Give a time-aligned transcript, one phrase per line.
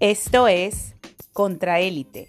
[0.00, 0.94] Esto es
[1.32, 2.28] Contraélite.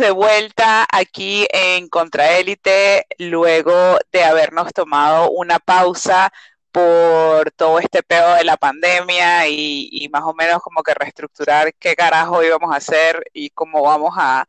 [0.00, 6.32] De vuelta aquí en Contraélite luego de habernos tomado una pausa
[6.72, 11.72] por todo este pedo de la pandemia y, y más o menos como que reestructurar
[11.74, 14.46] qué carajo íbamos a hacer y cómo vamos a,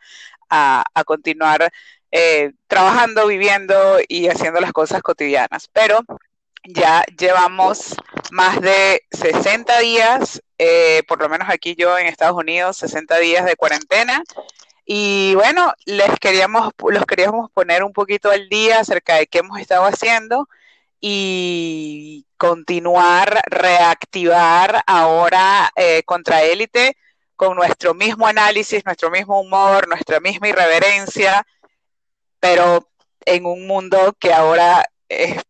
[0.50, 1.72] a- a continuar
[2.12, 5.68] eh, trabajando, viviendo y haciendo las cosas cotidianas.
[5.74, 6.00] Pero
[6.64, 7.96] ya llevamos
[8.32, 13.46] más de 60 días, eh, por lo menos aquí yo en Estados Unidos, 60 días
[13.46, 14.24] de cuarentena.
[14.86, 19.60] Y bueno, les queríamos, los queríamos poner un poquito al día acerca de qué hemos
[19.60, 20.48] estado haciendo
[21.02, 26.98] y continuar, reactivar ahora eh, contra élite
[27.36, 31.46] con nuestro mismo análisis, nuestro mismo humor, nuestra misma irreverencia,
[32.40, 32.90] pero
[33.26, 35.42] en un mundo que ahora es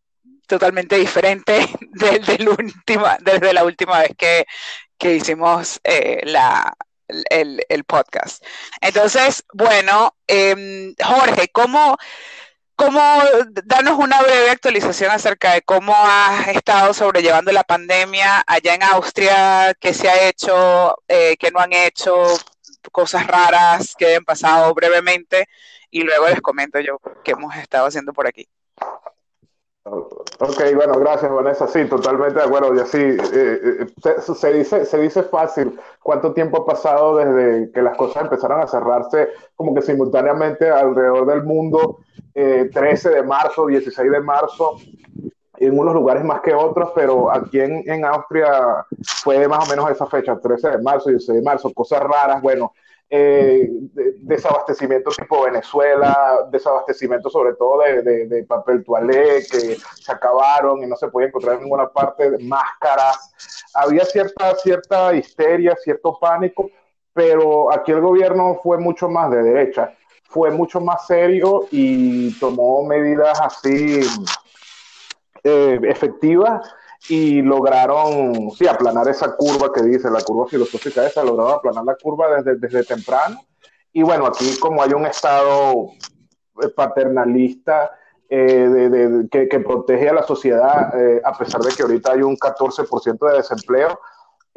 [0.48, 4.46] totalmente diferente desde, la última vez que,
[4.98, 6.74] que hicimos eh, la,
[7.08, 8.44] el, el podcast.
[8.82, 11.98] Entonces, bueno, em, Jorge, ¿cómo,
[12.76, 13.02] cómo,
[13.66, 19.74] danos una breve actualización acerca de cómo has estado sobrellevando la pandemia allá en Austria,
[19.80, 22.28] qué se ha hecho, eh, qué no han hecho,
[22.92, 25.48] cosas raras que hayan pasado brevemente,
[25.90, 28.48] y luego les comento yo qué hemos estado haciendo por aquí.
[29.88, 31.68] Ok, bueno, gracias Vanessa.
[31.68, 32.74] Sí, totalmente de acuerdo.
[32.74, 33.88] Y así, eh, eh,
[34.20, 38.68] se, dice, se dice fácil cuánto tiempo ha pasado desde que las cosas empezaron a
[38.68, 42.00] cerrarse como que simultáneamente alrededor del mundo,
[42.34, 44.78] eh, 13 de marzo, 16 de marzo,
[45.58, 48.86] en unos lugares más que otros, pero aquí en, en Austria
[49.24, 52.74] fue más o menos esa fecha, 13 de marzo, 16 de marzo, cosas raras, bueno,
[53.10, 60.84] eh, de- desabastecimiento tipo Venezuela, desabastecimiento sobre todo de, de- papel toalé que se acabaron
[60.84, 63.32] y no se podía encontrar en ninguna parte, máscaras.
[63.74, 66.70] Había cierta, cierta histeria, cierto pánico,
[67.14, 72.84] pero aquí el gobierno fue mucho más de derecha, fue mucho más serio y tomó
[72.84, 74.02] medidas así
[75.44, 76.74] eh, efectivas
[77.10, 81.96] y lograron, sí, aplanar esa curva que dice, la curva filosófica esa, lograron aplanar la
[81.96, 83.40] curva desde, desde temprano.
[83.94, 85.90] Y bueno, aquí como hay un Estado
[86.62, 87.92] eh, paternalista
[88.28, 92.36] eh, de- que protege a la sociedad, eh, a pesar de que ahorita hay un
[92.38, 94.00] 14% de desempleo,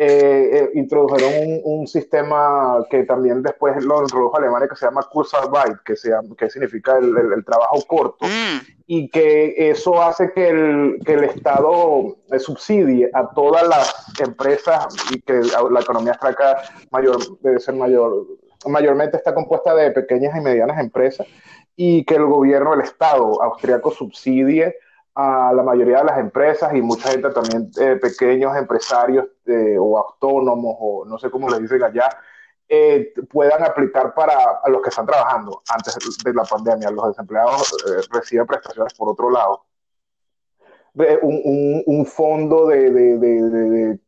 [0.01, 5.03] eh, eh, introdujeron un, un sistema que también después lo introdujo Alemania que se llama
[5.11, 10.01] Kurzarbeit, que, se llama- que significa el, el- el trabajo corto Mm, y que eso
[10.01, 15.35] hace que el, que el Estado eh, subsidie a todas las empresas y que
[15.71, 18.25] la economía austriaca mayor, debe ser mayor,
[18.67, 21.27] mayormente está compuesta de pequeñas y medianas empresas
[21.75, 24.75] y que el gobierno, el Estado austriaco subsidie
[25.21, 29.99] a la mayoría de las empresas y mucha gente también, eh, pequeños empresarios eh, o
[29.99, 32.09] autónomos o no sé cómo le dicen allá,
[32.69, 36.91] eh, puedan aplicar para a los que están trabajando antes de la pandemia.
[36.93, 39.65] Los desempleados eh, reciben prestaciones por otro lado.
[40.93, 44.01] De un, un, un fondo de, de, de,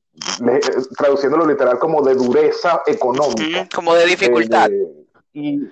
[0.97, 4.71] traduciéndolo literal como de dureza económica como de dificultad.
[4.71, 5.69] eh, y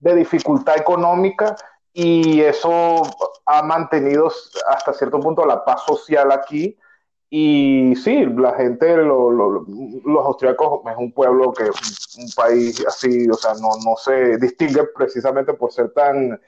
[0.00, 1.54] de dificultad económica
[1.92, 3.02] y eso
[3.46, 4.30] ha mantenido
[4.68, 6.78] hasta cierto punto la paz social aquí
[7.28, 9.64] y sí, la gente, lo- lo-
[10.04, 14.84] los austriacos es un pueblo que un país así, o sea, no, no se distingue
[14.94, 16.40] precisamente por ser tan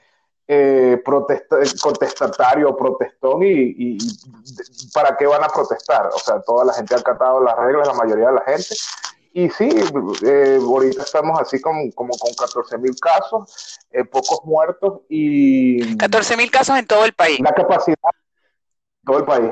[0.45, 3.97] eh, protesta- contestatario, protestón y- y
[4.93, 6.07] para qué van a protestar.
[6.13, 8.75] O sea, toda la gente ha acatado las reglas, la mayoría de la gente.
[9.33, 9.67] Y sí,
[10.25, 16.37] eh, ahorita estamos así como, como con 14 mil casos, eh, pocos muertos y 14
[16.37, 17.39] mil casos en todo el país.
[17.39, 17.97] la capacidad,
[19.05, 19.51] todo el país,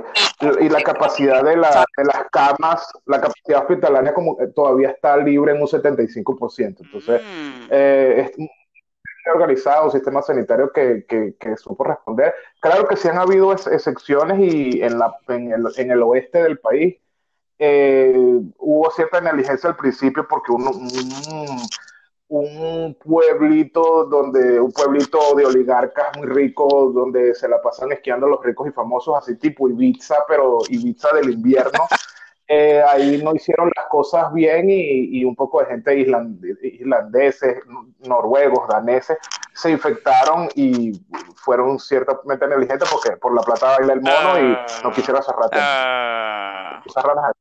[0.62, 5.18] y la capacidad de, la- de las camas, la capacidad hospitalaria como que todavía está
[5.18, 6.83] libre en un 75%.
[6.83, 8.48] Entonces, Mm, eh, es un
[9.33, 12.33] organizado, un sistema sanitario que, que, que supo responder.
[12.60, 16.44] Claro que sí han habido ex- excepciones y en, la, en, el, en el oeste
[16.44, 16.98] del país
[17.63, 21.61] eh, hubo cierta negligencia al principio porque uno, un,
[22.27, 28.43] un pueblito donde, un pueblito de oligarcas muy ricos, donde se la pasan esquiando los
[28.43, 31.85] ricos y famosos, así tipo Ibiza, pero Ibiza del invierno.
[32.53, 37.59] Eh, ahí no hicieron las cosas bien y, y un poco de gente island- islandeses,
[38.00, 39.18] noruegos, daneses,
[39.53, 40.92] se infectaron y
[41.36, 45.50] fueron ciertamente negligentes porque por la plata baila el mono y no quisieron cerrar.
[45.53, 47.31] Ah, raras.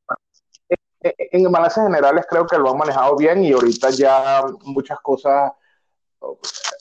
[1.00, 5.50] Eh, En balances generales creo que lo han manejado bien y ahorita ya muchas cosas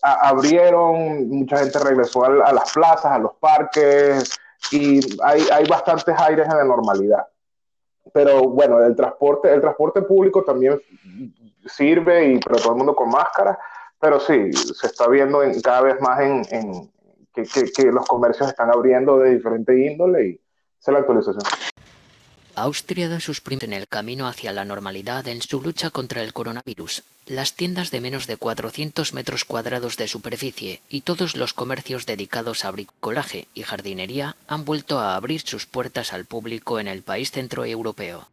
[0.03, 4.37] a- abrieron, mucha gente regresó a, las plazas, a los parques
[4.71, 7.25] y hay, hay bastantes aires de normalidad.
[8.13, 10.79] Pero bueno, el transporte, el transporte público también
[11.65, 13.57] sirve y pero todo el mundo con máscara,
[13.99, 16.91] pero sí, se está viendo en- cada vez más en, en
[17.33, 20.41] que, que- que los comercios están abriendo de diferente índole y
[20.79, 21.43] esa es la actualización.
[22.61, 26.33] Austria da sus primeros en el camino hacia la normalidad en su lucha contra el
[26.33, 27.03] coronavirus.
[27.25, 32.65] Las tiendas de menos de 400 metros cuadrados de superficie y todos los comercios dedicados
[32.65, 37.31] a bricolaje y jardinería han vuelto a abrir sus puertas al público en el país
[37.31, 38.29] centroeuropeo.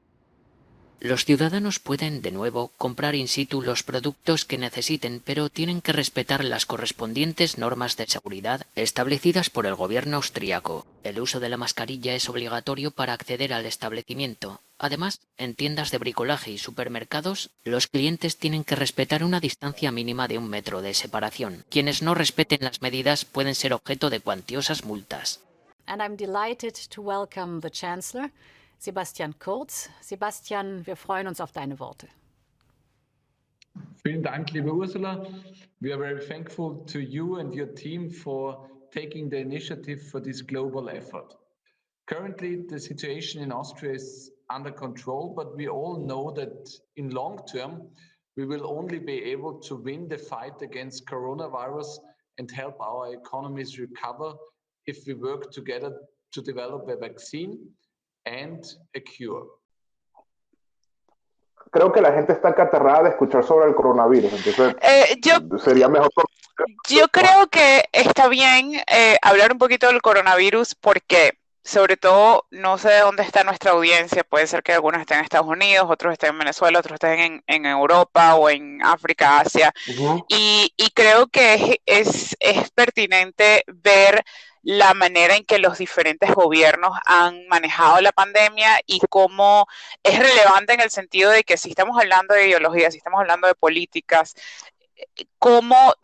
[1.07, 5.93] Los ciudadanos pueden, de nuevo, comprar in situ los productos que necesiten, pero tienen que
[5.93, 10.85] respetar las correspondientes normas de seguridad establecidas por el gobierno austriaco.
[11.05, 14.61] El uso de la mascarilla es obligatorio para acceder al establecimiento.
[14.79, 20.27] Además, en tiendas de bricolaje y supermercados, los clientes tienen que respetar una distancia mínima
[20.27, 21.65] de un metro de separación.
[21.71, 25.39] Quienes no respeten las medidas pueden ser objeto de cuantiosas multas.
[25.87, 28.33] And I'm delighted to welcome the Chancellor,
[28.79, 29.89] Sebastian Kurz.
[30.01, 32.09] Sebastian, wir freuen uns auf deine Worte.
[34.03, 35.27] Vielen Dank, liebe Ursula.
[35.81, 40.47] We are very thankful to you and your team for taking the initiative for this
[40.47, 41.37] global effort.
[42.07, 47.41] Currently, the situation in Austria is under control, but we all know that in long
[47.53, 47.89] term,
[48.37, 51.99] we will only be able to win the fight against coronavirus
[52.39, 54.35] and help our economies recover
[54.87, 55.97] if we work together
[56.33, 57.59] to develop a vaccine
[58.27, 58.65] and
[58.95, 59.47] a cure.
[61.71, 65.89] Creo que la gente está catarrada de escuchar sobre el coronavirus, entonces eh, yo sería
[65.89, 66.11] mejor.
[66.89, 72.79] Yo creo que está bien eh, hablar un poquito del coronavirus porque, sobre todo, no
[72.79, 74.25] sé dónde está nuestra audiencia.
[74.25, 77.45] Puede ser que algunos estén en Estados Unidos, otros estén en Venezuela, otros estén en,
[77.47, 79.71] en Europa o en África, Asia.
[80.29, 84.25] Y, y creo que es, es, es pertinente ver
[84.67, 89.69] la manera en que los diferentes gobiernos han manejado la pandemia y cómo
[90.03, 93.47] es relevante en el sentido de que si estamos hablando de ideología, si estamos hablando
[93.47, 94.35] de políticas,
[95.39, 95.95] cómo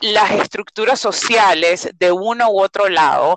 [0.00, 3.36] las estructuras sociales de uno u otro lado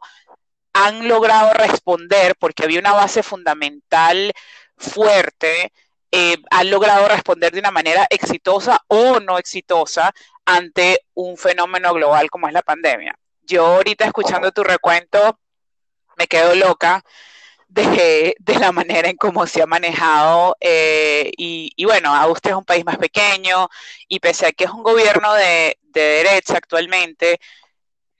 [0.73, 4.31] han logrado responder porque había una base fundamental
[4.77, 5.73] fuerte,
[6.11, 10.13] eh, han logrado responder de una manera exitosa o no exitosa
[10.45, 13.17] ante un fenómeno global como es la pandemia.
[13.47, 15.39] Yo ahorita escuchando tu recuento
[16.17, 17.03] me quedo loca
[17.69, 22.57] de, de la manera en cómo se ha manejado eh, y, y, bueno, Austria es
[22.57, 23.69] un país más pequeño
[24.07, 27.39] y pese a que es un gobierno de, de derecha actualmente,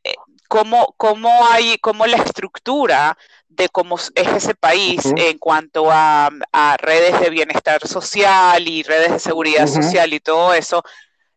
[0.04, 0.16] eh,
[0.48, 3.18] ¿cómo, cómo, hay, cómo la estructura
[3.50, 5.30] de cómo es ese país uh -huh.
[5.32, 9.84] en cuanto a, a, redes de bienestar social y redes de seguridad uh -huh.
[9.84, 10.84] social y todo eso,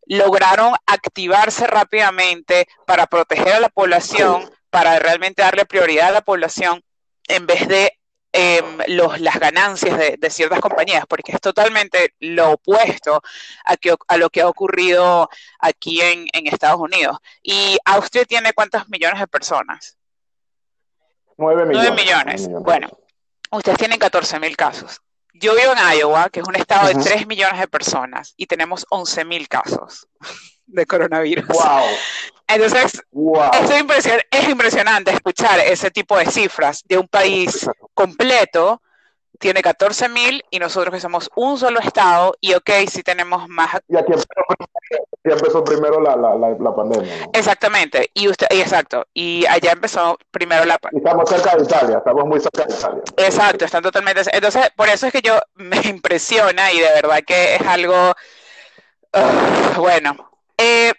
[0.06, 6.82] lograron activarse rápidamente para proteger a la población, para realmente darle prioridad a la población
[7.28, 7.92] en vez de
[8.32, 13.20] eh, los, las ganancias de, de, ciertas compañías, porque es totalmente lo opuesto
[13.64, 17.18] a, que, a lo que ha ocurrido aquí en, en, Estados Unidos.
[17.42, 19.96] ¿Y Austria tiene cuántos millones de personas?
[21.36, 21.88] Nueve millones.
[21.88, 22.40] Nueve millones.
[22.42, 22.64] millones.
[22.64, 22.88] Bueno,
[23.50, 25.00] ustedes tienen 14 mil casos.
[25.34, 28.86] Yo vivo en Iowa, que es un estado de 3 millones de personas, y tenemos
[28.90, 30.06] 11 mil casos
[30.66, 31.46] de coronavirus.
[31.46, 31.86] Wow.
[32.48, 33.50] Entonces, wow.
[34.30, 38.82] es impresionante escuchar ese tipo de cifras de un país completo,
[39.40, 43.80] tiene 14 mil y nosotros que somos un solo estado, y ok, sí tenemos más.
[43.88, 44.12] Y aquí
[45.24, 47.26] empezó, primero la, la, la, la pandemia.
[47.26, 47.30] ¿no?
[47.32, 51.10] Exactamente, y usted, y exacto, y allá empezó primero la pandemia.
[51.10, 53.02] Estamos cerca de Italia, estamos muy cerca de Italia.
[53.16, 54.22] Exacto, están totalmente.
[54.32, 58.12] Entonces, por eso es que yo me impresiona y de verdad que es algo.
[59.12, 60.30] Uh, bueno.
[60.58, 60.92] Eh,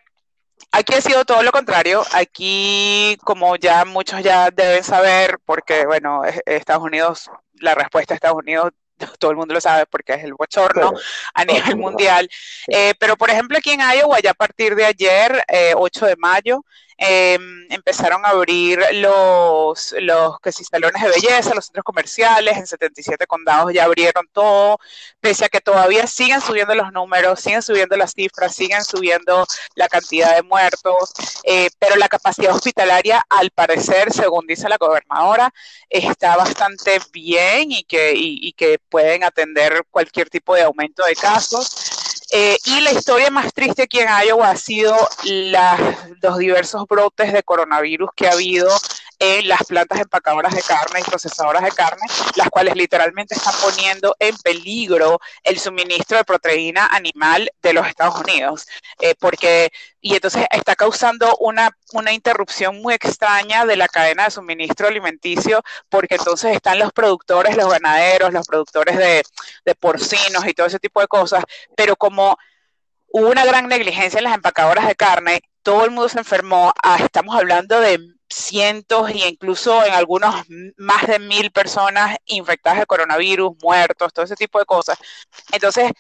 [0.74, 2.01] Aquí ha sido todo lo contrario.
[2.13, 8.38] Aquí, como ya muchos ya deben saber, porque, bueno, Estados Unidos, la respuesta de Estados
[8.38, 8.72] Unidos,
[9.20, 10.94] todo el mundo lo sabe porque es el bochorno
[11.34, 12.30] a nivel mundial.
[12.68, 16.16] Eh, pero, por ejemplo, aquí en Iowa, ya a partir de ayer, eh, 8 de
[16.16, 16.63] mayo,
[17.03, 22.67] em, empezaron a abrir los, los que si salones de belleza, los centros comerciales, en
[22.67, 24.77] 77 condados ya abrieron todo,
[25.20, 29.88] pese a que todavía siguen subiendo los números, siguen subiendo las cifras, siguen subiendo la
[29.89, 31.12] cantidad de muertos,
[31.43, 35.51] eh, pero la capacidad hospitalaria, al parecer, según dice la gobernadora,
[35.89, 41.15] está bastante bien y que, y, y que pueden atender cualquier tipo de aumento de
[41.15, 41.91] casos.
[42.34, 44.96] Eh, y la historia más triste aquí en Iowa ha sido
[46.22, 48.70] los diversos brotes de coronavirus que ha habido
[49.24, 54.16] en las plantas empacadoras de carne y procesadoras de carne, las cuales literalmente están poniendo
[54.18, 58.66] en peligro el suministro de proteína animal de los Estados Unidos.
[59.00, 59.70] Eh, porque,
[60.01, 65.62] y entonces está causando una, una interrupción muy extraña de la cadena de suministro alimenticio,
[65.88, 69.22] porque entonces están los productores, los ganaderos, los productores de,
[69.63, 71.44] de porcinos y todo ese tipo de cosas,
[71.75, 72.40] pero como
[73.10, 76.98] hubo una gran negligencia en las empacadoras de carne, todo el mundo se enfermó, ah,
[77.00, 78.00] estamos hablando de
[78.32, 80.36] cientos e incluso en algunos
[80.78, 84.98] más de mil personas infectadas de coronavirus, muertos, todo ese tipo de cosas.
[85.52, 85.92] Entonces,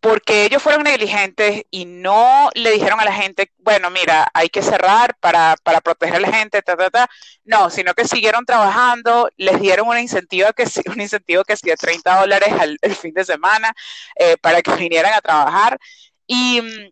[0.00, 4.60] porque ellos fueron negligentes y no le dijeron a la gente, bueno, mira, hay que
[4.60, 7.08] cerrar para, para proteger a la gente, ta, ta, ta.
[7.44, 11.76] No, sino que siguieron trabajando, les dieron un incentivo que un incentivo que sí de
[11.76, 13.72] 30 dólares al, el fin de semana
[14.16, 15.78] eh, para que vinieran a trabajar.
[16.26, 16.90] Y, mm,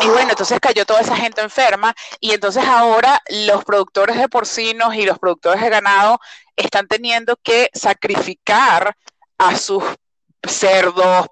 [0.00, 4.94] y bueno, entonces cayó toda esa gente enferma y entonces ahora los productores de porcinos
[4.94, 6.18] y los productores de ganado
[6.56, 8.96] están teniendo que sacrificar
[9.38, 9.84] a sus
[10.42, 11.26] cerdos,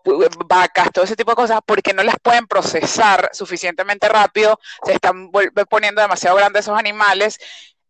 [0.46, 5.30] vacas, todo ese tipo de cosas, porque no las pueden procesar suficientemente rápido, se están
[5.68, 7.38] poniendo demasiado grandes esos animales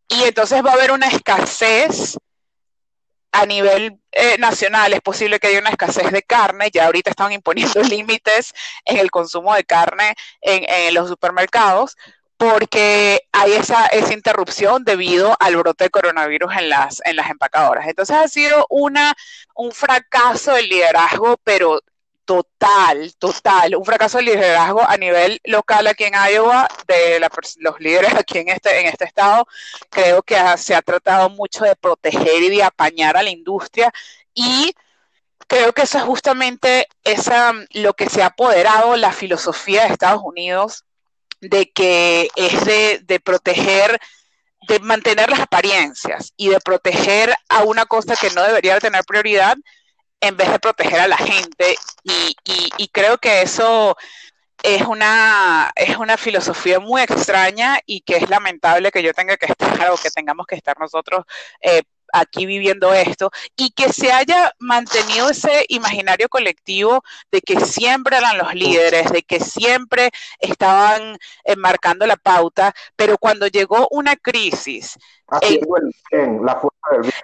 [0.09, 2.17] y entonces va a haber una escasez
[3.35, 7.33] a nivel eh, nacional, es posible que haya una escasez de carne, ya ahorita están
[7.33, 11.97] imponiendo límites en el consumo de carne en, los supermercados,
[12.37, 17.89] porque hay esa, esa interrupción debido al brote de coronavirus en las, en las empacadoras.
[17.89, 19.15] Entonces ha sido una,
[19.57, 21.81] un fracaso de liderazgo, pero
[22.25, 27.21] total, total, un fracaso de liderazgo a nivel local aquí en Iowa, de
[27.59, 29.47] los líderes aquí en este, en este estado.
[29.91, 33.93] Creo que se ha tratado mucho de proteger y de apañar a la industria
[34.35, 34.75] y
[35.47, 40.23] creo que eso es justamente esa, lo que se ha apoderado la filosofía de Estados
[40.25, 40.85] Unidos
[41.41, 42.65] de que es
[43.07, 43.99] de, proteger,
[44.69, 49.05] de mantener las apariencias y de proteger a una cosa que no debería de tener
[49.05, 49.57] prioridad
[50.27, 51.77] en vez de proteger a la gente.
[52.03, 52.37] Y,
[52.79, 53.97] y- creo que eso
[54.63, 59.47] es una, es una filosofía muy extraña y que es lamentable que yo tenga que
[59.47, 61.25] estar o que tengamos que estar nosotros
[61.63, 61.83] eh,
[62.13, 68.39] aquí viviendo esto y que se haya mantenido ese imaginario colectivo de que siempre eran
[68.39, 74.97] los líderes, de que siempre estaban eh, marcando la pauta, pero cuando llegó una crisis,
[75.29, 77.15] Haciendo el bien, la fuerza del bien.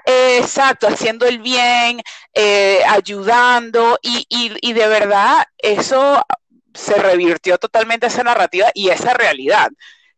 [0.43, 2.01] Exacto, haciendo el bien,
[2.35, 6.23] eh, ayudando y, y- y de verdad eso
[6.75, 9.71] se revirtió totalmente esa narrativa y esa realidad.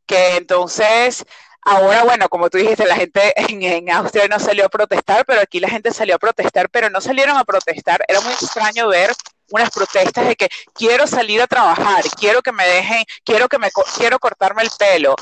[0.07, 1.25] Que entonces,
[1.63, 5.41] ahora, bueno, como tú dijiste, la gente en, en Austria no salió a protestar, pero
[5.41, 8.05] aquí la gente salió a protestar, pero no salieron a protestar.
[8.09, 9.13] Era muy extraño ver
[9.51, 13.71] unas protestas de que quiero salir a trabajar, quiero que me dejen, quiero que me,
[13.99, 15.15] quiero cortarme el pelo,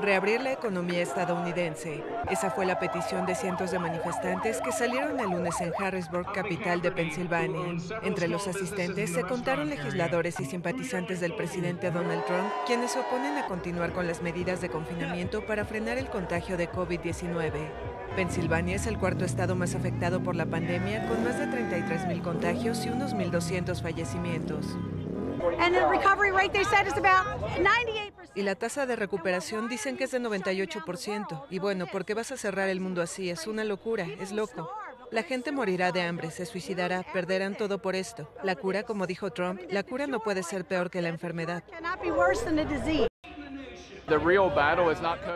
[0.00, 2.04] Reabrir la economía estadounidense.
[2.30, 6.82] Esa fue la petición de cientos de manifestantes que salieron el lunes en Harrisburg, capital
[6.82, 7.76] de Pensilvania.
[8.02, 13.38] Entre los asistentes se contaron legisladores y simpatizantes del presidente Donald Trump, quienes se oponen
[13.38, 17.52] a continuar con las medidas de confinamiento para frenar el contagio de COVID-19.
[18.16, 22.84] Pensilvania es el cuarto estado más afectado por la pandemia, con más de 33.000 contagios
[22.84, 24.76] y unos 1.200 fallecimientos.
[25.58, 27.24] And the recovery rate they said is about
[27.58, 28.12] 98%.
[28.34, 31.46] Y la tasa de recuperación dicen que es de 98%.
[31.50, 33.30] Y bueno, ¿por qué vas a cerrar el mundo así?
[33.30, 34.70] Es una locura, es loco.
[35.10, 38.28] La gente morirá de hambre, se suicidará, perderán todo por esto.
[38.42, 41.62] La cura, como dijo Trump, la cura no puede ser peor que la enfermedad.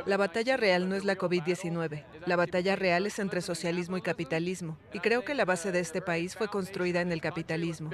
[0.06, 2.04] La batalla real no es la COVID-19.
[2.26, 4.76] La batalla real es entre socialismo y capitalismo.
[4.92, 7.90] Y creo que la base de este país fue construida en el capitalismo.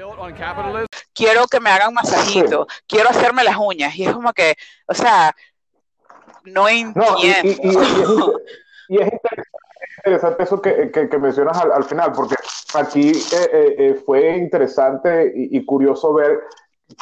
[1.15, 3.95] quiero que me hagan masajito, quiero hacerme las uñas.
[3.97, 4.55] Y es como que,
[4.87, 5.35] o sea,
[6.45, 8.41] no No, y, y- y- entiendo.
[8.89, 9.11] y y es
[10.07, 12.37] interesante, eso que, que- que mencionas al, al final, porque
[12.75, 16.41] aquí eh, eh, eh, fue interesante y, y curioso ver,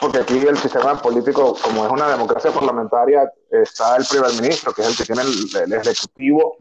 [0.00, 4.82] porque aquí el sistema político, como es una democracia parlamentaria, está el primer ministro, que
[4.82, 6.56] es el que tiene el, el ejecutivo,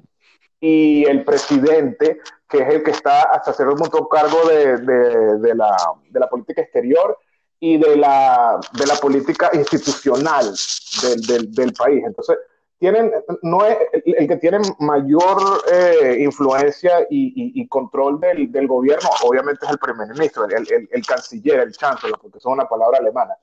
[0.59, 5.55] y el presidente, que es el que está hasta cierto punto cargo de, de- de
[5.55, 5.75] la,
[6.09, 7.17] de la política exterior
[7.59, 10.53] y de la, de la política institucional
[11.01, 12.03] del, del, del país.
[12.05, 12.37] Entonces,
[12.83, 13.13] tienen,
[13.43, 15.37] no es, el que tiene mayor
[15.71, 20.69] eh, influencia y, y, y control del, del, gobierno, obviamente es el primer ministro, el,
[20.69, 23.35] el, el canciller, el chancellor, porque son una palabra alemana,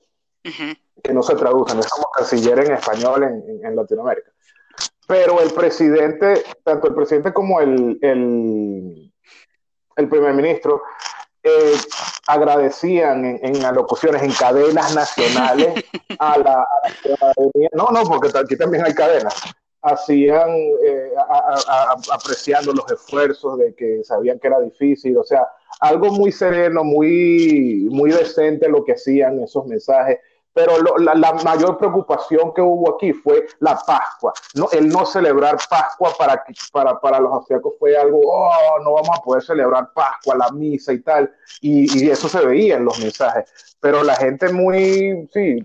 [0.45, 0.77] uh -huh.
[1.03, 4.29] que no se traduce, no es como canciller en español en, en, en, Latinoamérica.
[5.07, 9.11] Pero el presidente, tanto el presidente como el, el,
[9.95, 10.83] el primer ministro,
[11.43, 11.73] eh,
[12.27, 15.83] agradecían en, en, alocuciones, en cadenas nacionales
[16.19, 17.69] a la, a ciudadanía.
[17.73, 19.33] No, no, porque aquí también hay cadenas.
[19.83, 20.49] Hacían,
[20.85, 25.47] eh, a, a, apreciando los esfuerzos de que sabían que era difícil, o sea,
[25.79, 30.19] algo muy sereno, muy, muy decente lo que hacían esos mensajes
[30.53, 34.33] pero lo, la, mayor preocupación que hubo aquí fue la Pascua.
[34.71, 39.21] El no celebrar Pascua para, para, para los austriacos fue algo, oh, no vamos a
[39.21, 41.31] poder celebrar Pascua, la misa y tal,
[41.61, 43.77] y, y, eso se veía en los mensajes.
[43.79, 45.63] Pero la gente muy, sí,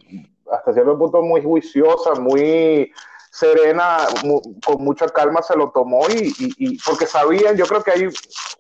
[0.51, 2.93] hasta cierto punto muy juiciosa, muy
[3.37, 7.91] serena, muy, con mucha calma se lo tomó y, y, porque sabían, yo creo que
[7.91, 8.09] hay,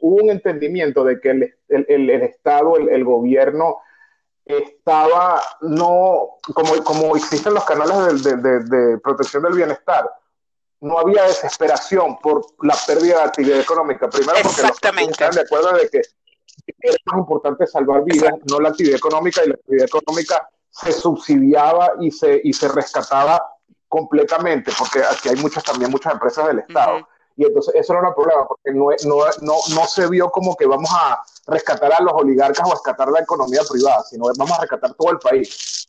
[0.01, 3.79] hubo un entendimiento de que el, el, el Estado, el, gobierno,
[4.47, 10.09] estaba, no, como, como existen los canales de, de, de, protección del bienestar,
[10.81, 14.09] no había desesperación por la pérdida de actividad económica.
[14.09, 14.71] Primero porque los
[15.11, 18.55] están de acuerdo de que es más importante salvar vidas, Exacto.
[18.55, 23.43] no la actividad económica, y la actividad económica se subsidiaba y se, y se rescataba
[23.89, 26.99] completamente, porque aquí hay muchas también muchas empresas del Estado.
[26.99, 27.07] Uh -huh.
[27.37, 30.67] Y entonces eso era un problema, porque no, no, no, no se vio como que
[30.67, 34.95] vamos a rescatar a los oligarcas o rescatar la economía privada, sino vamos a rescatar
[34.95, 35.87] todo el país.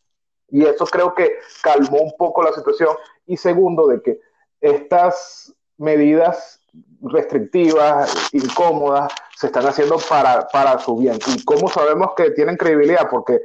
[0.50, 2.96] Y eso creo que calmó un poco la situación.
[3.26, 4.20] Y segundo, de que
[4.62, 6.60] estas medidas
[7.02, 11.20] restrictivas, incómodas, se están haciendo para, para su bien.
[11.28, 13.10] ¿Y cómo sabemos que tienen credibilidad?
[13.10, 13.42] Porque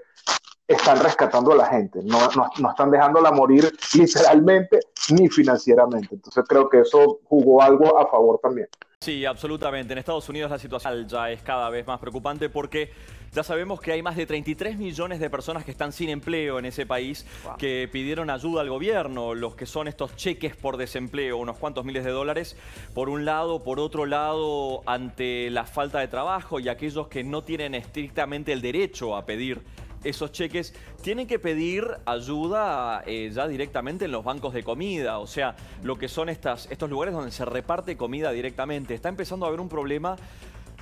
[0.66, 6.14] están rescatando a la gente, no, no, no, están dejándola morir literalmente ni financieramente.
[6.14, 8.68] Entonces creo que eso jugó algo a favor también.
[9.00, 9.92] Sí, absolutamente.
[9.92, 12.92] En Estados Unidos la situación ya es cada vez más preocupante porque
[13.32, 16.66] ya sabemos que hay más de 33 millones de personas que están sin empleo en
[16.66, 17.56] ese país wow.
[17.56, 22.04] que pidieron ayuda al gobierno, los que son estos cheques por desempleo, unos cuantos miles
[22.04, 22.56] de dólares,
[22.94, 27.42] por un lado, por otro lado, ante la falta de trabajo y aquellos que no
[27.42, 29.62] tienen estrictamente el derecho a pedir
[30.04, 35.26] esos cheques, tienen que pedir ayuda eh, ya directamente en los bancos de comida, o
[35.26, 38.94] sea, lo que son estos lugares donde se reparte comida directamente.
[38.94, 40.16] Está empezando a haber un problema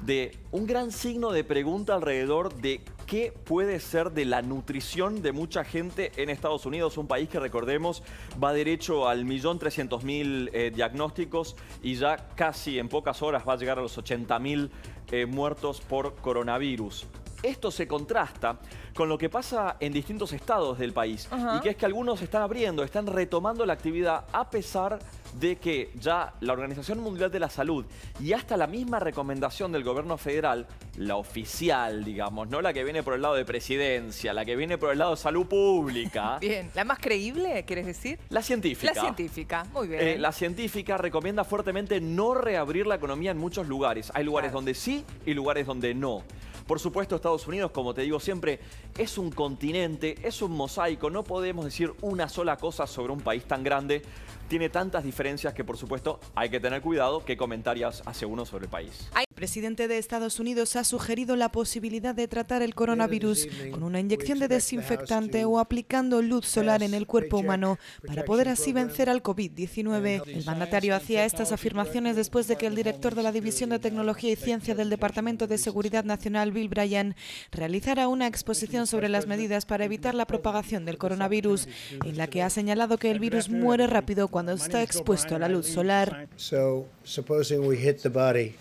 [0.02, 5.32] de un gran signo de pregunta alrededor de qué puede ser de la nutrición de
[5.32, 8.02] mucha gente en Estados Unidos, un país que recordemos
[8.42, 13.54] va derecho al millón trescientos mil eh, diagnósticos y ya casi en pocas horas va
[13.54, 14.70] a llegar a los 80 mil
[15.10, 17.06] eh, muertos por coronavirus.
[17.42, 18.58] Esto se contrasta
[18.94, 21.58] con lo que pasa en distintos estados del país uh -huh.
[21.58, 24.98] y que es que algunos están abriendo, están retomando la actividad a pesar
[25.38, 27.84] de que ya la Organización Mundial de la Salud
[28.20, 33.02] y hasta la misma recomendación del gobierno federal, la oficial, digamos, no la que viene
[33.02, 36.38] por el lado de presidencia, la que viene por el lado de salud pública.
[36.40, 38.18] bien, ¿la más creíble, quieres decir?
[38.28, 38.92] La científica.
[38.94, 40.00] La científica, muy bien.
[40.00, 44.10] Eh, la científica recomienda fuertemente no reabrir la economía en muchos lugares.
[44.14, 44.58] Hay lugares claro.
[44.58, 46.24] donde sí y lugares donde no.
[46.70, 48.60] Por supuesto, Estados Unidos, como te digo siempre,
[48.96, 51.10] es un continente, es un mosaico.
[51.10, 54.02] No podemos decir una sola cosa sobre un país tan grande.
[54.50, 58.64] Tiene tantas diferencias que, por supuesto, hay que tener cuidado qué comentarios hace uno sobre
[58.64, 59.08] el país.
[59.16, 64.00] El presidente de Estados Unidos ha sugerido la posibilidad de tratar el coronavirus con una
[64.00, 69.08] inyección de desinfectante o aplicando luz solar en el cuerpo humano para poder así vencer
[69.08, 70.24] al COVID-19.
[70.26, 74.32] El mandatario hacía estas afirmaciones después de que el director de la División de Tecnología
[74.32, 77.14] y Ciencia del Departamento de Seguridad Nacional, Bill Bryan,
[77.52, 81.68] realizara una exposición sobre las medidas para evitar la propagación del coronavirus,
[82.04, 85.46] en la que ha señalado que el virus muere rápido cuando está expuesto a la
[85.46, 86.28] luz solar.
[86.36, 88.56] So, supposing we hit the body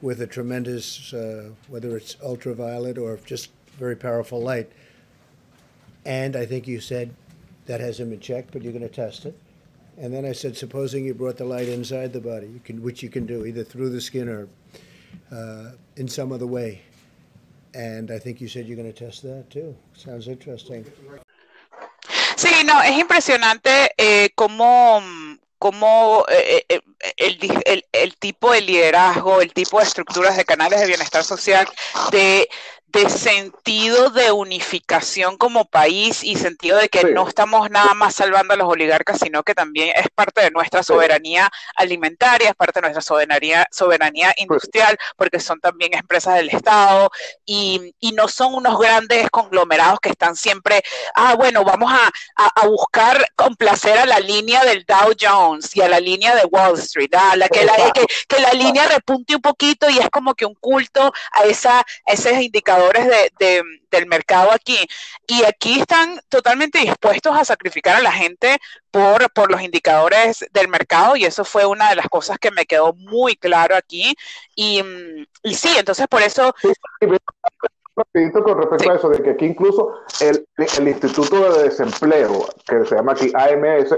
[0.00, 4.70] with a tremendous, uh, whether it's ultraviolet or just very powerful light,
[6.04, 7.14] and I think you said
[7.66, 9.38] that hasn't been checked, but you're going to test it.
[9.98, 13.02] And then I said, supposing you brought the light inside the body, you can, which
[13.02, 14.48] you can do either through the skin or
[15.30, 16.82] uh, in some other way.
[17.74, 19.76] And I think you said you're going to test that too.
[19.94, 20.84] Sounds interesting.
[22.40, 25.02] Sí, no, es impresionante eh, cómo,
[25.58, 26.80] cómo eh, eh,
[27.18, 31.68] el, el, el, tipo de liderazgo, el tipo de estructuras de canales de bienestar social
[32.10, 32.48] de,
[32.92, 38.54] de sentido de unificación como país y sentido de que no estamos nada más salvando
[38.54, 42.82] a los oligarcas, sino que también es parte de nuestra soberanía alimentaria, es parte de
[42.82, 47.10] nuestra soberanía, soberanía industrial, porque son también empresas del Estado
[47.44, 50.82] y, y no son unos grandes conglomerados que están siempre,
[51.14, 55.80] ah, bueno, vamos a, a, a buscar complacer a la línea del Dow Jones y
[55.80, 59.42] a la línea de Wall Street, la, que, la, que, que la línea repunte un
[59.42, 62.32] poquito y es como que un culto a, esa, a esos
[62.88, 64.78] de, de, del mercado aquí.
[65.26, 68.58] Y aquí están totalmente dispuestos a sacrificar a la gente
[68.90, 72.66] por, por los indicadores del mercado y eso fue una de las cosas que me
[72.66, 74.14] quedó muy claro aquí.
[74.54, 74.82] Y,
[75.42, 76.54] y sí, entonces por eso...
[77.94, 82.94] con respecto a eso, de que aquí incluso el, el, Instituto de Desempleo, que se
[82.94, 83.94] llama aquí AMS,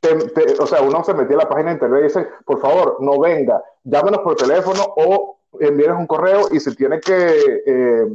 [0.00, 2.60] te, te, o sea, uno se metía a la página de internet y dice, por
[2.60, 8.06] favor, no venga, llámenos por teléfono o envíenos un correo y si tiene que eh,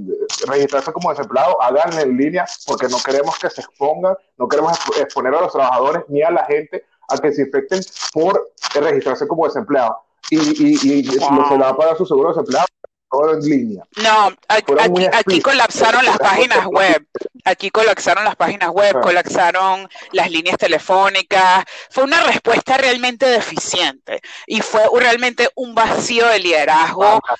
[0.47, 5.35] registrarse como desempleado, hagan en línea porque no queremos que se expongan, no queremos exponer
[5.35, 7.81] a los trabajadores ni a la gente a que se infecten
[8.13, 9.97] por registrarse como desempleado.
[10.29, 11.47] Y, y, y wow.
[11.47, 12.67] se le va a pagar su seguro de desempleado
[13.11, 13.83] todo en línea.
[14.01, 17.05] No, aquí, aquí, aquí, colapsaron las páginas web,
[17.43, 19.01] aquí colapsaron las páginas web, ah.
[19.01, 26.39] colapsaron las líneas telefónicas, fue una respuesta realmente deficiente y fue realmente un vacío de
[26.39, 27.21] liderazgo.
[27.27, 27.35] Ah,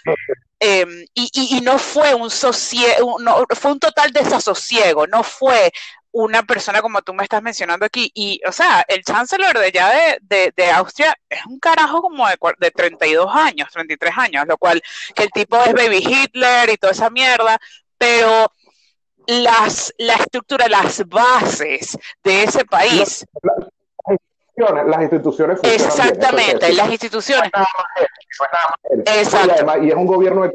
[0.64, 2.30] eh, y, y, y, no fue un
[3.20, 5.72] no, fue un total desasosiego, no fue
[6.12, 8.12] una persona como tú me estás mencionando aquí.
[8.14, 12.28] Y, o sea, el chancellor de ya de, de, de Austria es un carajo como
[12.28, 14.82] de, de, 32 años, 33 años, lo cual,
[15.16, 17.58] que el tipo es baby Hitler y toda esa mierda,
[17.98, 18.52] pero
[19.28, 23.26] las, la estructura, las bases de ese país.
[24.56, 27.52] Las instituciones Exactamente, bien, las instituciones.
[29.06, 29.66] Exacto.
[29.82, 30.52] Y, y es un gobierno de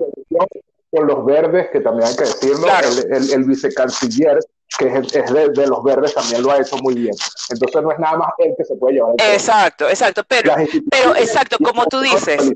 [0.91, 2.89] con los verdes, que también hay que decirlo, claro.
[2.89, 4.39] el, el, el, vicecanciller
[4.79, 7.15] que es, es de, de, los verdes también lo ha hecho muy bien.
[7.51, 9.15] Entonces no es nada más él que se puede llevar.
[9.19, 10.55] Exacto, exacto, pero,
[10.91, 12.53] pero exacto, como tú dices.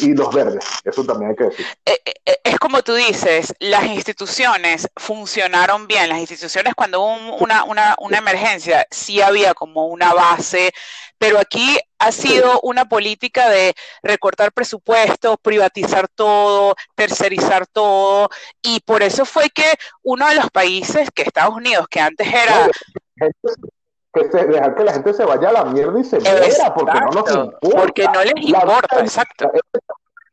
[0.00, 1.66] Y, y, los verdes, eso también hay que decir.
[1.84, 7.64] Eh, eh, es como tú dices, las instituciones funcionaron bien, las instituciones cuando hubo una,
[7.64, 10.72] una, una emergencia, sí había como una base
[11.22, 18.28] pero aquí ha sido una política de recortar presupuestos, privatizar todo, tercerizar todo,
[18.60, 19.70] y por eso fue que
[20.02, 22.68] uno de los países que Estados Unidos, que antes era...
[24.12, 27.00] Que se, dejar que la gente se vaya a la mierda y se muera, porque
[27.00, 27.58] no nos importa.
[27.60, 29.50] Porque no les importa, la, exacto.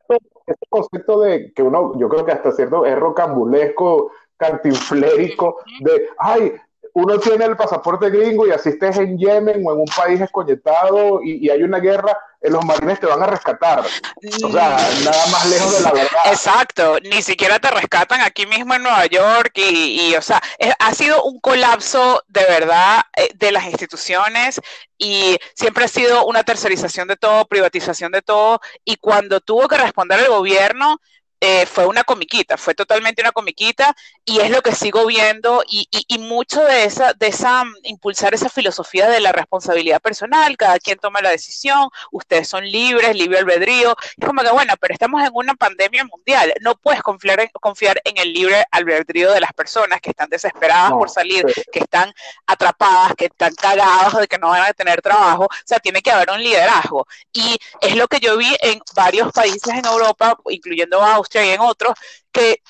[0.10, 6.54] Este concepto de que uno, yo creo que hasta cierto es rocambulesco, cantinflérico, de, ay,
[6.93, 11.21] uno tiene el pasaporte gringo y así estés en Yemen o en un país escoñetado
[11.23, 13.80] y, y hay una guerra, eh, los marines te van a rescatar.
[13.82, 16.19] O sea, nada más lejos de la verdad.
[16.25, 20.73] Exacto, ni siquiera te rescatan aquí mismo en Nueva York y, y o sea, es,
[20.80, 24.62] ha sido un colapso de verdad eh, de las instituciones
[24.97, 29.78] y siempre ha sido una tercerización de todo, privatización de todo y cuando tuvo que
[29.78, 30.99] responder el gobierno,
[31.41, 35.88] eh, fue una comiquita, fue totalmente una comiquita y es lo que sigo viendo y,
[35.89, 40.80] y, y, mucho de esa, de esa, impulsar esa filosofía de la responsabilidad personal, cada
[40.80, 45.23] quien toma la decisión, ustedes son libres, libre albedrío, es como que bueno, pero estamos
[45.23, 49.54] en una pandemia mundial, no puedes confiar en, confiar en el libre albedrío de las
[49.54, 51.63] personas que están desesperadas no, por salir, sí.
[51.71, 52.13] que están
[52.47, 56.12] atrapadas, que están cagados de que no van a tener trabajo, o sea, tiene que
[56.12, 61.02] haber un liderazgo y es lo que yo vi en varios países en Europa, incluyendo
[61.02, 61.94] Austria, y en otros,
[62.32, 62.62] que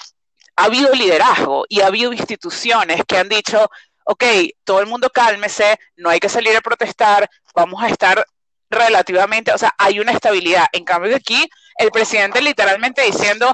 [0.56, 3.70] ha habido liderazgo y ha habido instituciones que han dicho,
[4.04, 4.24] ok,
[4.64, 8.26] todo el mundo cálmese, no hay que salir a protestar, vamos a estar
[8.70, 10.66] relativamente, o sea, hay una estabilidad.
[10.74, 13.54] En cambio, aquí el presidente literalmente diciendo,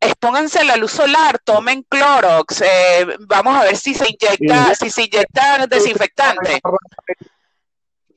[0.00, 5.04] expónganse la luz solar, tomen Clorox, eh, vamos a ver si se inyecta, si se
[5.04, 6.60] inyecta desinfectante.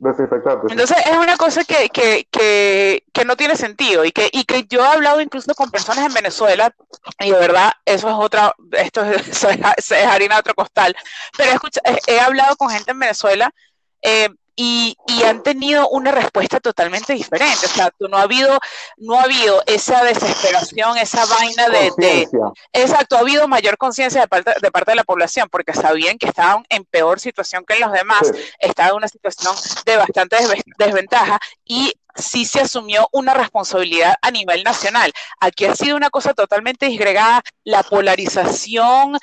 [0.01, 4.63] Entonces es una cosa que, que, que, que, no tiene sentido y que, y que
[4.63, 6.73] yo he hablado incluso con personas en Venezuela
[7.19, 9.43] y de verdad eso es otra, esto es,
[9.77, 10.95] es, harina de otro costal,
[11.37, 11.51] pero
[11.83, 13.53] he, he, hablado con gente en Venezuela
[14.01, 14.29] eh,
[14.61, 17.65] y, y, han tenido una respuesta totalmente diferente.
[17.65, 18.59] O sea, no ha habido,
[18.97, 22.27] no ha habido esa desesperación, esa vaina de, de
[22.73, 26.27] exacto, ha habido mayor conciencia de parte, de parte de la población, porque sabían que
[26.27, 28.41] estaban en peor situación que los demás, sí.
[28.59, 30.35] estaban en una situación de bastante
[30.77, 35.13] desventaja y sí se asumió una responsabilidad a nivel nacional.
[35.39, 39.15] Aquí ha sido una cosa totalmente disgregada, la polarización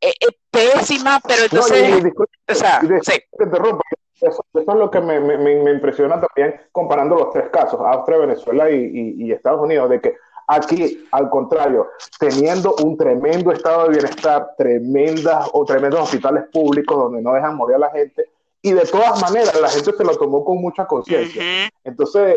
[0.00, 3.22] eh, eh, pésima, pero entonces, no, y, y, o sea, sí.
[3.38, 3.84] Te interrumpo
[4.20, 8.18] eso, eso, es lo que me, me, me, impresiona también comparando los tres casos, Austria,
[8.18, 10.14] Venezuela y, y, y, Estados Unidos, de que
[10.52, 17.22] Aquí, al contrario, teniendo un tremendo estado de bienestar, tremendas o tremendos hospitales públicos donde
[17.22, 18.24] no dejan morir a la gente,
[18.60, 21.70] y de todas maneras la gente se lo tomó con mucha conciencia.
[21.84, 22.36] Entonces,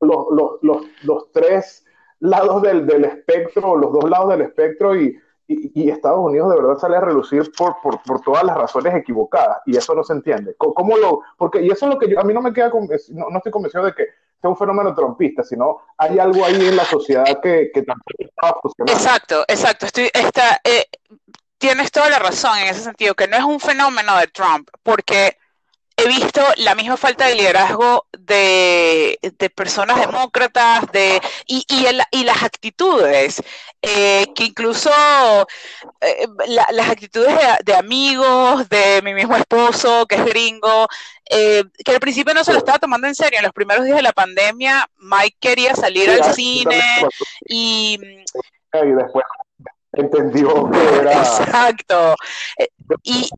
[0.00, 1.84] los, los, los, los, tres
[2.20, 5.14] lados del, del espectro, los dos lados del espectro, y,
[5.52, 8.94] y, y, Estados Unidos de verdad sale a relucir por, por, por, todas las razones
[8.94, 10.54] equivocadas, y eso no se entiende.
[10.56, 13.30] ¿Cómo, lo, porque, y eso es lo que yo, a mí no me queda, no,
[13.30, 14.06] no estoy convencido de que
[14.40, 18.56] sea un fenómeno trompista, sino hay algo ahí en la sociedad que, que tampoco está
[18.60, 18.92] funcionando.
[18.92, 19.86] Exacto, exacto.
[19.86, 20.86] Estoy, está, eh,
[21.58, 25.36] tienes toda la razón en ese sentido, que no es un fenómeno de Trump, porque
[25.96, 32.00] he visto la misma falta de liderazgo de, de personas demócratas de, y, y, el,
[32.10, 33.42] y las actitudes,
[33.82, 34.90] eh, que incluso
[36.00, 40.86] eh, la, las actitudes de, de, amigos, de mi mismo esposo, que es gringo,
[41.30, 43.38] eh, que al principio no se lo estaba tomando en serio.
[43.38, 47.06] En los primeros días de la pandemia, Mike quería salir sí, al cine
[47.48, 47.98] y...
[48.74, 49.24] Y después
[49.92, 51.12] entendió que era...
[51.18, 52.16] Exacto.
[53.02, 53.28] Y,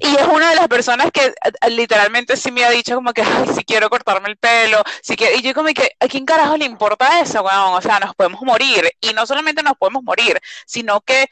[0.00, 3.22] y es una de las personas que eh, literalmente sí me ha dicho como que,
[3.22, 6.56] ay, si quiero cortarme el pelo, si quiero, y yo como que, ¿a quién carajo
[6.56, 7.74] le importa eso, weón?
[7.74, 11.28] O sea, nos podemos morir, y no solamente nos podemos morir, sino que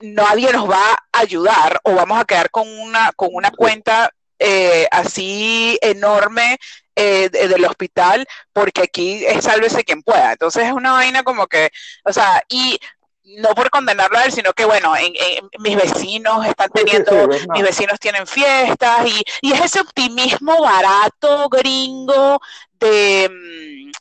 [0.00, 4.86] nadie nos va a ayudar o vamos a quedar con una, con una cuenta eh,
[4.90, 6.58] así enorme
[6.94, 10.32] eh, del hospital, porque aquí es sálvese quien pueda.
[10.32, 11.70] Entonces es una vaina como que,
[12.04, 12.78] o sea, y
[13.26, 17.38] no por condenarlo a él, sino que bueno, en, en, mis vecinos están teniendo, sí,
[17.40, 22.40] sí, mis vecinos tienen fiestas y, y, es ese optimismo barato, gringo,
[22.78, 23.92] de, mm,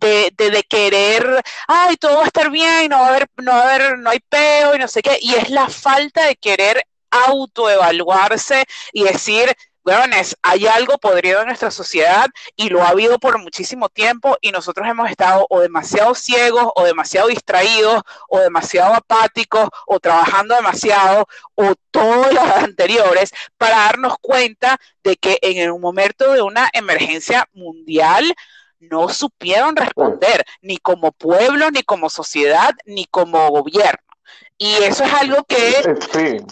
[0.00, 3.52] de, de, de, querer, ay, todo va a estar bien, no va a haber, no
[3.52, 6.36] va a haber, no hay peo y no sé qué, y es la falta de
[6.36, 13.18] querer autoevaluarse y decir, weones, hay algo podrido en nuestra sociedad y lo ha habido
[13.18, 18.94] por muchísimo tiempo y nosotros hemos estado o demasiado ciegos o demasiado distraídos o demasiado
[18.94, 25.80] apáticos o trabajando demasiado o todas las anteriores para darnos cuenta de que en un
[25.80, 28.34] momento de una emergencia mundial
[28.80, 34.02] no supieron responder ni como pueblo, ni como sociedad, ni como gobierno.
[34.58, 35.82] Y eso es algo que...
[36.12, 36.44] Sí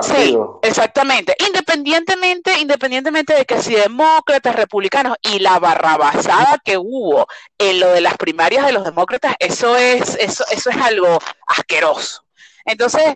[0.00, 1.34] Sí, exactamente.
[1.46, 7.26] Independientemente, independientemente de que si demócratas, republicanos y la barrabasada que hubo
[7.58, 12.24] en lo de las primarias de los demócratas, eso es, eso, eso es algo asqueroso.
[12.64, 13.14] Entonces,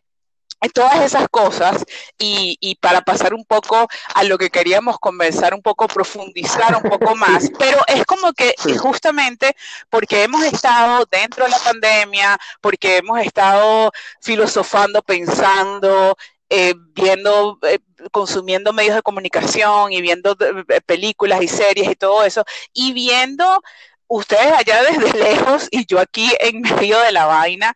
[0.70, 1.84] todas esas cosas
[2.18, 6.88] y, y, para pasar un poco a lo que queríamos conversar, un poco profundizar un
[6.88, 8.76] poco más, pero es como que sí.
[8.76, 9.54] justamente
[9.90, 16.16] porque hemos estado dentro de la pandemia, porque hemos estado filosofando, pensando,
[16.48, 17.78] eh, viendo, eh,
[18.12, 20.36] consumiendo medios de comunicación y viendo
[20.68, 23.60] eh, películas y series y todo eso, y viendo
[24.08, 27.74] ustedes allá desde lejos y yo aquí en medio de la vaina,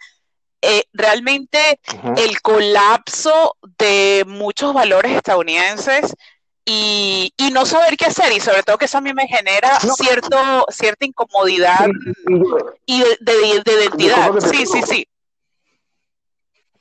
[0.62, 2.18] eh, realmente uh -huh.
[2.20, 6.14] el colapso de muchos valores estadounidenses
[6.66, 9.78] y, y, no saber qué hacer, y sobre todo que eso a mí me genera
[9.82, 9.94] no.
[9.94, 12.42] cierto, cierta incomodidad sí,
[12.86, 14.30] y de, de, de identidad.
[14.40, 15.06] Sí, sí, sí.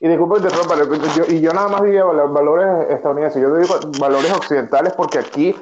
[0.00, 0.76] Y disculpe que te rompa,
[1.14, 5.54] yo, y yo nada más diría valores estadounidenses, yo digo valores occidentales porque aquí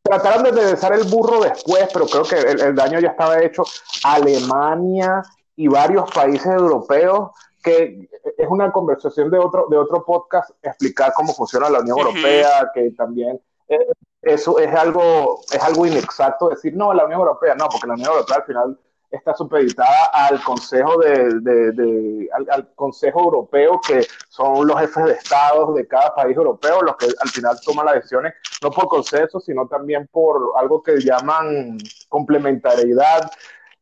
[0.00, 3.64] trataron de regresar el burro después, pero creo que el, el, daño ya estaba hecho.
[4.04, 5.22] Alemania
[5.56, 7.30] y varios países europeos,
[7.62, 12.02] que es una conversación de otro, de otro podcast, explicar cómo funciona la Unión uh
[12.02, 12.06] -huh.
[12.08, 17.54] Europea, que también eh, eso es algo, es algo inexacto decir, no, la Unión Europea,
[17.54, 18.78] no, porque la Unión Europea al final
[19.10, 25.04] está supeditada al Consejo de, de, de al, al, Consejo Europeo, que son los jefes
[25.04, 28.88] de Estado de cada país europeo, los que al final toman las decisiones, no por
[28.88, 33.30] consenso, sino también por algo que llaman complementariedad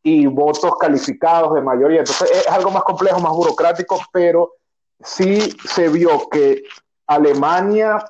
[0.03, 2.01] y votos calificados de mayoría.
[2.01, 4.55] Entonces es algo más complejo, más burocrático, pero
[5.01, 6.63] sí se vio que
[7.07, 8.05] Alemania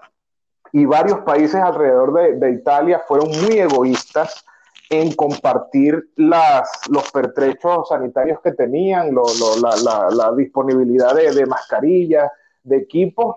[0.73, 4.45] y varios países alrededor de, de Italia fueron muy egoístas
[4.93, 11.33] en compartir las, los pertrechos sanitarios que tenían, lo, lo, la, la, la, disponibilidad de,
[11.33, 12.31] de, mascarillas,
[12.63, 13.37] de equipos,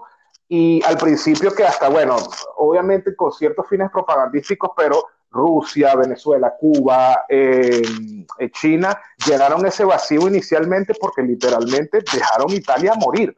[0.50, 2.18] y al principio que hasta, bueno,
[2.58, 7.82] obviamente con ciertos fines propagandísticos, pero Rusia, Venezuela, Cuba, eh,
[8.52, 13.38] China, llenaron ese vacío inicialmente porque literalmente dejaron Italia morir.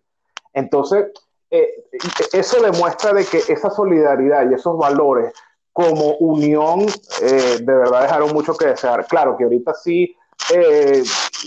[0.53, 1.05] Entonces,
[1.51, 1.85] eh,
[2.33, 5.33] eso demuestra de que esa solidaridad y esos valores
[5.77, 6.87] como unión
[7.21, 9.05] eh, de verdad dejaron mucho que desear.
[9.05, 10.15] Claro que ahorita sí
[10.51, 11.03] eh,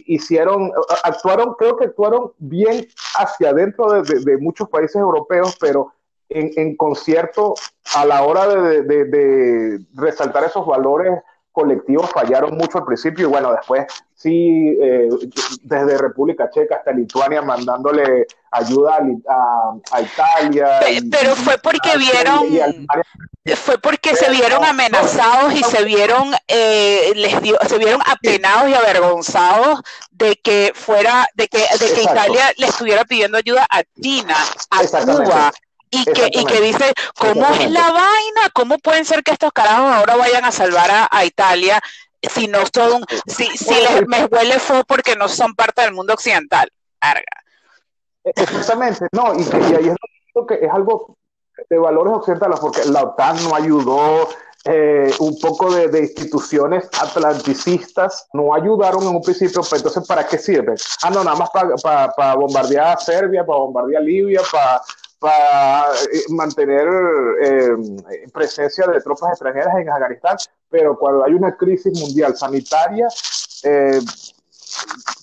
[0.07, 0.71] hicieron,
[1.03, 2.87] actuaron, creo que actuaron bien
[3.19, 5.93] hacia adentro de, muchos países europeos, pero
[6.29, 7.55] en, concierto
[7.97, 11.19] a la hora de resaltar esos valores
[11.61, 15.09] colectivos fallaron mucho al principio y bueno, después sí, eh,
[15.63, 19.03] desde República Checa hasta Lituania mandándole ayuda a,
[19.35, 20.91] a- a Italia.
[20.91, 22.41] Y- Pero fue porque vieron,
[23.45, 28.69] y fue porque se vieron amenazados y se vieron, eh, les dio, se vieron apenados
[28.71, 32.03] y avergonzados de que fuera, de que, de que.
[32.03, 34.35] Italia le estuviera pidiendo ayuda a China,
[34.71, 34.79] a.
[35.25, 35.53] Cuba.
[35.91, 38.51] Y que, y que dice, ¿cómo es la vaina?
[38.55, 41.81] ¿Cómo pueden ser que estos carajos ahora vayan a salvar a, a Italia
[42.23, 46.15] si no son, si, si les me huele fue porque no son parte del mundo
[46.15, 46.71] occidental?
[47.03, 47.43] Verga.
[48.23, 49.97] Exactamente, no, y, y ahí es
[50.35, 51.17] lo que es algo
[51.69, 54.29] de valores occidentales, porque la OTAN no ayudó,
[54.67, 60.27] eh, un poco de, de instituciones atlanticistas no ayudaron en un principio, pero entonces ¿para
[60.27, 60.77] qué sirven?
[61.03, 64.83] Ah, no, nada más para bombardear a Serbia, para bombardear Libia, para
[66.31, 66.89] mantener
[67.43, 67.77] eh,
[68.33, 70.37] presencia de tropas extranjeras en Afganistán,
[70.71, 73.07] pero cuando hay una crisis mundial sanitaria,
[73.65, 74.01] eh,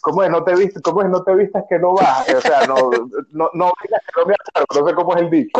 [0.01, 0.29] ¿Cómo es?
[0.29, 1.09] No te viste, ¿cómo es?
[1.09, 2.27] No te vistas que no vas.
[2.29, 2.89] O sea, no,
[3.31, 4.81] no, no vengas que no me acuerdo.
[4.81, 5.59] No sé cómo es el dicho.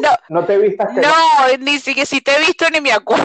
[0.00, 1.08] No, No te vistas que no.
[1.08, 3.24] no, ni siquiera si te he visto ni me acuerdo.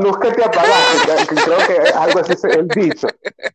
[0.00, 3.08] Luz que te que creo que es algo así es el dicho.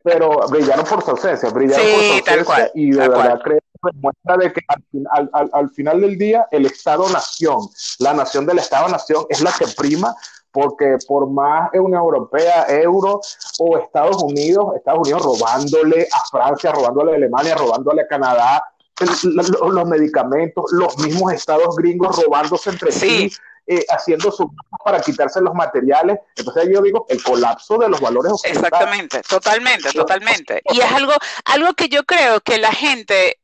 [0.03, 3.39] Pero brillaron por su ausencia, brillaron Sí, por su tal ausencia cual, y de verdad
[3.43, 3.59] creo
[3.91, 7.59] demuestra de que al, al- al- al final del día el Estado-nación,
[7.99, 10.15] la nación del Estado-nación es la que prima
[10.51, 13.19] porque por más Unión Europea, Euro
[13.59, 18.63] o Estados Unidos, Estados Unidos robándole a Francia, robándole a Alemania, robándole a Canadá,
[19.01, 23.29] el- los medicamentos, los mismos estados gringos robándose entre sí,
[23.67, 24.49] eh, haciendo su
[24.85, 26.19] para quitarse los materiales.
[26.37, 28.71] Entonces yo digo, el colapso de los valores occidentales.
[28.73, 30.61] Exactamente, totalmente, totalmente.
[30.71, 31.11] Y es algo,
[31.45, 33.39] algo que yo creo que la gente,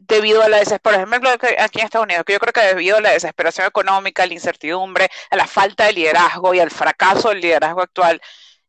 [0.00, 2.96] debido a la desesperación, por ejemplo, aquí en Estados Unidos, que yo creo que debido
[2.98, 7.30] a la desesperación económica, a la incertidumbre, a la falta de liderazgo y al fracaso
[7.30, 8.20] del liderazgo actual,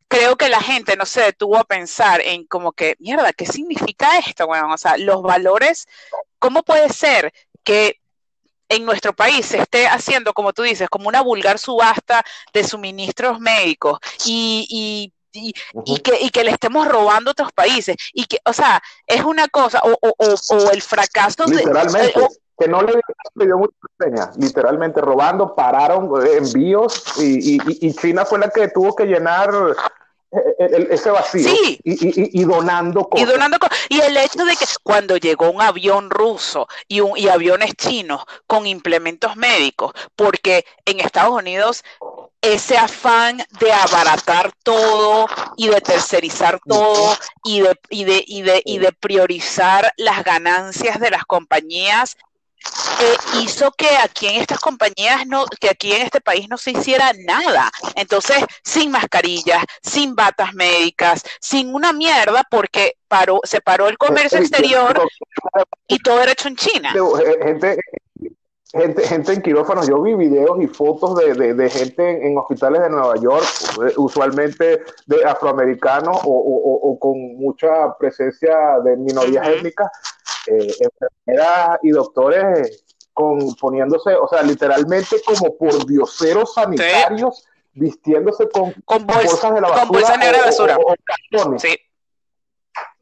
[0.07, 4.17] creo que la gente no se detuvo a pensar en como que, mierda, ¿qué significa
[4.19, 4.71] esto, weón?
[4.71, 5.87] O sea, los valores,
[6.39, 7.99] ¿cómo puede ser que
[8.69, 12.23] en nuestro país se esté haciendo, como tú dices, como una vulgar subasta
[12.53, 15.53] de suministros médicos y, y, y,
[15.85, 17.95] y que, y que le estemos robando a otros países?
[18.13, 21.57] Y que, o sea, es una cosa, o, o, o, o el fracaso de...
[21.57, 22.19] Literalmente.
[22.19, 22.93] o- que no le
[23.45, 28.49] dio mucha seña, literalmente robando, pararon eh, envíos y, y- y- y China fue la
[28.49, 29.51] que tuvo que llenar
[30.31, 31.79] eh, el- ese vacío Sí.
[31.83, 33.27] y, y- y- y donando y cosas.
[33.27, 37.27] donando co- y el hecho de que cuando llegó un avión ruso y, un, y
[37.27, 41.83] aviones chinos con implementos médicos, porque en Estados Unidos
[42.53, 45.27] ese afán de abaratar todo
[45.57, 50.99] y de tercerizar todo y de, y de, y de, y de priorizar las ganancias
[50.99, 52.17] de las compañías
[52.99, 56.71] eh, hizo que aquí en estas compañías no, que aquí en este país no se
[56.71, 57.69] hiciera nada.
[57.95, 64.39] Entonces, sin mascarillas, sin batas médicas, sin una mierda, porque paró, se paró el comercio
[64.39, 65.01] exterior
[65.87, 66.93] y todo era hecho en China.
[67.43, 67.77] Gente,
[68.73, 72.37] gente, gente en quirófanos, yo vi videos y fotos de, de- de gente en, en
[72.37, 73.45] hospitales de Nueva York,
[73.87, 79.91] eh, usualmente de afroamericanos o, o- con mucha presencia de minorías étnicas,
[80.47, 88.73] eh, enfermeras y doctores con, poniéndose, o sea, literalmente como por dioseros sanitarios, vistiéndose con,
[89.05, 90.77] bolsas de la basura con bolsas negras de o- basura.
[90.77, 91.61] o- o cartones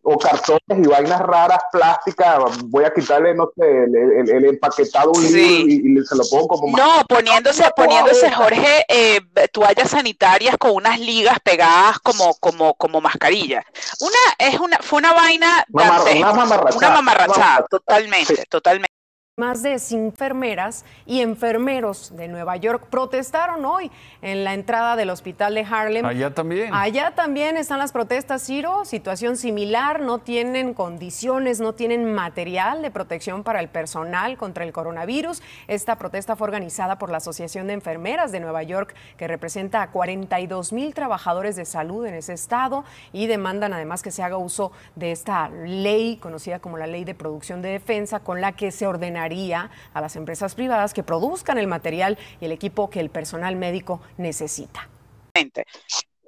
[0.06, 5.12] o cartones y vainas raras plásticas, voy a quitarle, no sé, el, el- el empaquetado
[5.12, 5.34] un Sí.
[5.34, 9.22] libro y, y se lo pongo como No, poniéndose, poniéndose Jorge, eh,
[9.54, 13.64] toallas sanitarias con unas ligas pegadas como, como, como mascarilla.
[14.02, 16.78] Una, es una, fue una vaina una mamarrachada.
[16.78, 18.88] una mamarrachada, Una- totalmente, totalmente.
[19.36, 23.90] Más de enfermeras y enfermeros de Nueva York protestaron hoy
[24.22, 26.06] en la entrada del hospital de Harlem.
[26.06, 26.72] Allá también.
[26.72, 28.86] Allá también están las protestas, Ciro.
[28.86, 34.72] Situación similar, no tienen condiciones, no tienen material de protección para el personal contra el
[34.72, 35.42] coronavirus.
[35.68, 39.90] Esta protesta fue organizada por la Asociación de Enfermeras de Nueva York, que representa a
[39.90, 44.72] 42 mil trabajadores de salud en ese estado y demandan además que se haga uso
[44.96, 48.86] de esta ley conocida como la Ley de Producción de Defensa, con la que se
[49.24, 53.56] ordenaría a las empresas privadas que produzcan el material y el equipo que el personal
[53.56, 54.90] médico necesita.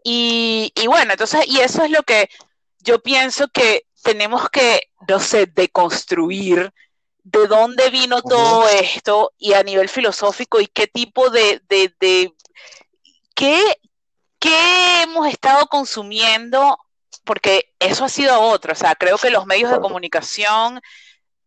[0.04, 2.30] Y, y bueno, entonces, y eso es lo que
[2.80, 6.72] yo pienso que tenemos que, no sé, deconstruir
[7.24, 12.34] de dónde vino todo esto y a nivel filosófico y qué tipo de, de, de
[13.34, 13.60] qué,
[14.38, 16.78] qué hemos estado consumiendo,
[17.24, 20.82] porque eso ha sido otro, o sea, creo que los medios de comunicación,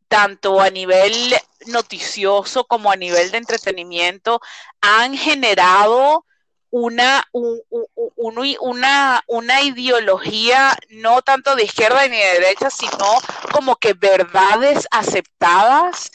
[0.08, 1.12] tanto a nivel
[1.66, 4.40] noticioso como a nivel de entretenimiento,
[4.80, 6.24] han generado
[6.70, 7.86] una, un- un-
[8.16, 13.06] un- una, una ideología no tanto de izquierda ni de derecha, sino
[13.52, 16.10] como que verdades aceptadas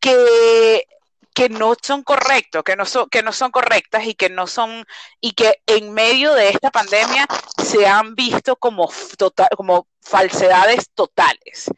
[0.00, 0.86] que,
[1.34, 4.84] que no son correctos, que no son, que no son correctas y que no son,
[5.20, 7.26] y que en medio de esta pandemia
[7.62, 11.70] se han visto como, total, como falsedades totales.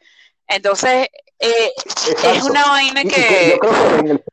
[0.47, 1.07] Entonces,
[1.39, 1.71] eh,
[2.23, 3.49] es una vaina que...
[3.51, 4.23] yo creo que en el-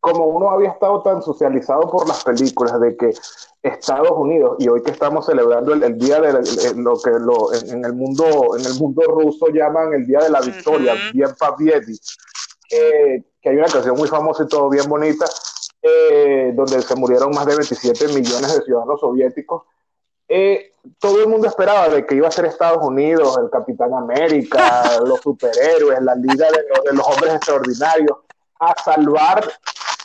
[0.00, 3.10] como uno había estado tan socializado por las películas de que
[3.62, 7.54] Estados Unidos y hoy que estamos celebrando el, el día de el- lo que lo,
[7.54, 11.34] en, en el mundo en el mundo ruso llaman el día de la victoria, Bien
[11.38, 11.98] Paviedi,
[12.68, 15.24] que, que hay una canción muy famosa y todo bien bonita
[15.80, 19.62] eh, donde se murieron más de 27 millones de ciudadanos soviéticos.
[20.28, 24.98] Eh, todo el mundo esperaba de que iba a ser Estados Unidos, el Capitán América,
[25.06, 28.18] los superhéroes, la Liga de los, de los Hombres Extraordinarios,
[28.60, 29.44] a salvar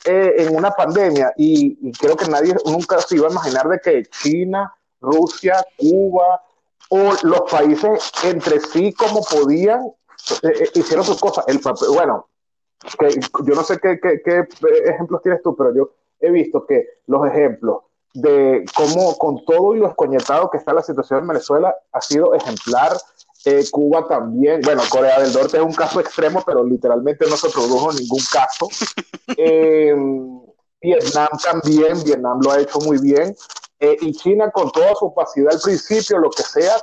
[0.05, 1.33] eh, en una pandemia.
[1.37, 6.41] Y, y creo que nadie nunca se iba a imaginar de que China, Rusia, Cuba
[6.89, 9.91] o los países entre sí como podían
[10.43, 11.45] eh, hicieron sus cosas.
[11.47, 11.59] El
[11.93, 12.27] bueno,
[12.97, 13.09] que
[13.43, 14.47] yo no sé qué, qué- qué
[14.85, 19.79] ejemplos tienes tú, pero yo he visto que los ejemplos de cómo con todo y
[19.79, 22.97] lo escoñetado que está la situación en Venezuela ha sido ejemplar.
[23.45, 27.49] Eh, Cuba también, bueno, Corea del Norte es un caso extremo, pero literalmente no se
[27.49, 28.67] produjo ningún caso.
[29.37, 29.95] Eh,
[30.81, 33.35] Vietnam también, Vietnam lo ha hecho muy bien.
[33.79, 36.73] Eh, y China con toda su opacidad al principio, lo que sea,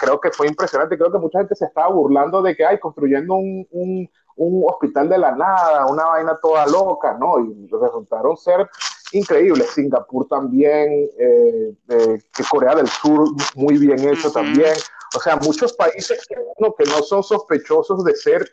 [0.00, 0.96] creo que fue impresionante.
[0.96, 5.08] Creo que mucha gente se estaba burlando de que hay construyendo un, un, un hospital
[5.08, 7.38] de la nada, una vaina toda loca, ¿no?
[7.38, 8.68] Y resultaron ser
[9.12, 9.70] increíbles.
[9.70, 14.74] Singapur también, eh, eh, que Corea del Sur muy bien hecho también.
[15.16, 18.50] O sea, muchos países que, no, que no son sospechosos de ser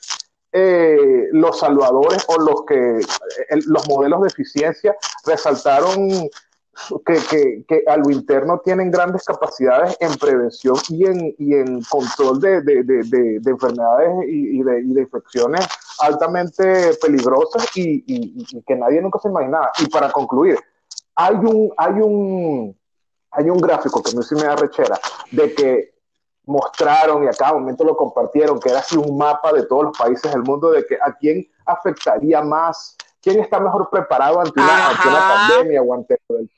[0.54, 3.00] eh, los salvadores o los que
[3.68, 4.96] los modelos de eficiencia
[5.26, 6.10] resaltaron
[7.06, 11.82] que, que, que a lo interno tienen grandes capacidades en prevención y en, y en
[11.84, 15.68] control de, de, de, de- de enfermedades y, y de, y de infecciones
[16.00, 19.72] altamente peligrosas y, y- y que nadie nunca se imaginaba.
[19.80, 20.60] Y para concluir,
[21.16, 22.78] hay un, hay un,
[23.32, 25.00] hay un gráfico que a mí sí me da rechera
[25.32, 25.94] de que
[26.46, 29.98] mostraron y a cada momento lo compartieron, que era así un mapa de todos los
[29.98, 34.90] países del mundo de que a quién afectaría más, quién está mejor preparado ante una,
[34.90, 36.50] ante una pandemia o ante el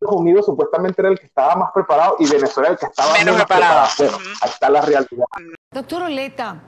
[0.00, 3.34] Estados Unidos supuestamente era el que estaba más preparado y Venezuela el que estaba menos,
[3.34, 3.88] preparado.
[3.98, 5.26] Bueno, ahí está la realidad.
[5.72, 6.62] Doctor Oleta,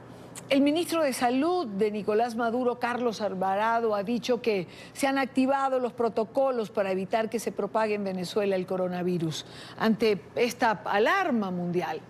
[0.50, 5.78] el ministro de Salud de Nicolás Maduro, Carlos Alvarado, ha dicho que se han activado
[5.78, 9.46] los protocolos para evitar que se propague en Venezuela el coronavirus
[9.78, 12.00] ante esta alarma mundial.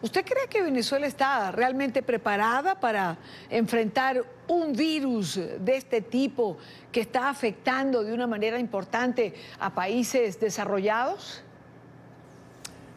[0.00, 3.18] ¿Usted cree que Venezuela está realmente preparada para
[3.50, 6.56] enfrentar un virus de este tipo
[6.90, 11.44] que está afectando de una manera importante a países desarrollados?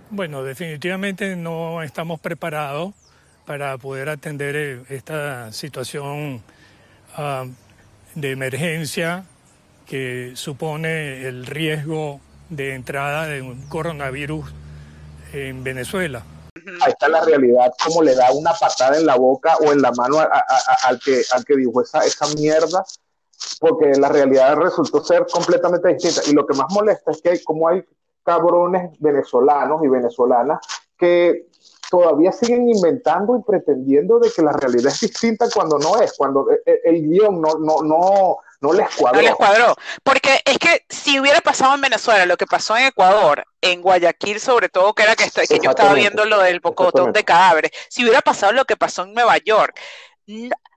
[0.10, 3.03] Bueno, definitivamente no estamos preparados
[3.46, 6.42] para poder atender eh, esta situación
[7.18, 7.46] ah,
[8.16, 9.26] de emergencia
[9.86, 12.20] que supone el riesgo
[12.50, 14.54] de entrada de un coronavirus
[15.34, 16.24] en Venezuela.
[16.82, 19.92] Ahí está la realidad, como le da una patada en la boca o en la
[19.92, 22.86] mano a- a- a- al, que, al que dijo esa, esa mierda,
[23.60, 26.22] porque la realidad resultó ser completamente distinta.
[26.30, 27.84] Y lo que más molesta es que como hay
[28.24, 30.60] cabrones venezolanos y venezolanas
[30.98, 31.48] que
[31.94, 36.48] todavía siguen inventando y pretendiendo de que la realidad es distinta cuando no es, cuando
[36.50, 39.18] el, el- el guion no, no, no, no les cuadró.
[39.22, 39.76] No les cuadró.
[40.02, 44.40] Porque es que si hubiera pasado en Venezuela lo que pasó en Ecuador, en Guayaquil
[44.40, 47.70] sobre todo, que era que, estoy- que yo estaba viendo lo del bocotón de cadáveres,
[47.90, 49.80] si hubiera pasado lo que pasó en Nueva York,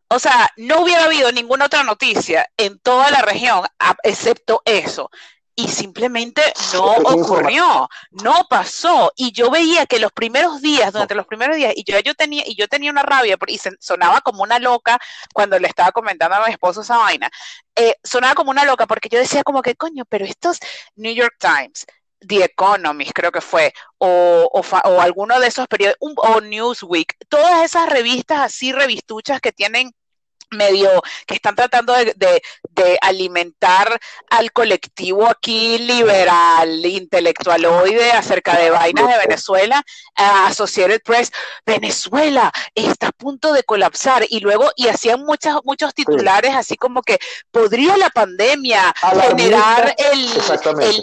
[0.09, 3.63] o sea, no hubiera habido ninguna otra noticia en toda la región,
[4.03, 5.11] excepto eso.
[5.59, 6.43] Y simplemente
[6.75, 6.93] no
[7.23, 9.11] ocurrió, no pasó.
[9.17, 12.43] Y yo veía que los primeros días, durante los primeros días, y yo, yo tenía,
[12.47, 14.99] y yo tenía una rabia, y sonaba como una loca
[15.33, 17.31] cuando le estaba comentando a mi esposo esa vaina.
[17.75, 20.59] Eh, sonaba como una loca porque yo decía como que coño, pero estos
[20.95, 21.87] New York Times,
[22.21, 26.41] The Economist creo que fue, o, o, fa- o alguno de esos periodos, un- o
[26.41, 29.93] Newsweek, todas esas revistas así, revistuchas que tienen
[30.51, 33.99] medio, que están tratando de, de- de alimentar
[34.31, 39.83] al colectivo aquí liberal, intelectualoide acerca de vainas de Venezuela,
[40.17, 41.33] ah, Associated Press,
[41.65, 47.03] Venezuela está a punto de colapsar y luego, y hacían muchas, muchos titulares así como
[47.03, 47.19] que
[47.51, 50.29] podría la pandemia generar el,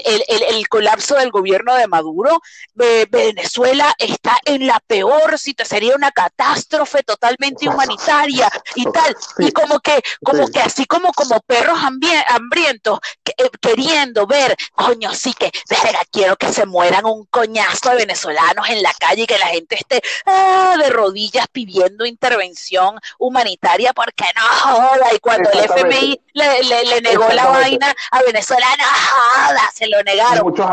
[0.05, 2.39] el, el- el- colapso del gobierno de Maduro.
[2.73, 9.15] Ve- Venezuela está en la peor situación, sería una catástrofe totalmente humanitaria y tal.
[9.39, 11.79] Y como que, como que así como, como perros
[12.27, 17.89] hambrientos, que- eh, queriendo ver, coño, sí que, verga, quiero que se mueran un coñazo
[17.91, 22.99] de venezolanos en la calle y que la gente esté ah, de rodillas pidiendo intervención
[23.19, 25.59] humanitaria porque no joda, y cuando el.
[25.65, 30.43] FMI le, le- le negó la vaina a Venezuela, no joda, se lo negaron.
[30.49, 30.67] Muchos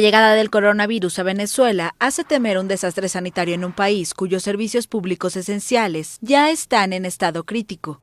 [0.00, 4.42] La llegada del coronavirus a Venezuela hace temer un desastre sanitario en un país cuyos
[4.42, 8.00] servicios públicos esenciales ya están en estado crítico.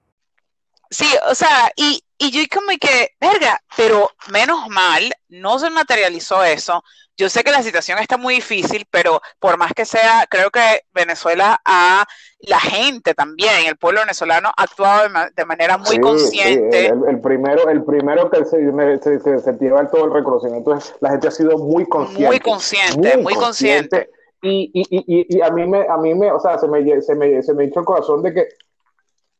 [0.90, 6.44] Sí, o sea, y, y yo como que, verga, pero menos mal, no se materializó
[6.44, 6.84] eso.
[7.18, 10.84] Yo sé que la situación está muy difícil, pero por más que sea, creo que
[10.94, 12.06] Venezuela ha,
[12.42, 16.70] la gente también, el pueblo venezolano ha actuado de, ma- de manera muy Sí, consciente.
[16.72, 18.72] sí, el, el primero, el primero que se,
[19.02, 22.28] se, se, se lleva todo el reconocimiento es la gente ha sido muy consciente.
[22.28, 24.10] Muy consciente, muy consciente.
[24.44, 27.02] Y, y, y, y- y a mí me, a mí me, o sea, se me,
[27.02, 28.48] se me, se me hinchó el corazón de que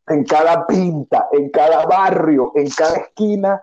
[0.08, 3.62] en cada pinta, en cada barrio, en cada esquina,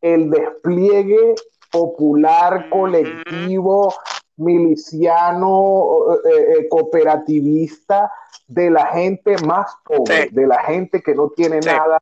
[0.00, 1.34] el despliegue
[1.70, 3.94] popular, colectivo,
[4.36, 8.10] miliciano, eh, eh, cooperativista
[8.46, 12.00] de la gente más pobre, de la gente que no tiene nada,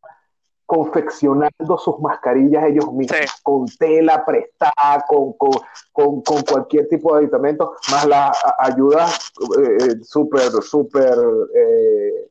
[0.71, 5.51] confeccionando sus mascarillas ellos mismos, con tela prestada, con, con,
[5.93, 11.19] con, con cualquier tipo de aditamento, más las ayudas eh, súper, súper
[11.55, 12.31] eh,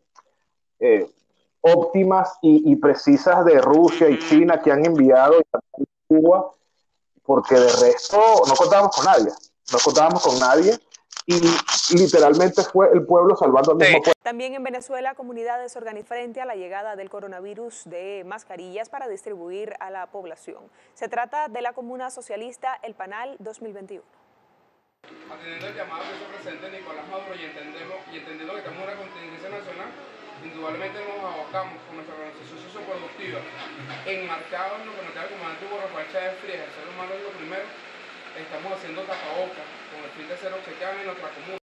[0.79, 1.09] eh,
[1.61, 6.51] óptimas y, y precisas de Rusia y China que han enviado y también Cuba,
[7.23, 9.31] porque de resto no contábamos con nadie,
[9.71, 10.79] no contábamos con nadie
[11.29, 14.19] y literalmente fue el pueblo salvando al mismo pueblo.
[14.23, 19.75] También en Venezuela, comunidades organizan frente a la llegada del coronavirus de mascarillas para distribuir
[19.79, 20.63] a la población.
[20.95, 24.03] Se trata de la comuna socialista El Panal 2021.
[25.31, 28.79] Atendiendo el llamado que hizo el presidente Nicolás Maduro y, entendemos, y entendiendo que estamos
[28.79, 29.89] en una contingencia nacional,
[30.43, 33.39] indudablemente nos abocamos con nuestra organización socioproductiva,
[34.07, 37.31] enmarcado en lo que nos comandante Hugo Rafael Chávez Frías, el ser humano es lo
[37.35, 37.67] primero,
[38.39, 41.57] estamos haciendo tapabocas con el fin de ser obsequiados en nuestra comuna.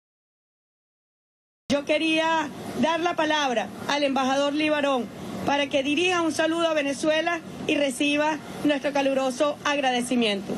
[1.70, 2.50] Yo quería
[2.82, 5.08] dar la palabra al embajador Libarón
[5.46, 10.54] para que dirija un saludo a Venezuela y reciba nuestro caluroso agradecimiento.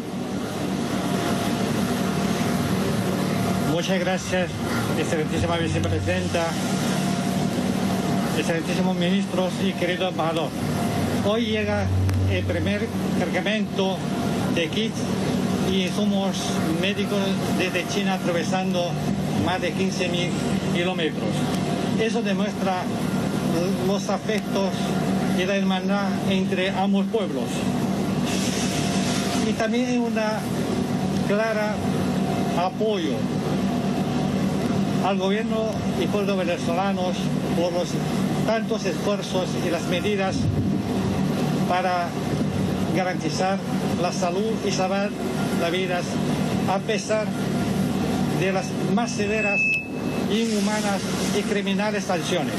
[3.72, 4.50] Muchas gracias,
[4.98, 6.48] excelentísima vicepresidenta,
[8.38, 10.50] excelentísimos ministros y querido embajador.
[11.26, 11.86] Hoy llega
[12.32, 12.86] el primer
[13.20, 13.98] cargamento
[14.54, 14.98] de kits
[15.72, 16.38] y insumos
[16.82, 17.20] médicos
[17.58, 18.92] desde China atravesando
[19.46, 20.30] más de 15.000
[20.74, 21.30] kilómetros.
[22.00, 22.84] Eso demuestra
[23.88, 24.70] los afectos
[25.40, 27.46] y la hermandad entre ambos pueblos.
[29.48, 30.40] Y también una
[31.28, 31.76] clara
[32.58, 33.14] apoyo
[35.06, 35.58] al gobierno
[36.02, 37.16] y pueblo venezolanos
[37.56, 37.90] por los
[38.46, 40.36] tantos esfuerzos y las medidas
[41.68, 42.08] para
[42.96, 43.58] garantizar
[44.02, 45.10] la salud y salvar
[45.62, 46.04] las vidas
[46.70, 47.26] a pesar
[48.40, 49.60] de las más severas,
[50.32, 51.02] inhumanas
[51.38, 52.56] y criminales sanciones.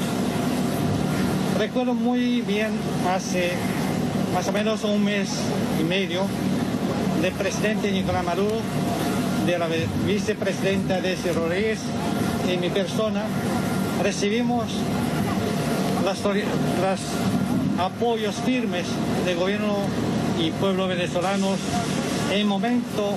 [1.59, 2.71] Recuerdo muy bien
[3.09, 3.53] hace
[4.35, 5.31] más o menos un mes
[5.81, 6.23] y medio
[7.23, 8.57] del presidente Nicolás Maduro,
[9.47, 9.69] de la
[10.07, 11.79] vicepresidenta Desi Rodríguez
[12.53, 13.25] y mi persona,
[14.03, 14.65] recibimos
[16.07, 17.01] los
[17.81, 18.87] apoyos firmes
[19.25, 19.79] del gobierno
[20.41, 21.59] y pueblo venezolanos
[22.31, 23.17] en momento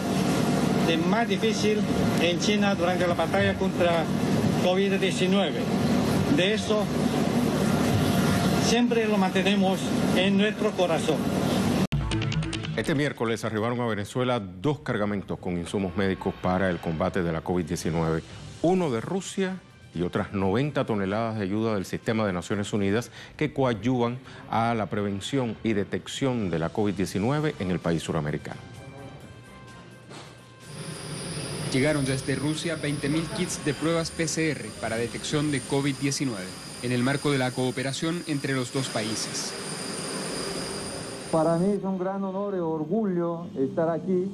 [0.88, 1.78] de más difícil
[2.20, 4.04] en China durante la batalla contra
[4.66, 5.52] COVID-19.
[6.36, 6.84] De eso
[8.64, 9.80] siempre lo mantenemos
[10.16, 11.18] en nuestro corazón.
[12.76, 17.44] Este miércoles arribaron a Venezuela dos cargamentos con insumos médicos para el combate de la
[17.44, 18.24] COVID-19,
[18.64, 19.60] uno de Rusia
[19.94, 24.20] y otras 90 toneladas de ayuda del Sistema de Naciones Unidas que coadyuvan
[24.50, 28.60] a la prevención y detección de la COVID-19 en el país suramericano.
[31.72, 36.32] Llegaron desde Rusia 20.000 kits de pruebas PCR para detección de COVID-19
[36.82, 39.54] en el marco de la cooperación entre los dos países.
[41.32, 44.28] Para mí es un gran honor y orgullo estar aquí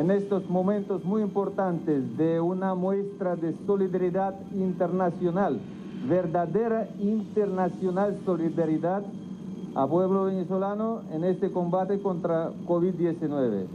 [0.00, 5.60] en estos momentos muy importantes de una muestra de solidaridad internacional,
[6.04, 9.02] verdadera internacional solidaridad
[9.74, 13.66] a pueblo venezolano en este combate contra COVID-19.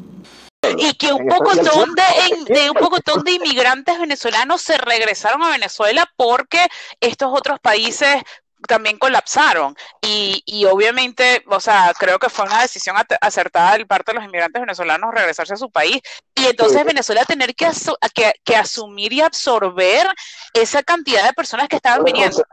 [0.80, 6.12] y que un pocotón de, de un pocotón de inmigrantes venezolanos se regresaron a Venezuela
[6.18, 6.58] porque
[7.02, 8.24] estos otros países
[8.66, 9.76] también colapsaron.
[10.01, 14.26] Y, y obviamente, o sea, creo que fue una decisión acertada del parte de los
[14.26, 16.01] inmigrantes venezolanos regresarse a su país.
[16.36, 20.07] Y entonces Venezuela tener que, asu que, que asumir y absorber
[20.53, 22.43] esa cantidad de personas que estaban viniendo.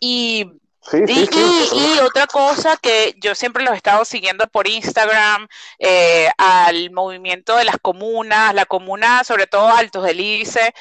[0.00, 0.50] Y
[0.92, 7.56] y, otra cosa que yo siempre los he estado siguiendo por Instagram, eh, al movimiento
[7.56, 10.74] de las comunas, la comuna, sobre todo Altos del Ice,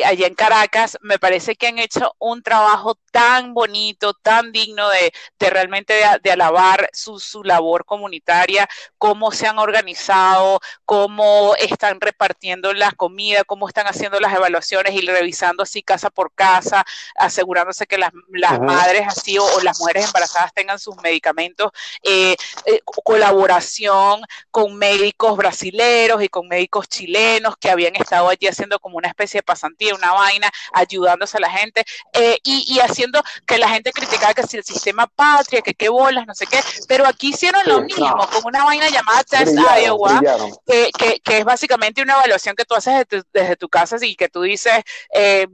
[0.00, 5.12] allá en Caracas, me parece que han hecho un trabajo tan bonito, tan digno de,
[5.50, 13.44] realmente de, alabar su, labor comunitaria, cómo se han organizado, cómo están repartiendo la comida,
[13.44, 16.84] cómo están haciendo las evaluaciones y revisando así casa por casa,
[17.16, 18.12] asegurándose que las,
[18.60, 21.70] madres así o, las mujeres embarazadas tengan sus medicamentos,
[22.02, 28.78] eh, eh, colaboración con médicos brasileros y con médicos chilenos que habían estado allí haciendo
[28.78, 33.58] como una especie de pasantía una vaina, ayudándose a la gente eh, y, haciendo que
[33.58, 37.06] la gente criticaba que si el sistema patria, que qué bolas, no sé qué, pero
[37.06, 40.20] aquí hicieron lo mismo con una vaina llamada Test Iowa,
[40.66, 44.42] que, que, es básicamente una evaluación que tú haces desde tu, casa y que tú
[44.42, 44.82] dices,
[45.14, 45.46] eh,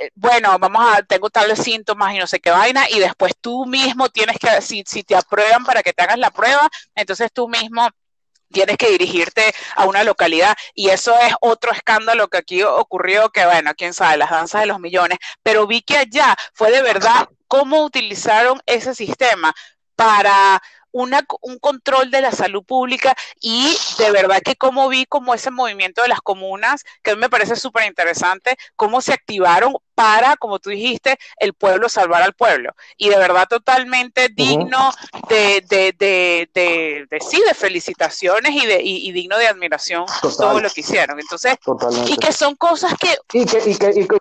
[0.00, 3.66] eh, bueno, vamos a, tengo tales síntomas y no sé qué vaina, y después tú
[3.66, 7.48] mismo tienes que, si, si te aprueban para que te hagas la prueba, entonces tú
[7.48, 7.88] mismo
[8.54, 13.44] tienes que dirigirte a una localidad y eso es otro escándalo que aquí ocurrió, que
[13.44, 17.28] bueno, quién sabe, las danzas de los millones, pero vi que allá fue de verdad
[17.48, 19.54] cómo utilizaron ese sistema
[19.96, 20.62] para
[20.94, 26.02] un control de la salud pública y de verdad que como vi como ese movimiento
[26.02, 31.18] de las comunas, que me parece súper interesante, cómo se activaron para, como tú dijiste,
[31.38, 32.74] el pueblo salvar al pueblo.
[32.96, 34.92] Y de verdad totalmente digno
[35.28, 40.70] de, de, de, de, sí, de felicitaciones y, de, y, digno de admiración todo lo
[40.70, 41.18] que hicieron.
[41.18, 41.56] Entonces,
[42.06, 43.16] y que son cosas que...
[43.32, 44.16] Y que, y que, y que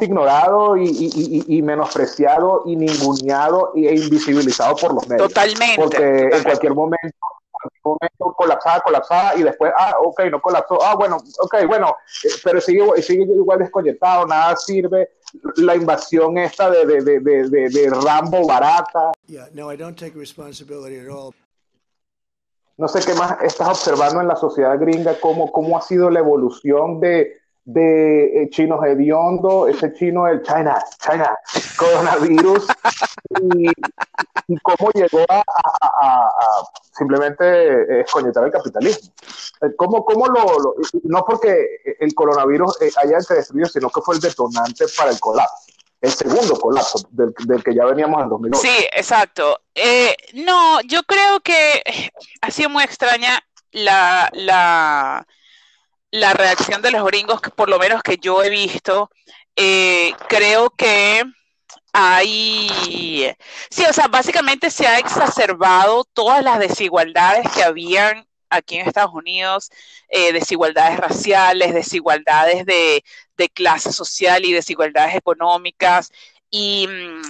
[0.00, 5.28] ignorado y, menospreciado y ninguneado e invisibilizado por los medios.
[5.28, 5.76] Totalmente.
[5.76, 7.16] Porque en cualquier momento,
[7.62, 12.28] en momento colapsada, colapsada y después, ah, ok, no colapsó, ah, bueno, ok, bueno, eh,
[12.42, 15.10] pero sigue, sigue igual desconectado, nada sirve.
[15.56, 19.12] La invasión esta de, de, de, de, Rambo barata.
[19.52, 21.32] no, I don't take responsibility at all.
[22.76, 26.20] No sé qué más estás observando en la sociedad gringa, cómo, cómo ha sido la
[26.20, 27.39] evolución de,
[27.72, 31.36] de eh, chinos hediondo, ese chino el China, China,
[31.76, 32.66] coronavirus,
[33.54, 33.72] y,
[34.62, 36.30] cómo llegó a,
[36.92, 39.12] simplemente escoñetar el capitalismo.
[39.62, 41.66] Eh, ¿Cómo, cómo lo, no porque
[42.00, 45.54] el coronavirus eh, haya destruido, sino que fue el detonante para el colapso
[46.02, 48.62] el segundo colapso del, que ya veníamos en 2008.
[48.62, 49.60] Sí, exacto.
[50.32, 51.82] no, yo creo que
[52.40, 53.38] ha sido muy extraña
[53.72, 55.26] la, la,
[56.10, 59.10] la reacción de los gringos, que por lo menos que yo he visto,
[59.56, 61.24] eh, creo que
[61.92, 62.70] hay,
[63.70, 69.14] sí, o sea, básicamente se ha exacerbado todas las desigualdades que habían aquí en Estados
[69.14, 69.70] Unidos,
[70.08, 73.04] eh, desigualdades raciales, desigualdades de,
[73.36, 76.10] de, clase social y desigualdades económicas.
[76.50, 77.22] Y mm,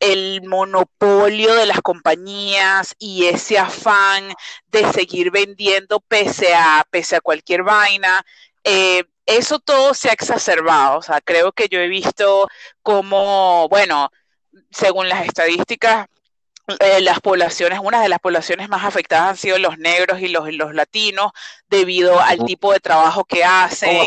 [0.00, 4.32] el monopolio de las compañías y ese afán
[4.68, 8.24] de seguir vendiendo pese a, pese a cualquier vaina,
[8.64, 10.98] eh, eso todo se ha exacerbado.
[10.98, 12.48] O sea, creo que yo he visto
[12.82, 14.10] como, bueno,
[14.70, 16.06] según las estadísticas,
[16.80, 20.52] eh, las poblaciones, una de las poblaciones más afectadas han sido los negros y los,
[20.52, 21.30] los latinos
[21.68, 24.04] debido al tipo de trabajo que hacen.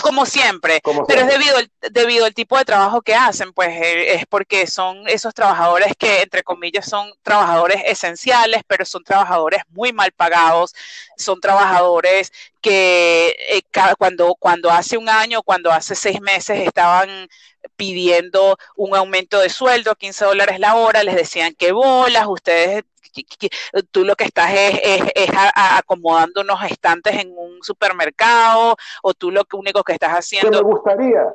[0.00, 0.80] Como siempre.
[1.06, 4.66] pero es debido al, debido al tipo de trabajo que hacen, pues eh, es porque
[4.66, 10.74] son esos trabajadores que, entre comillas, son trabajadores esenciales, pero son trabajadores muy mal pagados,
[11.16, 13.62] son trabajadores que eh,
[13.98, 17.08] cuando, cuando hace un año, cuando hace seis meses estaban
[17.76, 22.84] pidiendo un aumento de sueldo, 15 dólares la hora, les decían que bolas, ustedes,
[23.90, 29.42] tú lo que estás es, es, acomodando unos estantes en un supermercado, o tú lo
[29.52, 30.62] único que estás haciendo...
[30.62, 31.34] Me gustaría,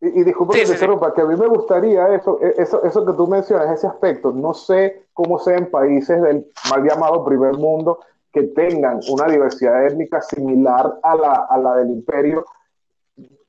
[0.00, 3.26] y, y disculpe que que a mí me gustaría eso, e, eso, eso que tú
[3.26, 7.98] mencionas, ese aspecto, no sé cómo sea en países del mal llamado primer mundo,
[8.32, 12.44] que tengan una diversidad étnica similar a la, a la del imperio,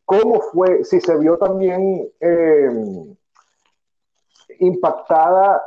[0.05, 3.15] cómo fue, si se vio también eh,
[4.59, 5.61] impactada,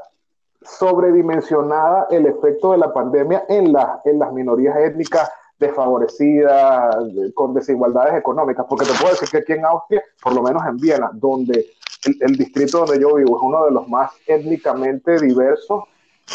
[0.63, 6.97] sobredimensionada el efecto de la pandemia en, en las minorías étnicas desfavorecidas,
[7.35, 10.77] con desigualdades económicas, porque te puedo decir que aquí en Austria, por lo menos en
[10.77, 11.67] Viena, donde
[12.21, 15.85] el, distrito donde yo vivo es uno de los más étnicamente diversos,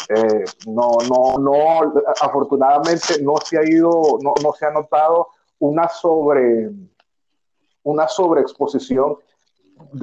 [0.08, 5.28] eh, no, no, no, afortunadamente no se ha ido, no, no se ha notado
[5.58, 6.70] una sobre
[7.82, 9.16] una sobreexposición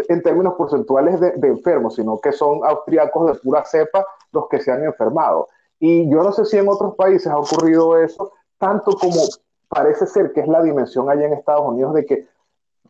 [0.07, 4.71] en términos porcentuales de, enfermos, sino que son austriacos de pura cepa los que se
[4.71, 5.49] han enfermado.
[5.79, 9.21] Y yo no sé si en otros países ha ocurrido eso, tanto como
[9.67, 12.27] parece ser que es la dimensión allá en Estados Unidos de que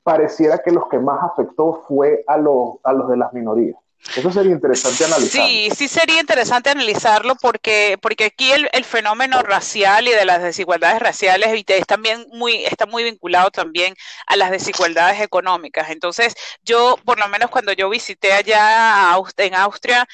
[0.04, 3.78] pareciera que los que más afectó fue a los, a los de las minorías.
[4.16, 5.45] Eso sería interesante analizar.
[5.45, 10.41] Sí, sí sería interesante analizarlo porque, porque aquí el, el, fenómeno racial y de las
[10.41, 13.95] desigualdades raciales es también muy, está muy vinculado también
[14.28, 15.89] a las desigualdades económicas.
[15.89, 20.08] Entonces, yo, por lo menos cuando yo visité allá en Austria,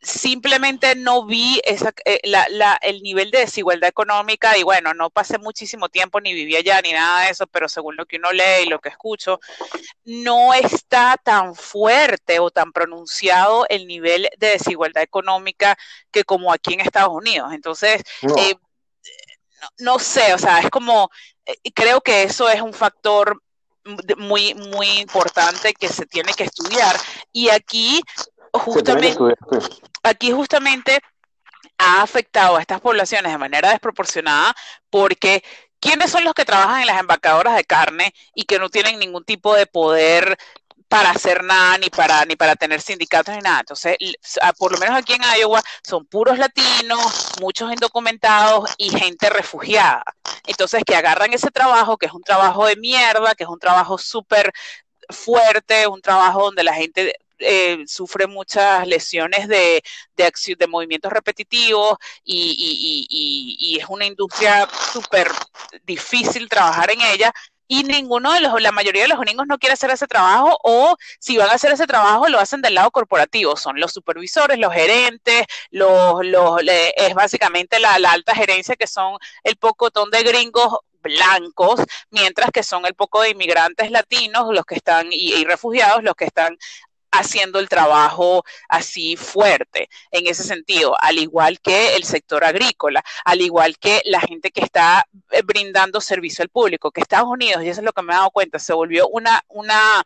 [0.00, 5.10] simplemente no vi esa, eh, la, la, el nivel de desigualdad económica y bueno, no
[5.10, 8.32] pasé muchísimo tiempo ni vivía allá ni nada de eso, pero según lo que uno
[8.32, 9.38] lee y lo que escucho,
[10.04, 15.76] no está tan fuerte o tan pronunciado el nivel de desigualdad económica
[16.10, 17.52] que como aquí en Estados Unidos.
[17.52, 18.56] Entonces, no, eh,
[19.60, 21.10] no, no sé, o sea, es como,
[21.44, 23.42] eh, creo que eso es un factor
[24.16, 26.96] muy, muy importante que se tiene que estudiar.
[27.32, 28.02] Y aquí
[28.58, 29.16] justamente,
[30.02, 31.00] aquí justamente
[31.78, 34.54] ha afectado a estas poblaciones de manera desproporcionada
[34.90, 35.42] porque
[35.80, 39.24] ¿quiénes son los que trabajan en las embarcadoras de carne y que no tienen ningún
[39.24, 40.38] tipo de poder
[40.88, 43.60] para hacer nada, ni para, ni para tener sindicatos ni nada.
[43.60, 43.96] Entonces,
[44.56, 50.04] por lo menos aquí en Iowa son puros latinos, muchos indocumentados y gente refugiada.
[50.46, 53.98] Entonces, que agarran ese trabajo, que es un trabajo de mierda, que es un trabajo
[53.98, 54.52] súper
[55.08, 59.82] fuerte, un trabajo donde la gente eh, sufre muchas lesiones de,
[60.16, 65.28] de, de movimientos repetitivos y, y, y, es una industria súper
[65.84, 67.32] difícil trabajar en ella
[67.68, 70.96] y ninguno de los, la mayoría de los gringos no quiere hacer ese trabajo o
[71.18, 74.72] si van a hacer ese trabajo lo hacen del lado corporativo, son los supervisores, los
[74.72, 76.60] gerentes, los, los
[76.96, 81.80] es básicamente la, alta gerencia que son el pocotón de gringos blancos,
[82.10, 86.24] mientras que son el poco de inmigrantes latinos los que están y, refugiados los que
[86.24, 86.56] están
[87.18, 93.40] haciendo el trabajo así fuerte en ese sentido, al igual que el sector agrícola, al
[93.40, 97.68] igual que la gente que está eh, brindando servicio al público, que Estados Unidos, y
[97.68, 100.04] eso es lo que me he dado cuenta, se volvió una, una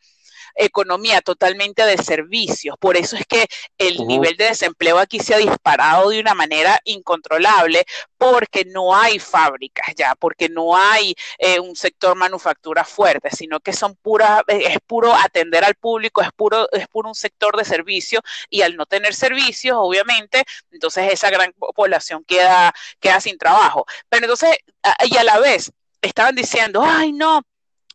[0.54, 2.76] economía totalmente de servicios.
[2.78, 3.46] Por eso es que
[3.78, 4.06] el uh -huh.
[4.06, 7.84] nivel de desempleo aquí se ha disparado de una manera incontrolable
[8.18, 13.72] porque no hay fábricas ya, porque no hay eh, un sector manufactura fuerte, sino que
[13.72, 18.20] son pura, es puro atender al público, es puro, es puro un sector de servicio
[18.48, 23.86] y al no tener servicios, obviamente, entonces esa gran población queda, queda sin trabajo.
[24.08, 24.56] Pero entonces,
[25.04, 25.72] y a la vez,
[26.02, 27.42] estaban diciendo, ay no,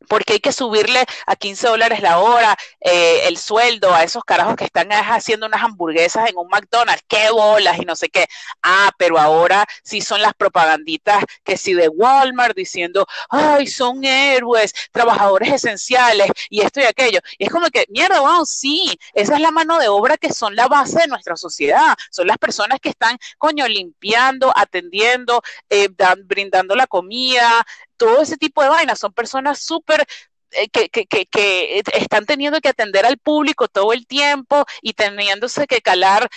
[0.08, 4.56] porque hay que subirle a 15 dólares la hora eh, el sueldo a esos carajos
[4.56, 8.28] que están haciendo unas hamburguesas en un McDonald's, qué bolas y no sé qué.
[8.62, 14.74] Ah, pero ahora sí son las propaganditas que sí de Walmart diciendo, ay, son héroes,
[14.92, 17.20] trabajadores esenciales y esto y aquello.
[17.38, 20.56] Y es como que, mierda, wow, sí, esa es la mano de obra que son
[20.56, 21.96] la base de nuestra sociedad.
[22.12, 27.66] Son las personas que están, coño, limpiando, atendiendo, eh, dan, brindando la comida,
[27.98, 29.00] todo ese tipo de vainas.
[29.00, 30.06] Son personas súper
[30.52, 34.94] eh, que, que, que, que, están teniendo que atender al público todo el tiempo y
[34.94, 36.30] teniéndose que calar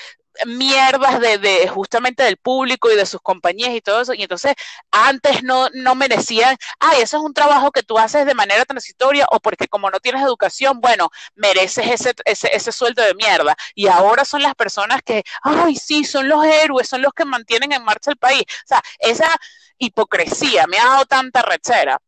[0.47, 4.15] mierdas de, de, justamente del público y de sus compañías y todo eso.
[4.15, 4.55] Y entonces
[4.91, 9.27] antes no, no merecían, ay, eso es un trabajo que tú haces de manera transitoria
[9.31, 13.57] o porque como no tienes educación, bueno, mereces ese, ese, ese sueldo de mierda.
[13.75, 17.73] Y ahora son las personas que, ay, sí, son los héroes, son los que mantienen
[17.73, 18.43] en marcha el país.
[18.43, 19.37] O sea, esa
[19.79, 22.01] hipocresía me ha dado tanta rechera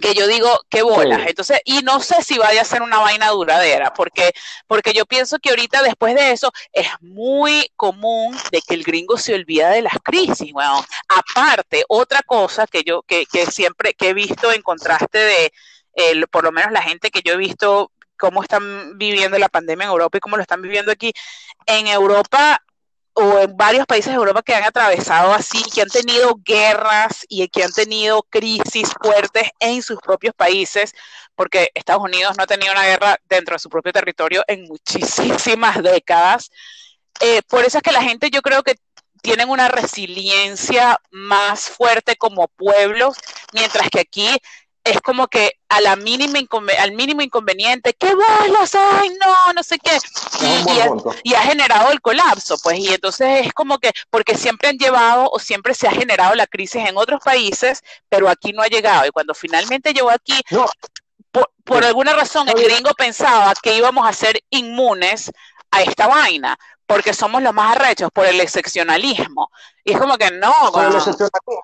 [0.00, 1.26] que yo digo, qué bolas.
[1.26, 4.32] Entonces, y no sé si vaya a ser una vaina duradera, porque,
[4.66, 9.18] porque yo pienso que ahorita después de eso es muy común de que el gringo
[9.18, 10.52] se olvida de las crisis.
[10.52, 15.52] Bueno, aparte, otra cosa que yo, que, que siempre, que he visto en contraste de,
[15.94, 19.84] eh, por lo menos la gente que yo he visto cómo están viviendo la pandemia
[19.84, 21.12] en Europa y cómo lo están viviendo aquí.
[21.66, 22.62] En Europa
[23.14, 27.46] o en varios países de Europa que han atravesado así, que han tenido guerras y
[27.48, 30.94] que han tenido crisis fuertes en sus propios países,
[31.34, 35.82] porque Estados Unidos no ha tenido una guerra dentro de su propio territorio en muchísimas
[35.82, 36.50] décadas.
[37.20, 38.76] Eh, por eso es que la gente yo creo que
[39.22, 43.18] tienen una resiliencia más fuerte como pueblos,
[43.52, 44.28] mientras que aquí
[44.84, 46.38] es como que a la mínima
[46.80, 48.74] al mínimo inconveniente, ¿qué bolas?
[48.74, 49.96] Ay, no, no sé qué.
[50.40, 50.90] Y, y, ha,
[51.22, 55.28] y, ha, generado el colapso, pues, y entonces es como que, porque siempre han llevado
[55.30, 59.06] o siempre se ha generado la crisis en otros países, pero aquí no ha llegado.
[59.06, 60.66] Y cuando finalmente llegó aquí, no.
[61.30, 65.30] por, por, alguna razón el gringo pensaba que íbamos a ser inmunes
[65.70, 69.50] a esta vaina, porque somos los más arrechos por el excepcionalismo.
[69.84, 71.62] Y es como que no, por el excepcionalismo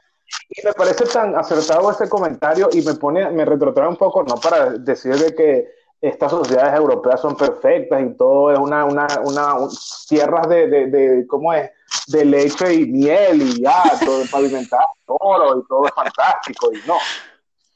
[0.48, 4.36] y me parece tan acertado ese comentario y me pone, me retrotrae un poco, no
[4.36, 9.56] para decir de que estas sociedades europeas son perfectas y todo es una, una, una
[10.08, 11.70] tierras de, de, de, ¿cómo es?
[12.06, 16.96] De leche y miel y ya, todo pavimentado, oro y todo es fantástico y no.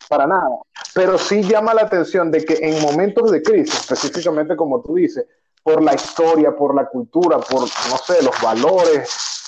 [0.08, 0.48] para nada.
[0.94, 5.26] Pero sí llama la atención de que en momentos de crisis, específicamente como tú dices,
[5.62, 9.41] por la historia, por la cultura, por, no sé, los valores,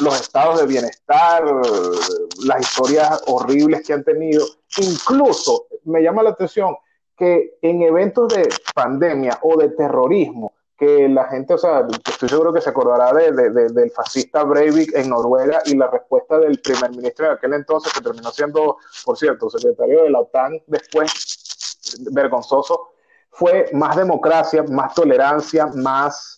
[0.00, 1.44] los estados de bienestar,
[2.44, 4.44] las historias horribles que han tenido.
[4.78, 6.76] Incluso me llama la atención
[7.16, 12.52] que en eventos de pandemia o de terrorismo, que la gente, o sea, estoy seguro
[12.52, 17.26] que se acordará de, del fascista Breivik en Noruega y la respuesta del primer ministro
[17.26, 21.12] de aquel entonces, que terminó siendo, por cierto, secretario de la OTAN después,
[22.10, 22.94] vergonzoso,
[23.30, 26.33] fue más democracia, más tolerancia, más,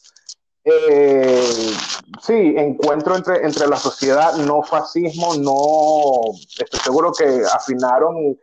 [0.68, 1.72] eh,
[2.20, 8.36] sí, encuentro entre, entre la sociedad, no fascismo, no, estoy seguro que afinaron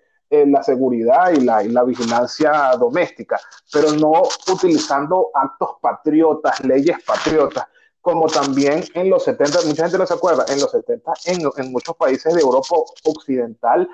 [0.48, 3.40] la seguridad y la, y la, vigilancia doméstica,
[3.72, 7.66] pero no utilizando actos patriotas, leyes patriotas,
[8.02, 11.72] como también en los 70, mucha gente no se acuerda, en los 70, en, en
[11.72, 13.88] muchos países de Europa Occidental,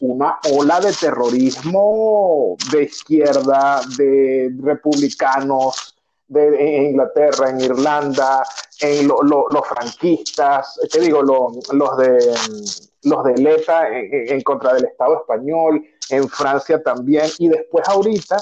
[0.00, 5.95] una ola de terrorismo de izquierda, de republicanos,
[6.28, 8.42] de, en Inglaterra, en Irlanda,
[8.80, 11.22] en los franquistas, ¿qué digo?
[11.22, 12.34] los de
[13.06, 18.36] los de Leta en, contra del Estado español, en Francia también, y después ahorita,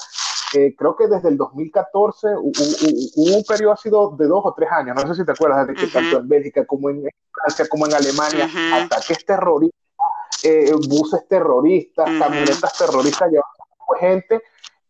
[0.54, 4.70] eh, creo que desde el 2014 hubo un periodo ha sido de dos o tres
[4.72, 7.86] años, no sé si te acuerdas, de que tanto en Bélgica como en Francia como
[7.86, 9.80] en Alemania, ataques terroristas,
[10.42, 14.42] eh, buses terroristas, camionetas terroristas llevando gente,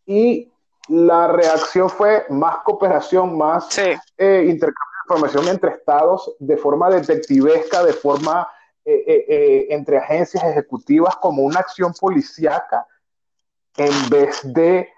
[0.06, 0.52] y
[0.88, 7.82] la reacción fue más cooperación, más eh, intercambio de información entre estados de forma detectivesca,
[7.82, 8.46] de forma
[8.84, 12.86] eh, eh, entre agencias ejecutivas como una acción policíaca
[13.76, 14.88] en vez de,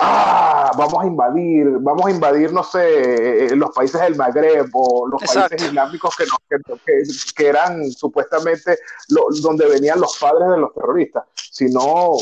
[0.00, 5.22] ah, vamos a invadir, vamos a invadir, no sé, los países del Magreb o los
[5.22, 6.24] países islámicos que,
[6.84, 7.02] que,
[7.34, 8.78] que, eran supuestamente
[9.40, 12.16] donde venían los padres de los terroristas, sino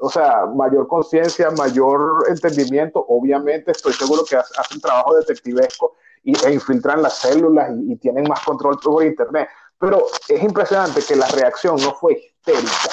[0.00, 6.52] o sea, mayor conciencia, mayor entendimiento, obviamente estoy seguro que hacen trabajo detectivesco y, e
[6.52, 9.48] infiltran las células y, tienen más control por Internet.
[9.78, 12.90] Pero es impresionante que la reacción no fue histérica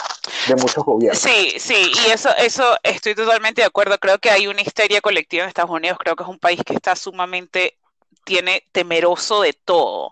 [0.48, 1.22] de muchos gobiernos.
[1.22, 3.98] Sí, sí, y eso, eso estoy totalmente de acuerdo.
[3.98, 5.98] Creo que hay una histeria colectiva en Estados Unidos.
[6.00, 7.78] Creo que es un país que está sumamente,
[8.26, 10.12] tiene temeroso de todo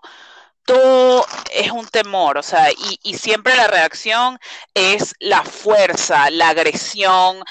[0.70, 4.38] todo es un temor, o sea, y, y, siempre la reacción
[4.72, 7.42] es la fuerza, la agresión,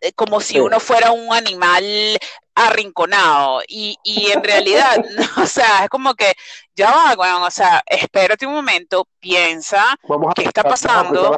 [0.00, 1.84] eh, como si uno fuera un animal
[2.52, 3.62] arrinconado.
[3.68, 5.04] Y, y en realidad,
[5.40, 6.34] o sea, es como que
[6.74, 9.96] ya va, bueno, o sea, espérate un momento, piensa
[10.34, 11.36] qué está pasando.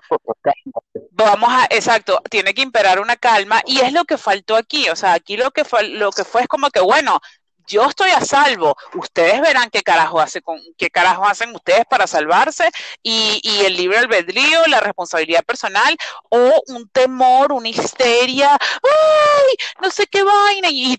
[1.10, 4.96] Vamos a, exacto, tiene que imperar una calma y es lo que faltó aquí, o
[4.96, 7.20] sea, aquí lo que fue, lo que fue es como que, bueno,
[7.66, 8.76] yo estoy a salvo.
[8.94, 12.70] Ustedes verán qué carajo, hace con, qué carajo hacen ustedes para salvarse
[13.02, 15.96] y, y, el libre albedrío, la responsabilidad personal
[16.28, 19.56] o un temor, una histeria, ¡ay!
[19.80, 20.98] No sé qué vaina, y,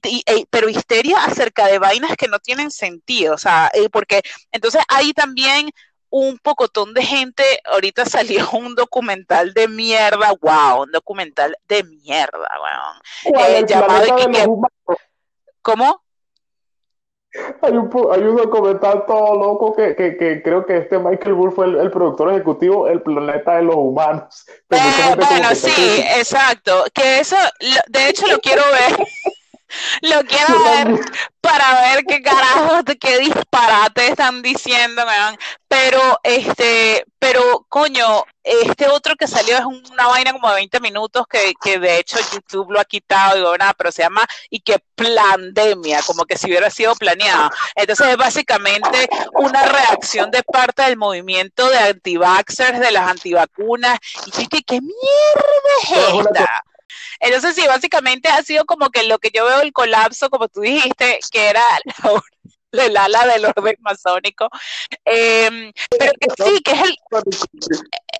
[0.49, 5.13] pero histeria acerca de vainas que no tienen sentido, o sea, eh, porque entonces hay
[5.13, 5.71] también
[6.09, 12.49] un pocotón de gente, ahorita salió un documental de mierda, wow, un documental de mierda,
[12.57, 13.33] wow.
[13.39, 14.05] Eh, llamado
[15.61, 16.06] ¿Cómo?
[17.61, 21.55] Hay un, hay un documental todo loco que, que, que creo que este Michael Moore
[21.55, 24.45] fue el, productor ejecutivo, El planeta de los humanos.
[24.69, 24.77] Eh,
[25.15, 26.85] bueno, sí, exacto.
[26.93, 27.35] Que eso,
[27.87, 29.07] de hecho, lo quiero ver.
[30.01, 30.99] Lo quiero ver
[31.41, 35.03] para ver qué carajos, qué disparate están diciendo,
[35.67, 41.25] pero este, pero coño, este otro que salió es una vaina como de 20 minutos
[41.29, 44.79] que, que de hecho YouTube lo ha quitado, y nada, pero se llama y que
[44.95, 47.49] pandemia, como que si hubiera sido planeado.
[47.75, 54.47] Entonces es básicamente una reacción de parte del movimiento de anti-vaxxers, de las antivacunas, y
[54.47, 56.63] que qué mierda es esta.
[57.19, 60.61] Entonces, sí, básicamente ha sido como que lo que yo veo el colapso, como tú
[60.61, 61.63] dijiste, que era
[62.71, 64.49] el ala del orden masónico.
[65.05, 66.97] Em, pero que sí, que es el,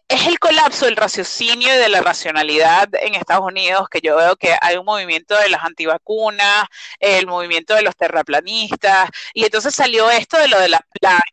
[0.07, 4.35] es el colapso del raciocinio y de la racionalidad en Estados Unidos, que yo veo
[4.35, 6.65] que hay un movimiento de las antivacunas,
[6.99, 10.81] el movimiento de los terraplanistas, y entonces salió esto de lo de la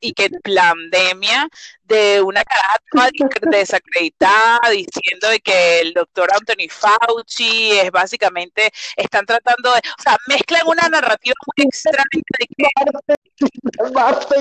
[0.00, 1.48] y que pandemia
[1.84, 3.10] de una cara
[3.50, 10.16] desacreditada diciendo de que el doctor Anthony Fauci es básicamente, están tratando de, o sea,
[10.28, 12.04] mezclan una narrativa muy extraña
[12.38, 12.64] de que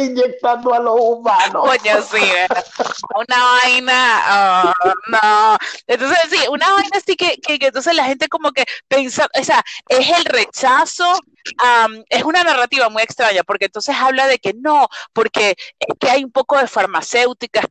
[0.04, 1.68] inyectando a los humanos.
[1.68, 2.32] Coño, sí,
[3.16, 5.58] una vaina, oh, no.
[5.88, 9.44] Entonces, sí, una vaina así que, que, que entonces la gente como que pensa, o
[9.44, 11.20] sea, es el rechazo
[12.10, 16.24] es una narrativa muy extraña porque entonces habla de que no, porque es que hay
[16.24, 16.68] un poco de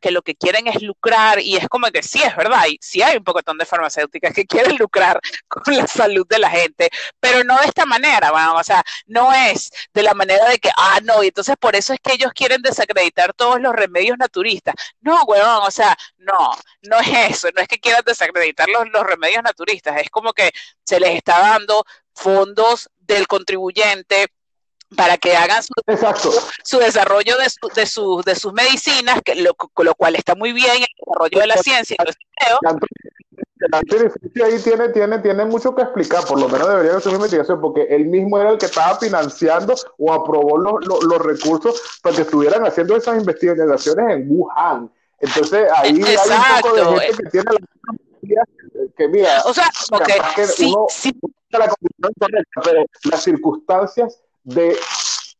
[0.01, 3.01] que lo que quieren es lucrar y es como que sí, es verdad, y sí
[3.01, 6.89] hay un poco de farmacéuticas que quieren lucrar con la salud de la gente,
[7.19, 10.69] pero no de esta manera, bueno, o sea, no es de la manera de que,
[10.77, 14.75] ah, no, y entonces por eso es que ellos quieren desacreditar todos los remedios naturistas.
[15.01, 16.51] No, weón, o sea, no,
[16.83, 20.51] no es eso, no es que quieran desacreditar los, los remedios naturistas, es como que
[20.83, 21.83] se les está dando
[22.13, 24.27] fondos del contribuyente
[24.95, 25.73] para que hagan su,
[26.63, 30.53] su desarrollo de, su, de, su, de, sus medicinas, que lo, lo, cual está muy
[30.53, 31.97] bien, el desarrollo de la ciencia.
[31.99, 32.15] El
[34.43, 37.83] ahí tiene, tiene, tiene mucho que explicar, por lo menos debería hacer una investigación, porque
[37.89, 42.23] él mismo era el que estaba financiando o aprobó los, los, los recursos para que
[42.23, 44.91] estuvieran haciendo esas investigaciones en Wuhan.
[45.19, 47.57] Entonces ahí hay un poco de gente que tiene la
[48.97, 51.13] que mira, o sea, okay, que sí, uno, sí.
[51.51, 51.73] la
[52.63, 54.77] pero las circunstancias de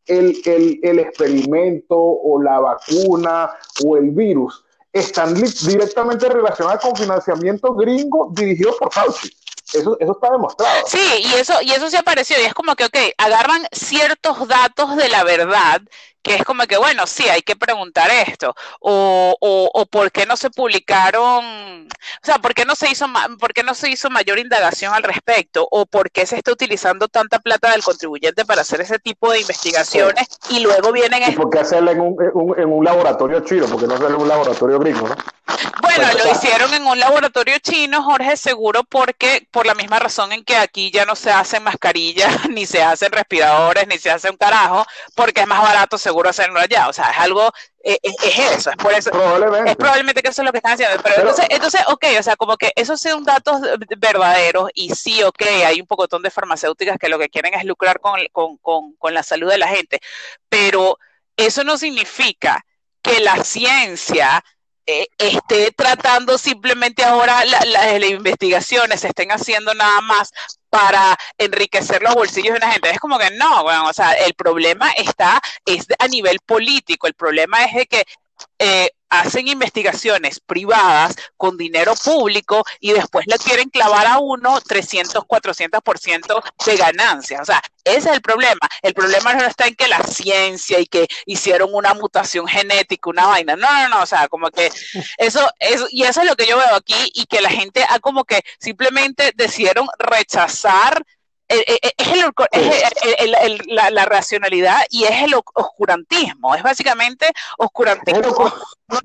[0.05, 3.51] el, el, el, experimento o la vacuna
[3.85, 9.29] o el virus están directamente relacionadas con financiamiento gringo dirigido por Fauci.
[9.73, 10.85] Eso, eso está demostrado.
[10.85, 14.95] Sí, y eso, y eso se apareció, y es como que, ok, agarran ciertos datos
[14.97, 15.81] de la verdad
[16.23, 20.25] que es como que, bueno, sí, hay que preguntar esto, o, o, o por qué
[20.25, 23.05] no se publicaron, o sea, por qué no se hizo,
[23.39, 27.09] por qué no se hizo mayor indagación al respecto, o por qué se está utilizando
[27.09, 30.57] tanta plata del contribuyente para hacer ese tipo de investigaciones sí.
[30.57, 31.29] y luego vienen...
[31.29, 33.67] ¿Y por qué hacerlo en un, en un, en un laboratorio chino?
[33.67, 35.15] Porque no hacerlo en un laboratorio gringo, ¿no?
[35.81, 40.43] Bueno, lo hicieron en un laboratorio chino, Jorge, seguro porque por la misma razón en
[40.43, 44.37] que aquí ya no se hacen mascarillas, ni se hacen respiradores, ni se hace un
[44.37, 46.87] carajo, porque es más barato seguro hacerlo allá.
[46.87, 49.11] O sea, es algo, es, es eso, es por eso.
[49.11, 49.71] Probablemente.
[49.71, 51.01] Es probablemente que eso es lo que están haciendo.
[51.03, 53.61] Pero, Pero, entonces, entonces, ok, o sea, como que esos son datos
[53.97, 57.99] verdaderos y sí, ok, hay un pocotón de farmacéuticas que lo que quieren es lucrar
[57.99, 59.99] con, con, con, con la salud de la gente.
[60.49, 60.97] Pero
[61.35, 62.65] eso no significa
[63.01, 64.43] que la ciencia
[64.85, 70.31] eh, esté tratando simplemente ahora las la, la investigaciones se estén haciendo nada más
[70.69, 72.89] para enriquecer los bolsillos de una gente.
[72.89, 77.63] Es como que no, o sea, el problema está, es a nivel político, el problema
[77.63, 78.03] es de que
[78.59, 85.23] eh, hacen investigaciones privadas con dinero público y después le quieren clavar a uno 300,
[85.25, 87.41] 400% de ganancias.
[87.41, 88.59] O sea, ese es el problema.
[88.81, 93.27] El problema no está en que la ciencia y que hicieron una mutación genética, una
[93.27, 93.55] vaina.
[93.55, 94.01] No, no, no.
[94.01, 94.71] O sea, como que
[95.17, 97.99] eso, eso, y eso es lo que yo veo aquí y que la gente ha
[97.99, 101.03] como que simplemente decidieron rechazar
[101.47, 107.27] es, el, es el, el, la, la, racionalidad y es el oscurantismo, es básicamente
[107.57, 108.47] oscurantismo.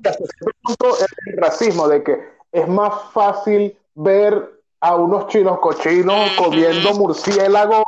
[0.03, 2.17] Es el racismo de que
[2.51, 7.85] es más fácil ver a unos chinos cochinos comiendo murciélago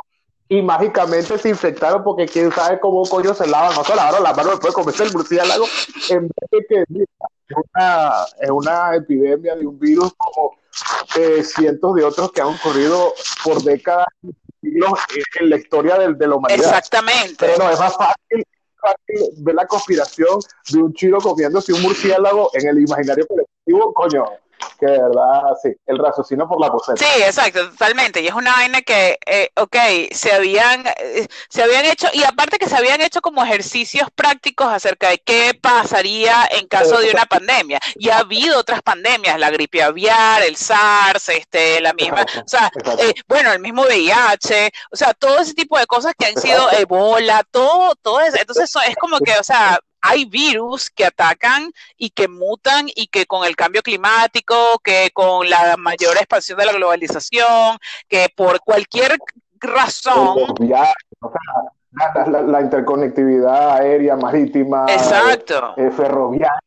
[0.48, 4.36] y mágicamente se infectaron porque quién sabe cómo coño se lavan, no se lavaron las
[4.36, 5.64] manos después de comerse el murciélago,
[6.10, 7.06] en vez de que mira,
[7.48, 10.56] es, una, es una epidemia de un virus como
[11.16, 14.06] eh, cientos de otros que han ocurrido por décadas
[14.62, 16.64] en la historia de, de la humanidad.
[16.64, 17.36] Exactamente.
[17.38, 18.44] Pero no, es más fácil,
[18.80, 20.40] fácil ver la conspiración
[20.70, 24.24] de un chino comiéndose un murciélago en el imaginario colectivo, coño,
[24.78, 27.04] que de verdad, sí, el raciocinio por la poseta.
[27.04, 28.20] Sí, exacto, totalmente.
[28.20, 29.76] Y es una vaina que, eh, ok,
[30.12, 34.68] se habían, eh, se habían hecho, y aparte que se habían hecho como ejercicios prácticos
[34.68, 37.80] acerca de qué pasaría en caso de una pandemia.
[37.96, 42.70] Y ha habido otras pandemias, la gripe aviar, el SARS, este, la misma, o sea,
[42.98, 46.70] eh, bueno, el mismo VIH, o sea, todo ese tipo de cosas que han sido
[46.72, 48.36] Ebola, todo, todo eso.
[48.40, 53.06] Entonces, eso es como que, o sea, hay virus que atacan y que mutan y
[53.06, 57.78] que con el cambio climático, que con la mayor expansión de la globalización,
[58.08, 59.16] que por cualquier
[59.60, 60.54] razón...
[60.60, 65.74] Ya, o sea, la, la, la, interconectividad aérea, marítima, Exacto.
[65.76, 66.62] Eh, ferroviaria,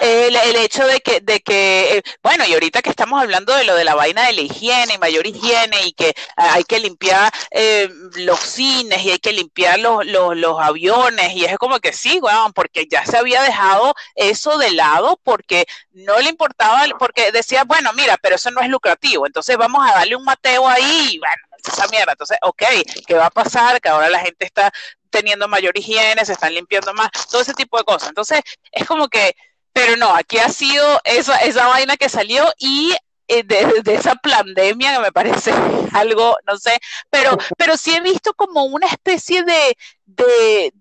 [0.00, 3.64] el, el, hecho de que, de que, eh, bueno, y ahorita que estamos hablando de
[3.64, 7.88] lo de la vaina de la higiene, mayor higiene, y que hay que limpiar eh,
[8.16, 12.18] los cines y hay que limpiar los, los, los, aviones, y es como que sí,
[12.20, 17.64] bueno, porque ya se había dejado eso de lado porque no le importaba, porque decía,
[17.64, 21.18] bueno, mira, pero eso no es lucrativo, entonces vamos a darle un mateo ahí, y
[21.18, 22.12] bueno, esa mierda.
[22.12, 22.62] Entonces, ok,
[23.06, 23.80] ¿qué va a pasar?
[23.80, 24.72] Que ahora la gente está
[25.10, 28.08] teniendo mayor higiene, se están limpiando más, todo ese tipo de cosas.
[28.08, 28.40] Entonces,
[28.72, 29.34] es como que,
[29.72, 32.94] pero no, aquí ha sido esa, esa vaina que salió y
[33.30, 35.52] eh, de, esa pandemia que me parece
[35.92, 36.78] algo, no sé,
[37.10, 40.72] pero, pero sí he visto como una especie de, de,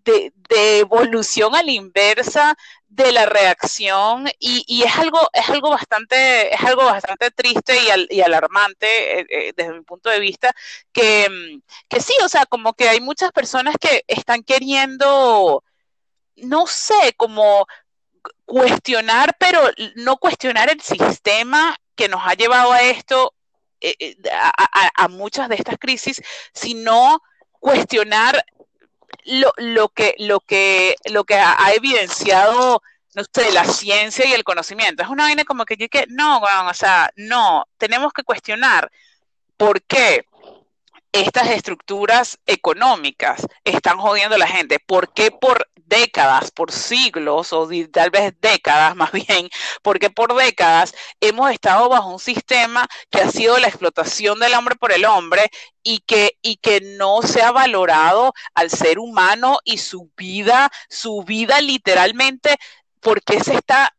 [0.49, 2.55] de, evolución a la inversa
[2.89, 8.21] de la reacción y, es algo es algo bastante es algo bastante triste y, y
[8.21, 10.53] alarmante eh, eh, desde mi punto de vista
[10.91, 15.63] que, mm, que sí o sea como que hay muchas personas que están queriendo
[16.38, 17.67] no sé como
[18.45, 19.61] cuestionar pero
[19.95, 23.33] no cuestionar el sistema que nos ha llevado a esto
[23.81, 26.21] eh, a, a muchas de estas crisis
[26.53, 27.21] sino
[27.59, 28.45] cuestionar
[29.28, 32.82] lo, lo, que, lo, que, lo que ha, evidenciado,
[33.15, 35.03] no sé, la ciencia y el conocimiento.
[35.03, 38.91] Es una vaina como que yo que, no, o sea, no, tenemos que cuestionar
[39.57, 40.25] por qué
[41.12, 44.80] estas estructuras económicas están jodiendo a la gente.
[44.80, 49.49] ¿Por qué por décadas, por siglos, o tal vez décadas más bien,
[49.82, 54.76] porque por décadas hemos estado bajo un sistema que ha sido la explotación del hombre
[54.76, 55.49] por el hombre
[55.84, 61.24] y que, y que no se ha valorado al ser humano y su vida, su
[61.24, 62.58] vida literalmente,
[62.99, 63.97] porque se está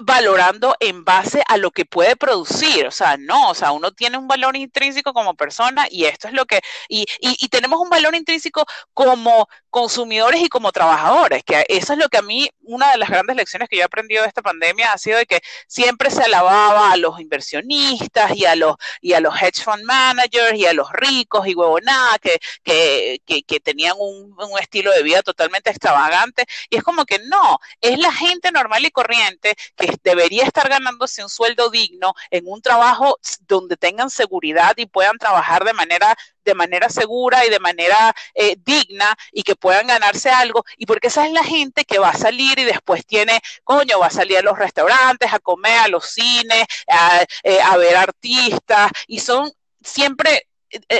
[0.00, 4.18] valorando en base a lo que puede producir, o sea, no, o sea, uno tiene
[4.18, 8.14] un valor intrínseco como persona y esto es lo que, y, y, tenemos un valor
[8.14, 8.64] intrínseco
[8.94, 13.10] como consumidores y como trabajadores, que eso es lo que a mí, una de las
[13.10, 16.22] grandes lecciones que yo he aprendido de esta pandemia ha sido de que siempre se
[16.22, 20.72] alababa a los inversionistas y a los, y a los hedge fund managers y a
[20.72, 25.70] los ricos y huevonadas que, que, que, que tenían un, un estilo de vida totalmente
[25.70, 30.68] extravagante, y es como que no, es la gente normal y corriente que debería estar
[30.68, 36.16] ganándose un sueldo digno en un trabajo donde tengan seguridad y puedan trabajar de manera
[36.44, 41.08] de manera segura y de manera eh, digna y que puedan ganarse algo y porque
[41.08, 44.38] esa es la gente que va a salir y después tiene, coño, va a salir
[44.38, 49.52] a los restaurantes, a comer, a los cines, a, eh, a ver artistas y son
[49.82, 50.47] siempre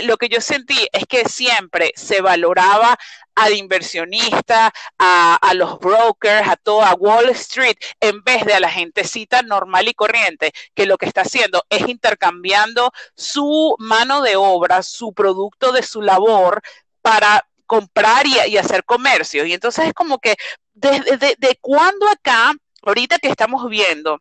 [0.02, 2.98] lo que yo sentí es que siempre se valoraba
[3.34, 9.42] al inversionista, a, los brokers, a toda Wall Street, en vez de a la gentecita
[9.42, 15.12] normal y corriente, que lo que está haciendo es intercambiando su mano de obra, su
[15.12, 16.62] producto de su labor
[17.00, 19.44] para comprar y, hacer comercio.
[19.44, 20.36] Y entonces es como que
[20.74, 22.52] desde de, de cuando acá,
[22.82, 24.20] ahorita que estamos viendo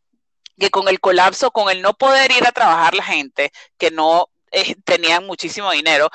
[0.59, 4.29] que con el colapso, con el no poder ir a trabajar la gente, que no
[4.51, 6.09] eh, tenían muchísimo dinero.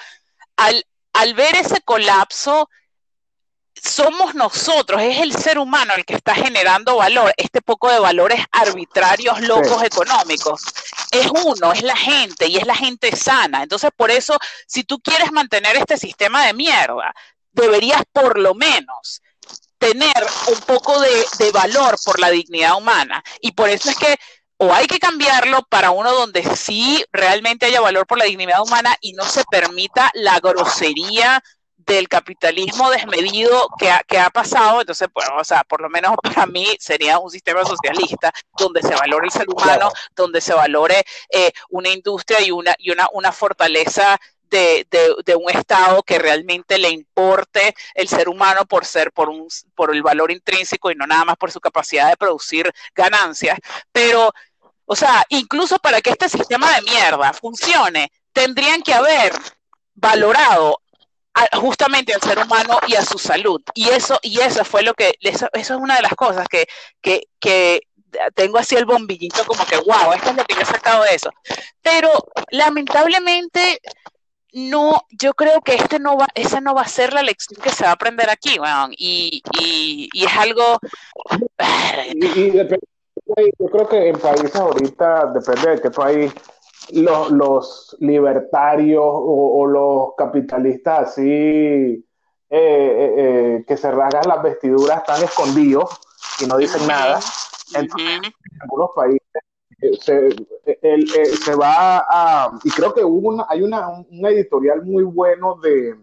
[0.57, 2.69] Al, al ver ese colapso,
[3.75, 8.41] somos nosotros, es el ser humano el que está generando valor, este poco de valores
[8.53, 10.63] arbitrarios, locos, económicos.
[11.11, 13.63] Es uno, es la gente y es la gente sana.
[13.63, 17.15] Entonces, por eso, si tú quieres mantener este sistema de mierda,
[17.51, 19.23] deberías por lo menos
[19.79, 23.23] tener un poco de, de valor por la dignidad humana.
[23.41, 24.17] Y por eso es que
[24.63, 28.97] o hay que cambiarlo para uno donde sí realmente haya valor por la dignidad humana
[29.01, 31.43] y no se permita la grosería
[31.79, 36.15] del capitalismo desmedido que ha, que ha pasado, entonces, pues, o sea, por lo menos
[36.23, 41.03] para mí sería un sistema socialista donde se valore el ser humano, donde se valore
[41.29, 44.17] eh, una industria y una, y una, una fortaleza
[44.49, 49.29] de, de, de, un Estado que realmente le importe el ser humano por ser, por,
[49.29, 53.59] un, por el valor intrínseco y no nada más por su capacidad de producir ganancias.
[53.91, 54.33] Pero
[54.87, 59.33] o sea, incluso para que este sistema de mierda funcione, tendrían que haber
[59.95, 60.79] valorado
[61.55, 63.61] justamente al ser humano y a su salud.
[63.75, 66.67] Y eso, y eso fue lo que, eso, es una de las cosas que,
[67.01, 67.83] que, que
[68.35, 71.15] tengo así el bombillito como que, wow, esto es lo que yo he sacado de
[71.15, 71.31] eso.
[71.81, 72.11] Pero
[72.51, 73.81] lamentablemente
[74.53, 77.71] no, yo creo que este no va, esa no va a ser la lección que
[77.71, 78.57] se va a aprender aquí,
[78.99, 80.79] y, y, y, es algo...
[83.59, 86.33] yo creo que en países ahorita, depende de qué país,
[86.93, 92.05] los, los libertarios o, los capitalistas así eh,
[92.51, 95.89] eh, eh, que se rasgan las vestiduras están escondidos
[96.41, 97.21] y no dicen nada.
[97.75, 99.23] Entonces, en algunos países
[100.01, 100.31] se,
[101.37, 105.97] se, va a, y creo que hubo una, hay una, un editorial muy bueno de,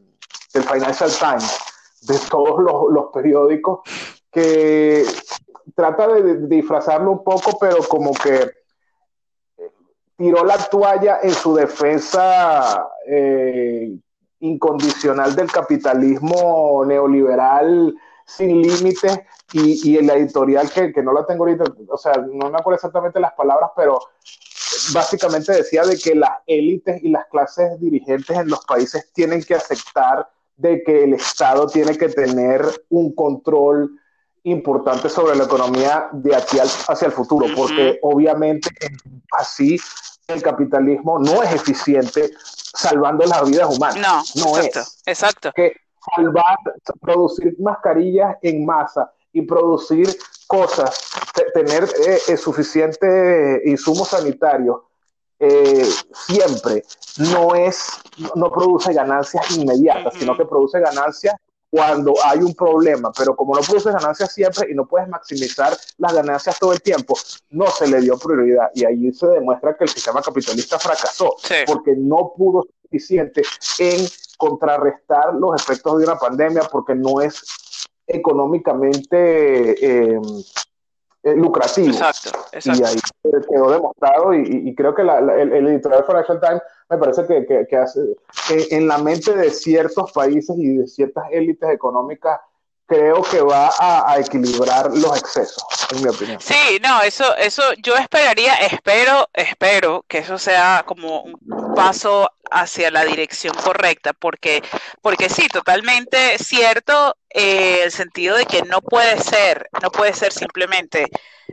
[0.54, 1.60] del Financial Times,
[2.02, 3.82] de todos los, los periódicos,
[4.32, 5.06] que
[5.80, 8.52] trata de, disfrazarlo un poco, pero como que
[10.18, 13.98] tiró la toalla en su defensa eh,
[14.42, 19.22] incondicional del capitalismo neoliberal sin límites
[19.54, 22.76] y, y el editorial que, que, no la tengo ahorita, o sea, no me acuerdo
[22.76, 24.00] exactamente las palabras, pero
[24.94, 29.56] básicamente decía de que las élites y las clases dirigentes en los países tienen que
[29.56, 33.98] aceptar de que el Estado tiene que tener un control
[34.44, 38.70] importante sobre la economía de aquí hacia el futuro, porque obviamente
[39.32, 39.80] así
[40.28, 43.96] el capitalismo no es eficiente salvando las vidas humanas.
[44.36, 45.02] No, no exacto, es.
[45.06, 45.52] Exacto.
[45.56, 45.74] Que
[46.16, 46.58] salvar,
[47.02, 50.08] producir mascarillas en masa y producir
[50.48, 51.12] cosas,
[51.54, 54.78] tener eh, eh, suficiente insumos sanitarios
[55.40, 55.88] eh,
[56.28, 56.84] siempre
[57.18, 57.88] no es,
[58.36, 61.36] no produce ganancias inmediatas, sino que produce ganancias
[61.70, 66.14] cuando hay un problema, pero como no produce ganancias siempre y no puedes maximizar las
[66.14, 67.16] ganancias todo el tiempo,
[67.52, 71.36] no se le dio prioridad y ahí se demuestra que el sistema capitalista fracasó
[71.68, 73.44] porque no pudo suficiente
[73.78, 77.44] en contrarrestar los efectos de una pandemia porque no es
[78.08, 80.20] económicamente eh,
[81.22, 81.90] eh, lucrativo.
[81.90, 82.82] Exacto, exacto.
[82.82, 83.00] Y ahí
[83.48, 87.24] quedó demostrado y, creo que el, editorial Financial Times me parece
[87.70, 88.02] que, hace,
[88.72, 92.40] en la mente de ciertos países y de ciertas élites económicas
[92.88, 96.42] creo que va a, equilibrar los excesos, en mi opinión.
[96.42, 102.90] Sí, no, eso, eso yo esperaría, espero, espero que eso sea como un paso hacia
[102.90, 104.64] la dirección correcta, porque,
[105.04, 110.34] porque sí, totalmente cierto, eh, el sentido de que no puede ser, no puede ser
[110.34, 111.06] simplemente,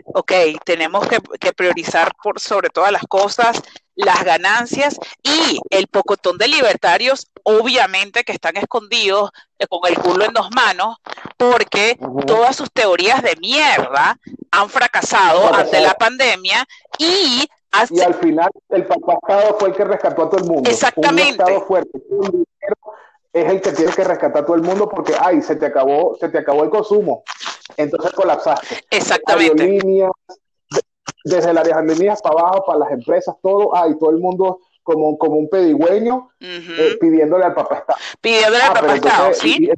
[0.06, 0.32] ok,
[0.64, 3.60] tenemos que, que priorizar por sobre todas las cosas
[3.96, 10.24] las ganancias y el pocotón de libertarios, obviamente que están escondidos eh, con el culo
[10.24, 10.96] en dos manos,
[11.36, 14.18] porque todas sus teorías de mierda
[14.50, 16.66] han fracasado ante la pandemia
[16.98, 17.48] y
[17.90, 20.70] y al final el papá Estado fue el que rescató a todo el mundo.
[20.70, 21.42] Exactamente.
[21.42, 22.02] Un Estado fuerte,
[23.32, 26.16] es el que tiene que rescatar a todo el mundo porque, ay, se te acabó,
[26.18, 27.22] se te acabó el consumo.
[27.76, 28.84] Entonces colapsaste.
[28.90, 29.62] Exactamente.
[29.62, 30.10] Aerolíneas,
[31.24, 35.34] desde las aerolíneas para abajo, para las empresas, todo, ay, todo el mundo como, como
[35.34, 37.98] un pedigüeño eh, pidiéndole al papá Estado.
[38.20, 39.68] Pidiéndole al ah, papá Estado, ¿sí?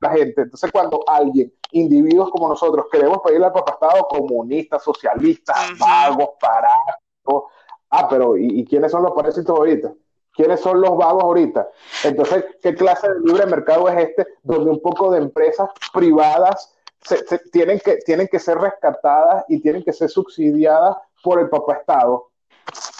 [0.00, 0.42] la gente.
[0.42, 7.50] Entonces, cuando alguien, individuos como nosotros, queremos pedirle al papá Estado comunistas, socialistas, vagos, parados,
[7.90, 9.92] ah, pero ¿y, quiénes son los parásitos ahorita?
[10.32, 11.68] ¿Quiénes son los vagos ahorita?
[12.04, 16.73] Entonces, ¿qué clase de libre mercado es este donde un poco de empresas privadas
[17.04, 21.74] se, tienen, que, tienen que ser rescatadas y tienen que ser subsidiadas por el papá
[21.74, 22.30] Estado?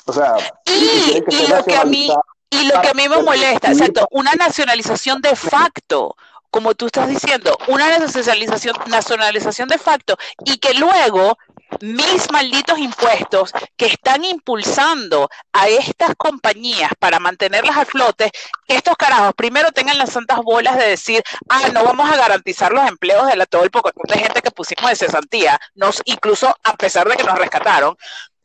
[0.07, 0.37] O sea,
[0.67, 2.11] y, lo que a mí
[2.51, 6.15] y lo que a mí me molesta, exacto, una nacionalización de facto,
[6.51, 11.37] como tú estás diciendo, una nacionalización, nacionalización de facto, y que luego
[11.81, 18.31] mis malditos impuestos que están impulsando a estas compañías para mantenerlas a flote,
[18.67, 22.73] que estos carajos primero tengan las santas bolas de decir, ah, no vamos a garantizar
[22.73, 26.55] los empleos de la, todo el poco de gente que pusimos de cesantía, nos, incluso
[26.63, 27.97] a pesar de que nos rescataron,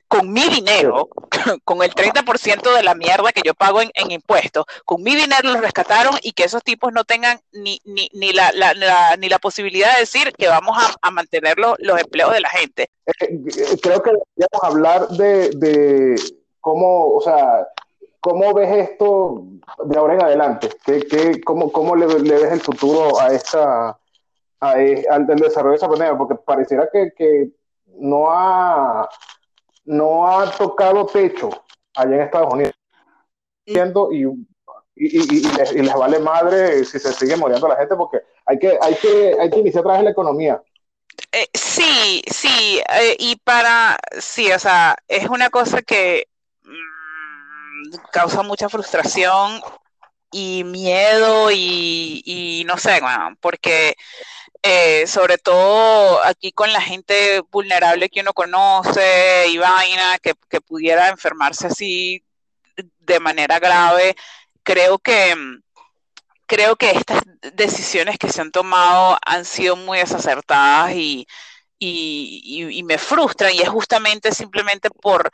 [0.10, 1.07] con mi dinero,
[1.64, 5.61] con el 30% de la mierda que yo pago en, impuestos, con mi dinero los
[5.61, 8.52] rescataron y que esos tipos no tengan ni, ni, ni, la,
[9.19, 12.90] ni la posibilidad de decir que vamos a, mantener los, empleos de la gente.
[13.06, 16.15] Eh, eh, creo que deberíamos hablar de,
[16.60, 17.68] cómo, o sea,
[18.19, 19.44] cómo ves esto
[19.86, 23.99] de ahora en adelante, ¿Qué, qué, cómo, cómo le, ves el futuro a esta,
[24.60, 27.49] a, e, al, desarrollo de esa manera, porque pareciera que, que
[27.99, 29.07] no ha
[29.90, 31.49] no ha tocado techo
[31.95, 32.74] allá en Estados Unidos.
[33.66, 33.76] Y,
[34.95, 39.36] y, les, vale madre si se sigue muriendo la gente porque hay que, hay que,
[39.40, 40.61] hay que iniciar otra vez la economía.
[41.32, 46.28] Eh, sí, sí, eh, y para, sí, o sea, es una cosa que
[46.64, 49.61] mm, causa mucha frustración
[50.32, 53.95] y miedo y, y no sé, bueno, porque
[54.64, 61.10] eh, sobre todo aquí con la gente vulnerable que uno conoce y vaina, que, pudiera
[61.10, 62.23] enfermarse así
[62.99, 64.15] de manera grave,
[64.64, 65.36] creo que
[66.45, 67.22] creo que estas
[67.53, 71.27] decisiones que se han tomado han sido muy desacertadas y,
[71.80, 75.31] y, me frustran y es justamente simplemente por,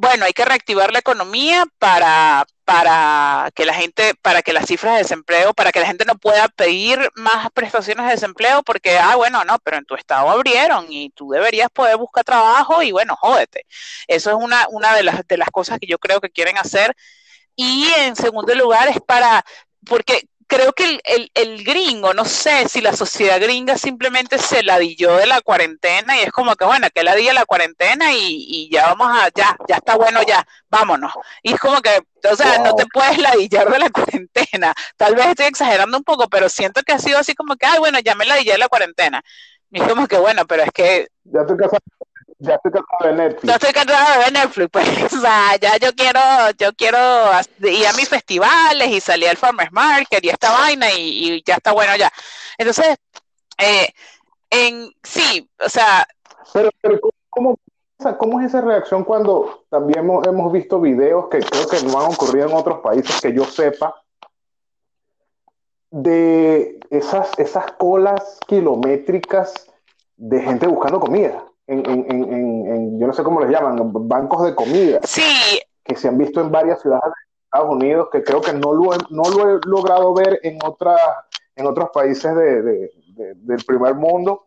[0.00, 4.94] bueno, hay que reactivar la economía para, para que la gente, para que las cifras
[4.94, 9.16] de desempleo, para que la gente no pueda pedir más prestaciones de desempleo, porque, ah,
[9.16, 13.14] bueno, no, pero en tu estado abrieron y tú deberías poder buscar trabajo y bueno,
[13.14, 13.66] jódete.
[14.08, 16.96] Eso es una, una de, las, de las cosas que yo creo que quieren hacer.
[17.54, 19.44] Y en segundo lugar es para,
[19.84, 25.16] porque creo que el, el, gringo, no sé si la sociedad gringa simplemente se ladilló
[25.16, 29.08] de la cuarentena y es como que, bueno, que ladilla la cuarentena y, ya vamos
[29.10, 31.12] a, ya, ya está bueno, ya, vámonos.
[31.44, 34.74] Y es como que, o sea, no te puedes ladillar de la cuarentena.
[34.96, 37.78] Tal vez estoy exagerando un poco, pero siento que ha sido así como que, ay,
[37.78, 39.22] bueno, ya me ladillé de la cuarentena.
[39.70, 41.06] Y es como que, bueno, pero es que...
[41.24, 41.56] Ya estoy
[42.40, 43.42] ya estoy cansado de Netflix.
[43.44, 46.20] Ya estoy cansado de Netflix, pues, o sea, ya yo quiero,
[46.58, 46.98] yo quiero
[47.60, 51.72] ir a mis festivales y salir al Farmers Market y esta vaina y, ya está
[51.72, 52.10] bueno ya.
[52.58, 52.96] Entonces,
[53.62, 53.88] Eh,
[54.48, 56.06] en, sí, o sea...
[56.54, 56.70] Pero,
[57.28, 57.58] ¿cómo,
[58.18, 62.12] ¿cómo, es esa reacción cuando también hemos, hemos visto videos que creo que no han
[62.12, 64.02] ocurrido en otros países que yo sepa,
[65.90, 69.52] de esas, esas colas kilométricas
[70.16, 71.44] de gente buscando comida.
[71.70, 73.78] En, en, en, en, yo no sé cómo les llaman,
[74.08, 74.98] bancos de comida.
[75.04, 75.60] Sí.
[75.84, 78.92] Que se han visto en varias ciudades de Estados Unidos, que creo que no lo
[78.92, 80.96] he, no lo he logrado ver en, otra,
[81.54, 82.90] en otros países de, de,
[83.36, 84.46] del primer mundo.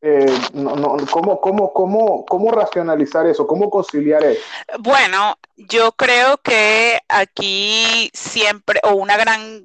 [0.00, 3.44] Eh, no, no, ¿cómo, cómo, cómo, ¿Cómo racionalizar eso?
[3.46, 4.42] ¿Cómo conciliar eso?
[4.78, 9.64] Bueno, yo creo que aquí siempre, o una gran,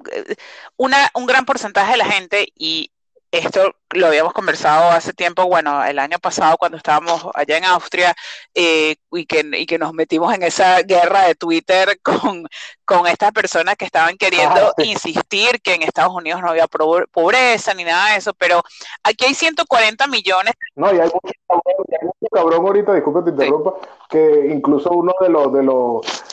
[0.75, 2.91] una, un gran porcentaje de la gente, y
[3.31, 8.13] esto lo habíamos conversado hace tiempo, bueno, el año pasado cuando estábamos allá en Austria
[8.53, 12.47] eh, y, que, y que nos metimos en esa guerra de Twitter con,
[12.85, 17.83] con estas personas que estaban queriendo insistir que en Estados Unidos no había pobreza ni
[17.83, 18.61] nada de eso, pero
[19.03, 20.53] aquí hay 140 millones.
[20.75, 23.73] No, y hay mucho cabrón, cabrón ahorita, disculpe te interrumpa,
[24.09, 26.23] que incluso uno de los, de los,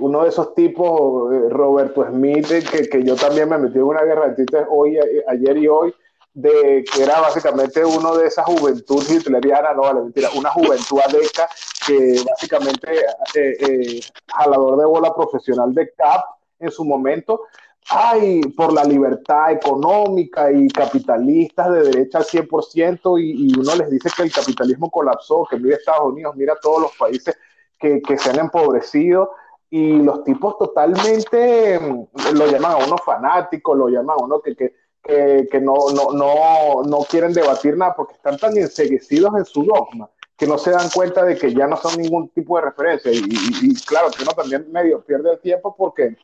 [0.00, 4.02] uno de esos tipos, eh, Roberto Smith, que, que yo también me metí en una
[4.02, 5.94] guerra de Twitter hoy, ayer y hoy,
[6.34, 11.48] de que era básicamente uno de esa juventud hitleriana, no vale mentira, una juventud adeca
[11.86, 13.00] que básicamente
[13.34, 16.24] eh, eh, jalador de bola profesional de CAP
[16.60, 17.42] en su momento,
[17.90, 23.90] ay, por la libertad económica y capitalistas de derecha al 100% y, y uno les
[23.90, 27.36] dice que el capitalismo colapsó, que mira Estados Unidos, mira todos los países
[27.78, 29.30] que, que se han empobrecido
[29.70, 34.56] y los tipos totalmente mm, lo llaman a uno fanático, lo llaman a uno que,
[34.56, 34.74] que
[35.08, 40.10] que no, no, no, no quieren debatir nada porque están tan enseguecidos en su dogma
[40.36, 43.10] que no se dan cuenta de que ya no son ningún tipo de referencia.
[43.12, 46.16] Y, claro, que uno también medio pierde el tiempo porque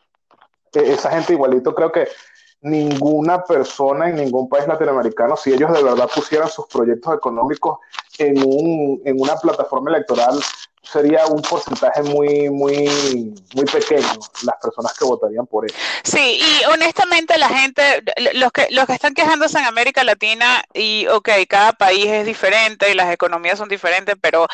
[0.73, 2.09] esa gente igualito creo que
[2.61, 7.78] ninguna persona en ningún país latinoamericano, si ellos de verdad pusieran sus proyectos económicos
[8.19, 10.39] en, un, en una plataforma electoral,
[10.90, 14.09] sería un porcentaje muy, muy, muy pequeño
[14.43, 15.74] las personas que votarían por él.
[16.02, 18.02] Sí, y honestamente la gente,
[18.35, 22.90] los que, los que están quejándose en América Latina, y ok, cada país es diferente
[22.90, 24.47] y las economías son diferentes, pero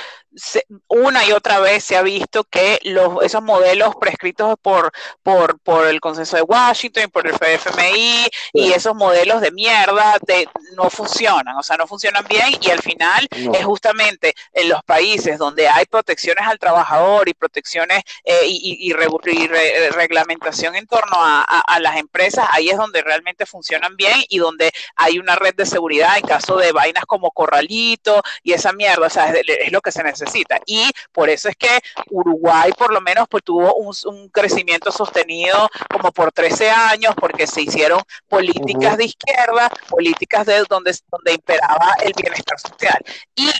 [0.88, 4.92] una y otra vez se ha visto que los, esos modelos prescritos por,
[5.22, 10.48] por, por el consenso de Washington, por el FMI, y esos modelos de mierda de,
[10.76, 15.38] no funcionan, o sea, no funcionan bien, y al final es justamente en los países
[15.38, 22.46] donde hay protección al trabajador y protecciones eh, y, reglamentación en torno a, las empresas,
[22.50, 26.56] ahí es donde realmente funcionan bien y donde hay una red de seguridad en caso
[26.56, 30.60] de vainas como corralito y esa mierda, o sea, es, lo que se necesita.
[30.66, 31.80] Y por eso es que
[32.10, 37.62] Uruguay por lo menos pues tuvo un, crecimiento sostenido como por 13 años porque se
[37.62, 42.98] hicieron políticas de izquierda, políticas de donde, donde imperaba el bienestar social.
[43.34, 43.50] Y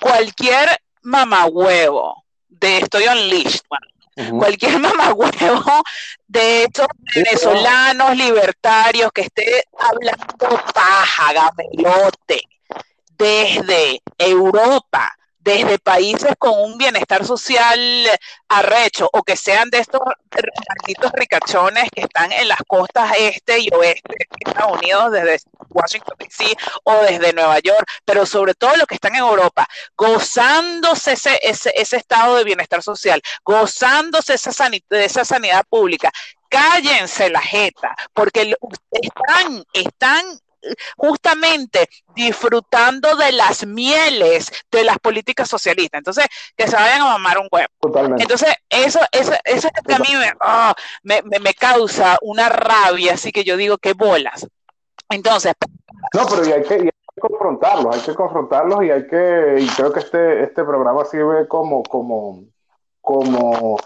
[0.00, 5.82] cualquier mamagüevo de Estoy Unleashed, bueno, cualquier mamagüevo
[6.26, 12.42] de estos venezolanos libertarios que esté hablando paja, gamelote,
[13.16, 15.15] desde Europa,
[15.46, 17.78] desde países con un bienestar social
[18.48, 23.68] arrecho o que sean de estos malditos ricachones que están en las costas este y
[23.72, 28.88] oeste de Estados Unidos, desde Washington DC o desde Nueva York, pero sobre todo los
[28.88, 35.24] que están en Europa, gozándose ese, ese, estado de bienestar social, gozándose esa de esa
[35.24, 36.10] sanidad pública.
[36.48, 38.52] Cállense la jeta, porque
[38.90, 40.40] están, están
[40.96, 45.98] justamente disfrutando de las mieles de las políticas socialistas.
[45.98, 46.26] Entonces,
[46.56, 47.68] que se vayan a mamar un huevo.
[48.18, 50.08] Entonces, eso, eso, eso es que a mí
[50.40, 54.46] ah, me, me, causa una rabia, así que yo digo, que bolas.
[55.08, 55.54] Entonces...
[56.14, 59.92] No, pero hay que, hay que confrontarlos, hay que confrontarlos y hay que, y creo
[59.92, 62.44] que este, este programa sirve como, como,
[63.00, 63.78] como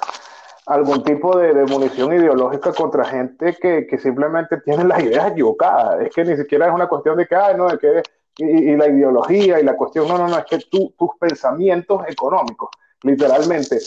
[0.71, 6.01] algún tipo de, munición ideológica contra gente que, que, simplemente tiene las ideas equivocadas.
[6.03, 8.03] Es que ni siquiera es una cuestión de que, ay, no, de que
[8.37, 12.71] y, la ideología y la cuestión, no, no, no, es que tú, tus pensamientos económicos
[13.03, 13.79] literalmente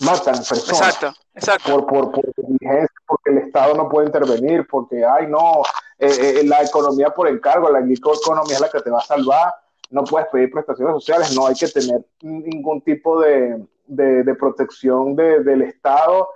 [0.00, 0.68] matan personas.
[0.70, 1.86] Exacto, exacto.
[1.86, 2.22] Por, por,
[3.06, 5.62] porque el Estado no puede intervenir, porque, ay, no,
[5.98, 9.52] eh, eh, la economía por encargo, la economía es la que te va a salvar,
[9.90, 15.62] no puedes pedir prestaciones sociales, no hay que tener ningún tipo de, de, protección del
[15.62, 16.28] Estado,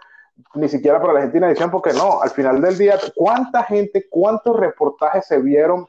[0.55, 4.57] ni siquiera para la Argentina, decían porque no, al final del día, ¿cuánta gente, cuántos
[4.59, 5.87] reportajes se vieron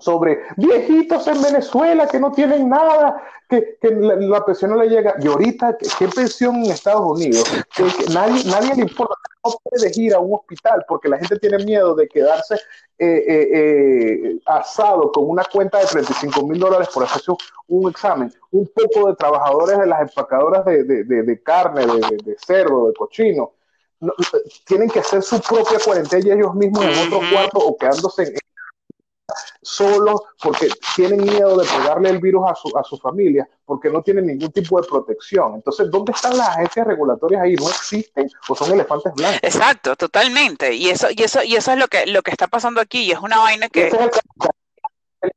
[0.00, 5.14] sobre viejitos en Venezuela que no tienen nada, que, la, pensión no le llega.
[5.20, 7.44] Y ahorita, ¿qué, pensión en Estados Unidos?
[7.74, 9.14] Que, nadie, nadie le importa,
[9.44, 12.56] no puedes ir a un hospital porque la gente tiene miedo de quedarse
[12.98, 17.22] eh, eh, eh, asado con una cuenta de 35 mil dólares por hacer
[17.68, 18.32] un examen.
[18.50, 23.52] Un poco de trabajadores de las empacadoras de, de, carne, de, cerdo, de cochino.
[24.66, 28.39] tienen que hacer su propia cuarentena ellos mismos en otro cuarto o quedándose en,
[29.62, 34.02] solos porque tienen miedo de pegarle el virus a su, a su familia, porque no
[34.02, 35.54] tienen ningún tipo de protección.
[35.54, 37.54] Entonces, ¿dónde están las agencias regulatorias ahí?
[37.56, 39.40] ¿No existen o son elefantes blancos?
[39.42, 40.74] Exacto, totalmente.
[40.74, 43.12] Y eso, y eso, y eso es lo que, lo que está pasando aquí, y
[43.12, 43.88] es una vaina que...
[43.88, 44.10] el,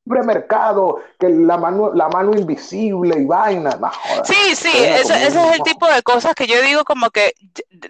[0.05, 3.77] libre mercado, que la mano, la mano invisible y vaina.
[4.23, 7.33] sí, sí, ese es el tipo de cosas que yo digo como que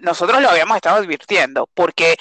[0.02, 2.16] nosotros lo habíamos estado advirtiendo, porque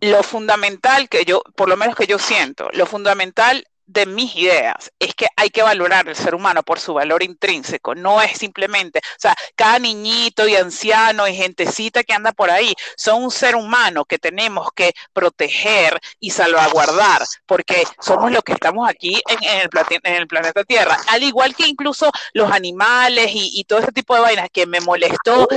[0.00, 4.92] lo fundamental que yo, por lo menos que yo siento, lo fundamental de mis ideas
[5.00, 9.00] es que hay que valorar al ser humano por su valor intrínseco, no es simplemente,
[9.00, 13.56] o sea, cada niñito y anciano y gentecita que anda por ahí son un ser
[13.56, 19.68] humano que tenemos que proteger y salvaguardar, porque somos los que estamos aquí en, el,
[20.04, 24.14] en el, planeta Tierra, al igual que incluso los animales y, y todo ese tipo
[24.14, 25.48] de vainas que me molestó,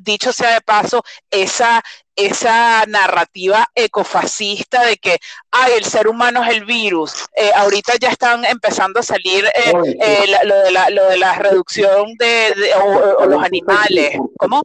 [0.00, 1.82] dicho sea de paso, esa,
[2.16, 5.18] esa narrativa ecofascista de que,
[5.50, 7.26] ay, el ser humano es el virus.
[7.36, 11.34] Eh, ahorita ya están empezando a salir eh, eh, lo, de la, lo de la
[11.34, 14.18] reducción de, o, los animales.
[14.38, 14.62] ¿Cómo?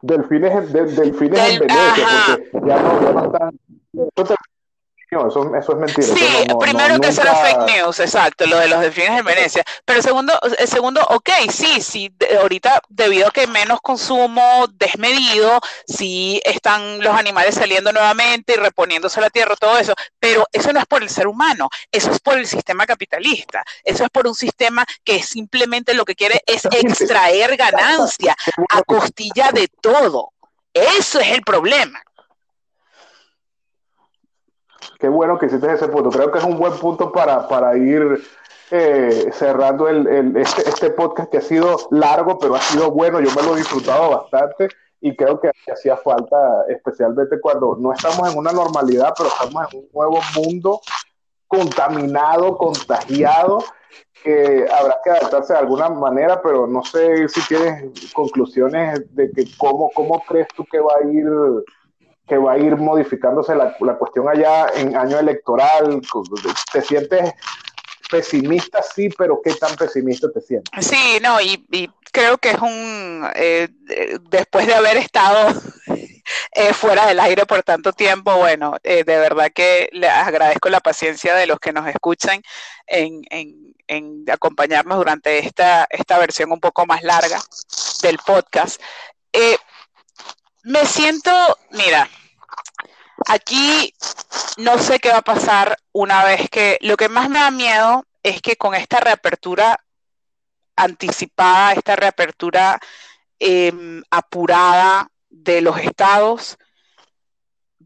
[0.00, 4.36] Delfines, delfines en Venecia, porque ya no, ya no están
[5.20, 6.06] eso, es mentira.
[6.06, 9.64] Sí, primero que eso era fake news, exacto, lo de los delfines en Venecia.
[9.84, 16.40] Pero segundo, el segundo, ok, sí, sí, ahorita debido a que menos consumo desmedido, sí
[16.44, 20.80] están los animales saliendo nuevamente y reponiéndose a la tierra, todo eso, pero eso no
[20.80, 24.34] es por el ser humano, eso es por el sistema capitalista, eso es por un
[24.34, 28.34] sistema que simplemente lo que quiere es extraer ganancia
[28.70, 30.32] a costilla de todo.
[30.74, 32.02] Eso es el problema.
[35.02, 36.10] Qué bueno que hiciste ese punto.
[36.10, 38.22] Creo que es un buen punto para, para ir
[38.70, 43.18] eh, cerrando el, el, este, este, podcast que ha sido largo, pero ha sido bueno.
[43.18, 44.68] Yo me lo he disfrutado bastante
[45.00, 46.36] y creo que hacía falta,
[46.68, 50.80] especialmente cuando no estamos en una normalidad, pero estamos en un nuevo mundo
[51.48, 53.58] contaminado, contagiado,
[54.22, 59.46] que habrá que adaptarse de alguna manera, pero no sé si tienes conclusiones de que
[59.58, 61.26] cómo, cómo crees tú que va a ir
[62.26, 66.00] que va a ir modificándose la, la cuestión allá en año electoral?
[66.72, 67.34] ¿Te sientes
[68.12, 70.86] pesimista, sí, pero qué tan pesimista te sientes?
[70.86, 71.64] Sí, no, y,
[72.12, 73.68] creo que es un, eh,
[74.28, 75.58] después de haber estado
[76.52, 80.80] eh, fuera del aire por tanto tiempo, bueno, eh, de verdad que les agradezco la
[80.80, 82.42] paciencia de los que nos escuchan
[82.86, 87.40] en, en, en acompañarnos durante esta, esta versión un poco más larga
[88.02, 88.80] del podcast.
[90.64, 91.30] Me siento,
[91.70, 92.08] mira,
[93.26, 93.92] aquí
[94.58, 98.06] no sé qué va a pasar una vez que lo que más me da miedo
[98.22, 99.84] es que con esta reapertura
[100.76, 102.78] anticipada, esta reapertura
[103.40, 106.58] em, apurada de los estados,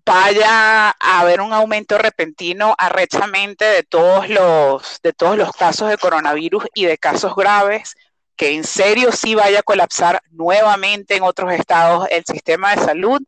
[0.05, 5.98] vaya a haber un aumento repentino arrechamente de todos los, de todos los casos de
[5.98, 7.97] coronavirus y de casos graves
[8.37, 13.23] que en serio sí vaya a colapsar nuevamente en otros estados el sistema de salud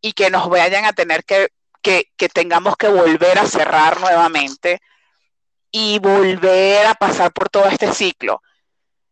[0.00, 1.48] y que nos vayan a tener que,
[1.82, 4.80] que, tengamos que volver a cerrar nuevamente
[5.70, 8.42] y volver a pasar por todo este ciclo.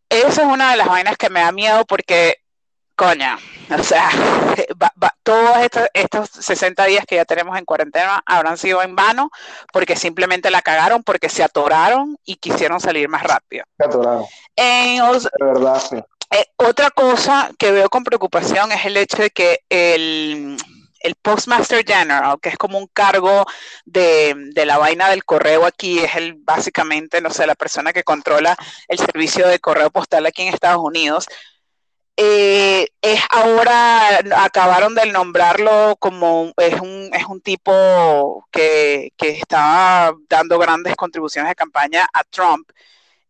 [0.08, 2.38] Eso es una de las vainas que me da miedo porque
[2.96, 3.38] coña,
[3.70, 4.08] o sea,
[5.22, 5.56] todos
[5.92, 9.30] estos, 60 días que ya tenemos en cuarentena habrán sido en vano
[9.72, 13.64] porque simplemente la cagaron, porque se atoraron y quisieron salir más rápido.
[13.76, 14.24] Se atoraron.
[14.56, 15.96] de verdad, sí.
[16.30, 20.56] Eh, otra cosa que veo con preocupación es el hecho de que el,
[21.22, 23.46] Postmaster General, que es como un cargo
[23.84, 28.02] de, de, la vaina del correo aquí, es el básicamente, no sé, la persona que
[28.02, 28.56] controla
[28.88, 31.28] el servicio de correo postal aquí en Estados Unidos,
[32.16, 40.14] eh, es ahora, acabaron de nombrarlo como, es un, es un tipo que, que estaba
[40.28, 42.70] dando grandes contribuciones de campaña a Trump.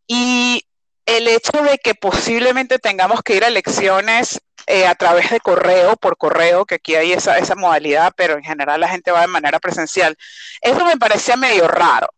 [0.06, 0.64] Y
[1.06, 5.96] el hecho de que posiblemente tengamos que ir a elecciones eh, a través de correo,
[5.96, 9.28] por correo, que aquí hay esa, esa modalidad, pero en general la gente va de
[9.28, 10.16] manera presencial,
[10.60, 12.08] eso me parecía medio raro.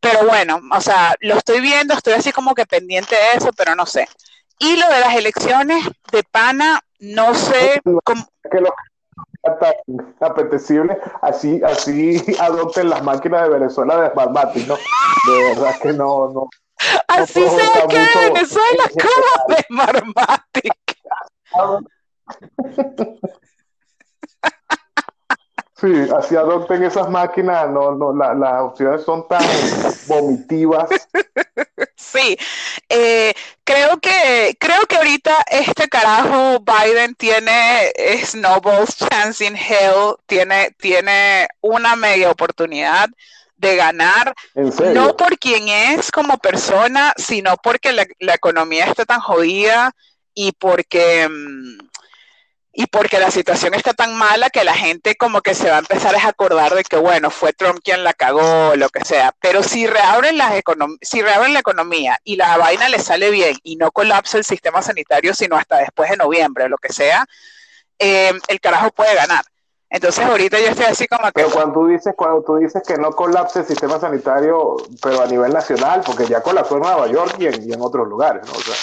[0.00, 3.74] Pero bueno, o sea, lo estoy viendo, estoy así como que pendiente de eso, pero
[3.74, 4.08] no sé.
[4.58, 8.26] Y lo de las elecciones de Pana, no sé cómo...
[8.50, 8.74] Que lo
[9.60, 9.74] tan
[10.20, 14.74] apetecible, así, así adopten las máquinas de Venezuela de Smartmatic, ¿no?
[14.74, 16.48] De verdad que no, no.
[17.08, 18.84] Así no se queda mucho- Venezuela
[19.46, 20.70] como de.
[25.78, 29.42] Sí, así adopten esas máquinas, no, no, la- las opciones son tan
[30.06, 30.88] vomitivas.
[31.98, 32.36] Sí,
[32.88, 33.34] eh,
[33.64, 37.92] creo que creo que ahorita este carajo Biden tiene
[38.24, 43.08] snowballs chance in hell, tiene tiene una media oportunidad
[43.56, 44.34] de ganar,
[44.94, 49.92] no por quien es como persona, sino porque la, la economía está tan jodida
[50.34, 51.78] y porque mm,
[52.78, 55.78] y porque la situación está tan mala que la gente como que se va a
[55.78, 59.32] empezar a acordar de que, bueno, fue Trump quien la cagó, lo que sea.
[59.40, 60.52] Pero si reabren, las
[61.00, 64.82] si reabren la economía y la vaina le sale bien y no colapsa el sistema
[64.82, 67.24] sanitario, sino hasta después de noviembre o lo que sea,
[67.98, 69.42] eh, el carajo puede ganar.
[69.88, 71.32] Entonces ahorita yo estoy así como que...
[71.32, 75.26] Pero cuando tú dices, cuando tú dices que no colapse el sistema sanitario, pero a
[75.26, 78.52] nivel nacional, porque ya colapsó en Nueva York y en, y en otros lugares, ¿no?
[78.52, 78.74] O sea,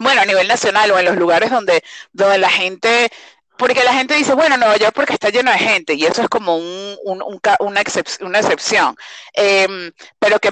[0.00, 3.08] bueno, a nivel nacional o en los lugares donde, donde la gente,
[3.56, 6.28] porque la gente dice, bueno, Nueva York porque está lleno de gente y eso es
[6.28, 8.94] como un, un- un una, excep- una excepción.
[9.34, 10.50] Em, pero que,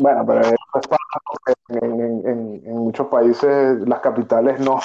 [0.00, 4.80] bueno, pero eso es para- en, en- muchos países las capitales no,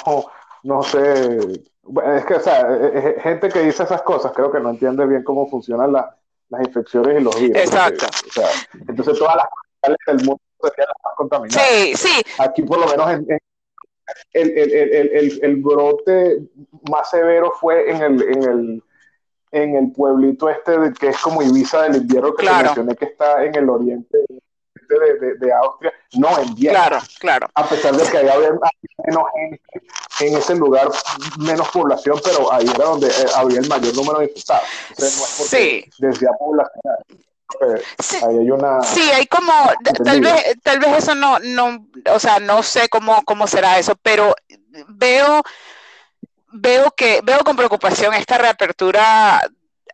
[0.62, 4.50] no sé, bueno, es que, o sea, eh, eh, gente que dice esas cosas creo
[4.50, 6.14] que no entiende bien cómo funcionan la-
[6.50, 7.56] las infecciones y los virus.
[7.58, 8.06] Exacto.
[8.10, 8.48] porque, o sea,
[8.88, 11.66] entonces todas las capitales del mundo serían las más contaminadas.
[11.68, 12.22] Sí, sí.
[12.38, 13.38] Aquí por lo menos en, en-
[14.32, 16.38] el, el, el, el, el- el brote
[16.90, 18.82] más severo fue en el, en el,
[19.52, 22.64] en el pueblito este de- que es como Ibiza del invierno que Claro.
[22.66, 24.18] mencioné que está en el oriente
[24.88, 26.78] de, de- de Austria, no en Viena.
[26.88, 27.48] Claro, claro.
[27.54, 28.50] A pesar de que había
[29.06, 29.60] menos gente
[30.20, 30.88] en ese lugar,
[31.38, 34.64] menos población, pero ahí era donde eh, había el mayor número de infectados.
[34.90, 36.94] Entonces, no es porque desde población.
[37.60, 38.82] Ahí hay una.
[38.82, 39.52] Sí, hay como,
[40.04, 43.94] tal vez, tal vez eso no, no, o sea, no sé cómo, cómo será eso,
[44.02, 44.34] pero
[44.88, 45.42] veo,
[46.52, 49.42] veo que, veo con preocupación esta reapertura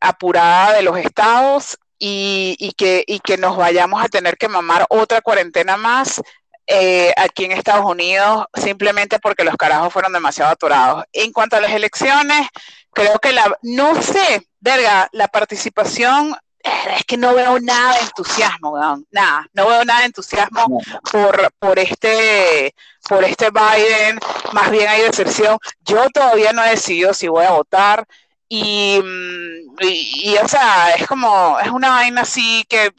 [0.01, 4.85] apurada de los estados y, y que, y que nos vayamos a tener que mamar
[4.89, 6.21] otra cuarentena más
[6.67, 11.05] eh, aquí en Estados Unidos simplemente porque los carajos fueron demasiado atorados.
[11.13, 12.49] En cuanto a las elecciones,
[12.93, 16.35] creo que la, no sé, verga, la participación
[16.65, 18.79] es que no veo nada de entusiasmo,
[19.11, 20.81] nada, no veo nada de entusiasmo
[21.11, 22.75] por, por este
[23.09, 24.19] por este Biden,
[24.53, 25.59] más bien hay deserción.
[25.81, 28.07] Yo todavía no he decidido si voy a votar.
[28.49, 32.93] Y, mm, y, o sea, es como, es una vaina así que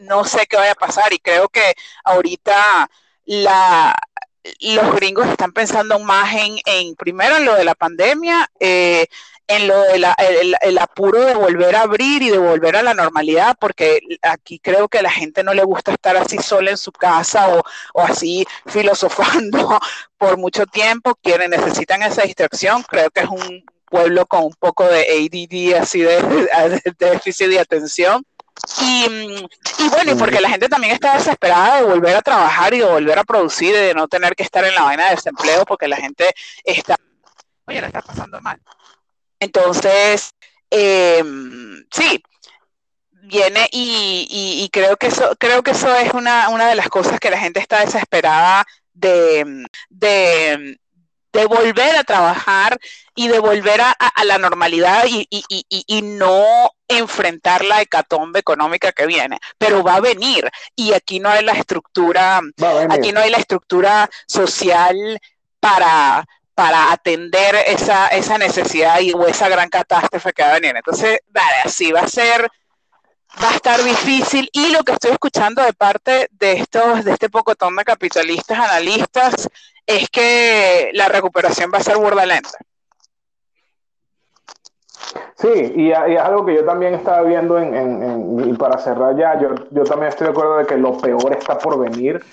[0.00, 1.12] no sé qué vaya a pasar.
[1.12, 1.74] Y creo que
[2.04, 2.90] ahorita
[3.24, 3.96] la,
[4.60, 9.06] los gringos están pensando más en, en primero en lo de la pandemia, eh,
[9.56, 12.94] en lo del el, el apuro de volver a abrir y de volver a la
[12.94, 16.76] normalidad, porque aquí creo que a la gente no le gusta estar así sola en
[16.78, 17.62] su casa o,
[17.94, 19.78] o así filosofando
[20.18, 24.84] por mucho tiempo, quieren, necesitan esa distracción, creo que es un pueblo con un poco
[24.86, 28.24] de ADD, así de, de, de déficit de atención.
[28.80, 29.04] Y,
[29.78, 32.84] y, bueno, y porque la gente también está desesperada de volver a trabajar y de
[32.84, 35.88] volver a producir y de no tener que estar en la vaina de desempleo porque
[35.88, 36.32] la gente
[36.64, 36.96] está,
[37.66, 38.60] oye, la está pasando mal.
[39.42, 40.36] Entonces,
[40.70, 41.20] eh,
[41.90, 42.22] sí,
[43.10, 46.88] viene y, y, y, creo que eso, creo que eso es una, una de las
[46.88, 48.64] cosas que la gente está desesperada
[48.94, 50.78] de, de,
[51.32, 52.78] de volver a trabajar
[53.16, 58.92] y de volver a, a la normalidad y, y, y, no enfrentar la hecatombe económica
[58.92, 62.40] que viene, pero va a venir y aquí no hay la estructura,
[62.90, 65.18] aquí no hay la estructura social
[65.58, 70.76] para, para atender esa, esa necesidad y, o esa gran catástrofe que va a venir.
[70.76, 72.48] Entonces, vale, así va a ser,
[73.42, 74.48] va a estar difícil.
[74.52, 79.48] Y lo que estoy escuchando de parte de estos, de este pocotón de capitalistas, analistas,
[79.86, 82.58] es que la recuperación va a ser burda lenta.
[85.36, 89.16] Sí, y, es algo que yo también estaba viendo en, en, en, y para cerrar
[89.16, 92.24] ya, yo, yo también estoy de acuerdo de que lo peor está por venir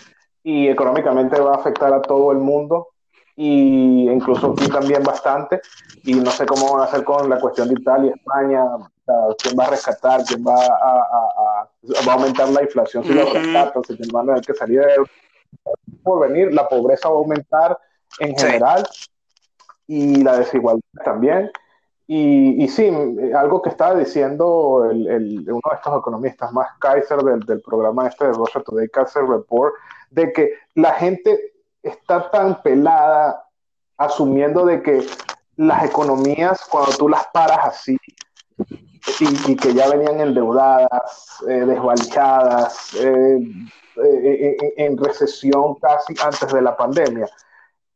[0.43, 2.89] y económicamente va a afectar a todo el mundo
[3.41, 5.61] y incluso aquí también bastante
[6.03, 8.65] y no sé cómo van a hacer con la cuestión de Italia, España,
[9.41, 13.11] quién va a rescatar, quién va a, a, a, va a aumentar la inflación si
[13.11, 13.23] uh -huh.
[13.23, 15.05] lo rescatan, si van a tener que salir de
[16.03, 17.79] por venir, la pobreza va a aumentar
[18.19, 19.07] en general sí.
[19.87, 21.49] y la desigualdad también.
[22.07, 22.91] Y, y, sí,
[23.35, 28.07] algo que estaba diciendo el, el, uno de estos economistas, más Kaiser del, del programa
[28.07, 29.73] este de Russia Today, Kaiser Report,
[30.09, 31.53] de que la gente
[31.83, 33.45] está tan pelada
[33.97, 35.05] asumiendo de que
[35.57, 37.97] las economías, cuando tú las paras así,
[39.47, 43.39] y, que ya venían endeudadas, eh, desvalijadas, eh,
[43.97, 47.27] eh, en recesión casi antes de la pandemia.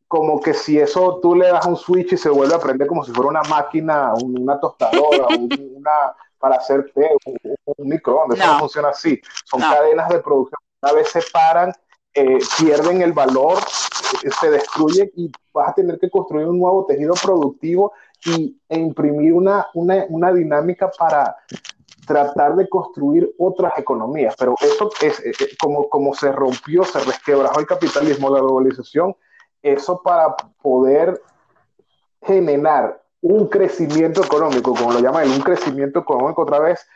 [0.06, 3.04] Como que si eso tú le das un switch y se vuelve a prender como
[3.04, 8.88] si fuera una máquina, una tostadora, una para hacer té, un, microondas, eso no funciona
[8.90, 9.18] así.
[9.46, 10.58] Son cadenas de producción.
[10.82, 11.72] Una vez se paran,
[12.58, 13.58] pierden el valor,
[14.40, 17.92] se destruyen y vas a tener que construir un nuevo tejido productivo
[18.24, 21.36] y, e imprimir una, una, una dinámica para
[22.06, 24.34] tratar de construir otras economías.
[24.38, 29.16] Pero eso es eh, eh, como, como se rompió, se resquebrajó el capitalismo, la globalización,
[29.62, 31.20] eso para poder
[32.22, 36.86] generar un crecimiento económico, como lo llaman, un crecimiento económico otra vez,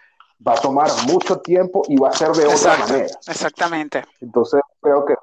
[0.47, 3.06] va a tomar mucho tiempo y va a ser de otra manera.
[3.27, 4.05] Exactamente.
[4.20, 5.15] Entonces, creo que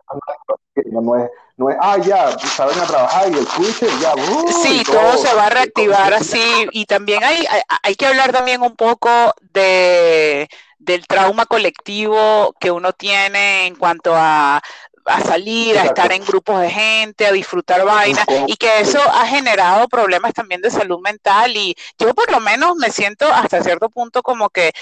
[0.91, 4.13] no es, no es, ah, ya, saben a trabajar y el switch ya.
[4.13, 6.67] Uh, sí, todo, se va a reactivar así.
[6.71, 7.45] Y también hay,
[7.83, 9.09] hay, que hablar también un poco
[9.53, 10.47] de
[10.77, 14.61] del trauma colectivo que uno tiene en cuanto a
[15.05, 19.27] a salir, a estar en grupos de gente, a disfrutar vainas, y que eso ha
[19.27, 21.55] generado problemas también de salud mental.
[21.55, 24.73] Y yo por lo menos me siento hasta cierto punto como que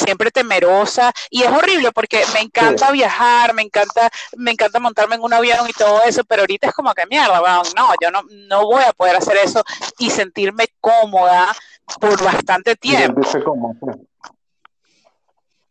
[0.00, 5.22] siempre temerosa y es horrible porque me encanta viajar, me encanta, me encanta montarme en
[5.22, 8.66] un avión y todo eso, pero ahorita es como que mierda, no, yo no, no
[8.66, 9.62] voy a poder hacer eso
[9.98, 11.54] y sentirme cómoda
[12.00, 13.22] por bastante tiempo.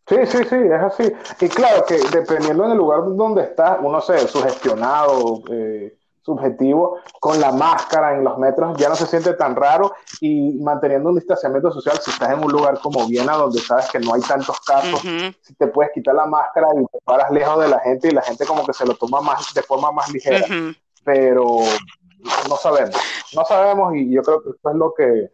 [0.09, 1.13] Sí, sí, sí, es así.
[1.39, 7.51] Y claro que dependiendo del lugar donde estás, uno se sugestionado, eh, subjetivo, con la
[7.51, 11.97] máscara en los metros ya no se siente tan raro y manteniendo un distanciamiento social,
[12.01, 15.01] si estás en un lugar como Viena donde sabes que no hay tantos casos,
[15.41, 18.21] si te puedes quitar la máscara y te paras lejos de la gente y la
[18.21, 20.45] gente como que se lo toma más de forma más ligera,
[21.03, 21.59] pero
[22.49, 22.95] no sabemos,
[23.33, 25.29] no sabemos y yo creo que esto es lo que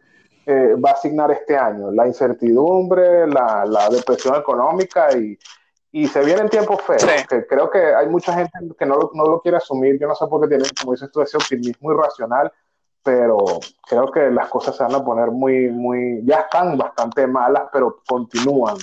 [0.48, 5.36] eh, va a asignar este año, la incertidumbre, la, la depresión económica y
[5.96, 9.24] y se vienen tiempos feos, que creo que hay mucha gente que no lo, no
[9.24, 12.52] lo quiere asumir, yo no sé por qué tienen, como dices tú, ese optimismo irracional,
[13.02, 13.38] pero
[13.88, 18.02] creo que las cosas se van a poner muy, muy, ya están bastante malas, pero
[18.06, 18.76] continúan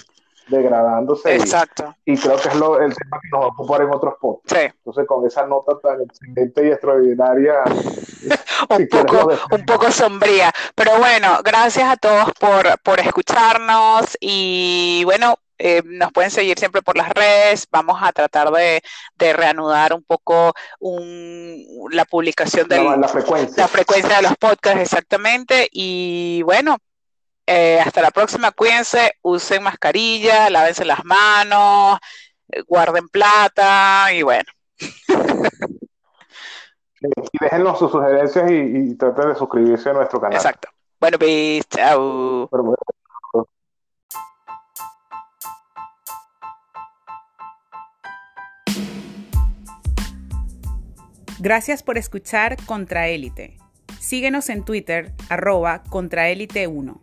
[0.47, 1.35] degradándose.
[1.35, 1.93] Exacto.
[2.03, 4.59] Y, creo que es lo, el tema que nos va a ocupar en otros podcasts.
[4.59, 4.73] Sí.
[4.75, 7.63] Entonces, con esa nota tan excelente y extraordinaria.
[8.69, 10.51] un, poco, un poco sombría.
[10.73, 16.81] Pero bueno, gracias a todos por, por escucharnos y bueno, eh, nos pueden seguir siempre
[16.81, 17.69] por las redes.
[17.71, 18.81] Vamos a tratar de,
[19.17, 20.53] reanudar un poco
[21.89, 23.63] la publicación de la, frecuencia.
[23.63, 25.69] la frecuencia de los podcasts, exactamente.
[25.71, 26.75] Y bueno,
[27.47, 28.51] eh, hasta la próxima.
[28.51, 31.97] Cuídense, usen mascarilla, lávense las manos,
[32.67, 34.51] guarden plata y bueno.
[36.99, 40.35] y déjenos sus sugerencias y, traten de suscribirse a nuestro canal.
[40.35, 40.67] Exacto.
[40.99, 42.49] Bueno, pues, chao.
[51.43, 53.57] Gracias por escuchar Contraélite.
[53.99, 57.01] Síguenos en Twitter, arroba Contraélite1.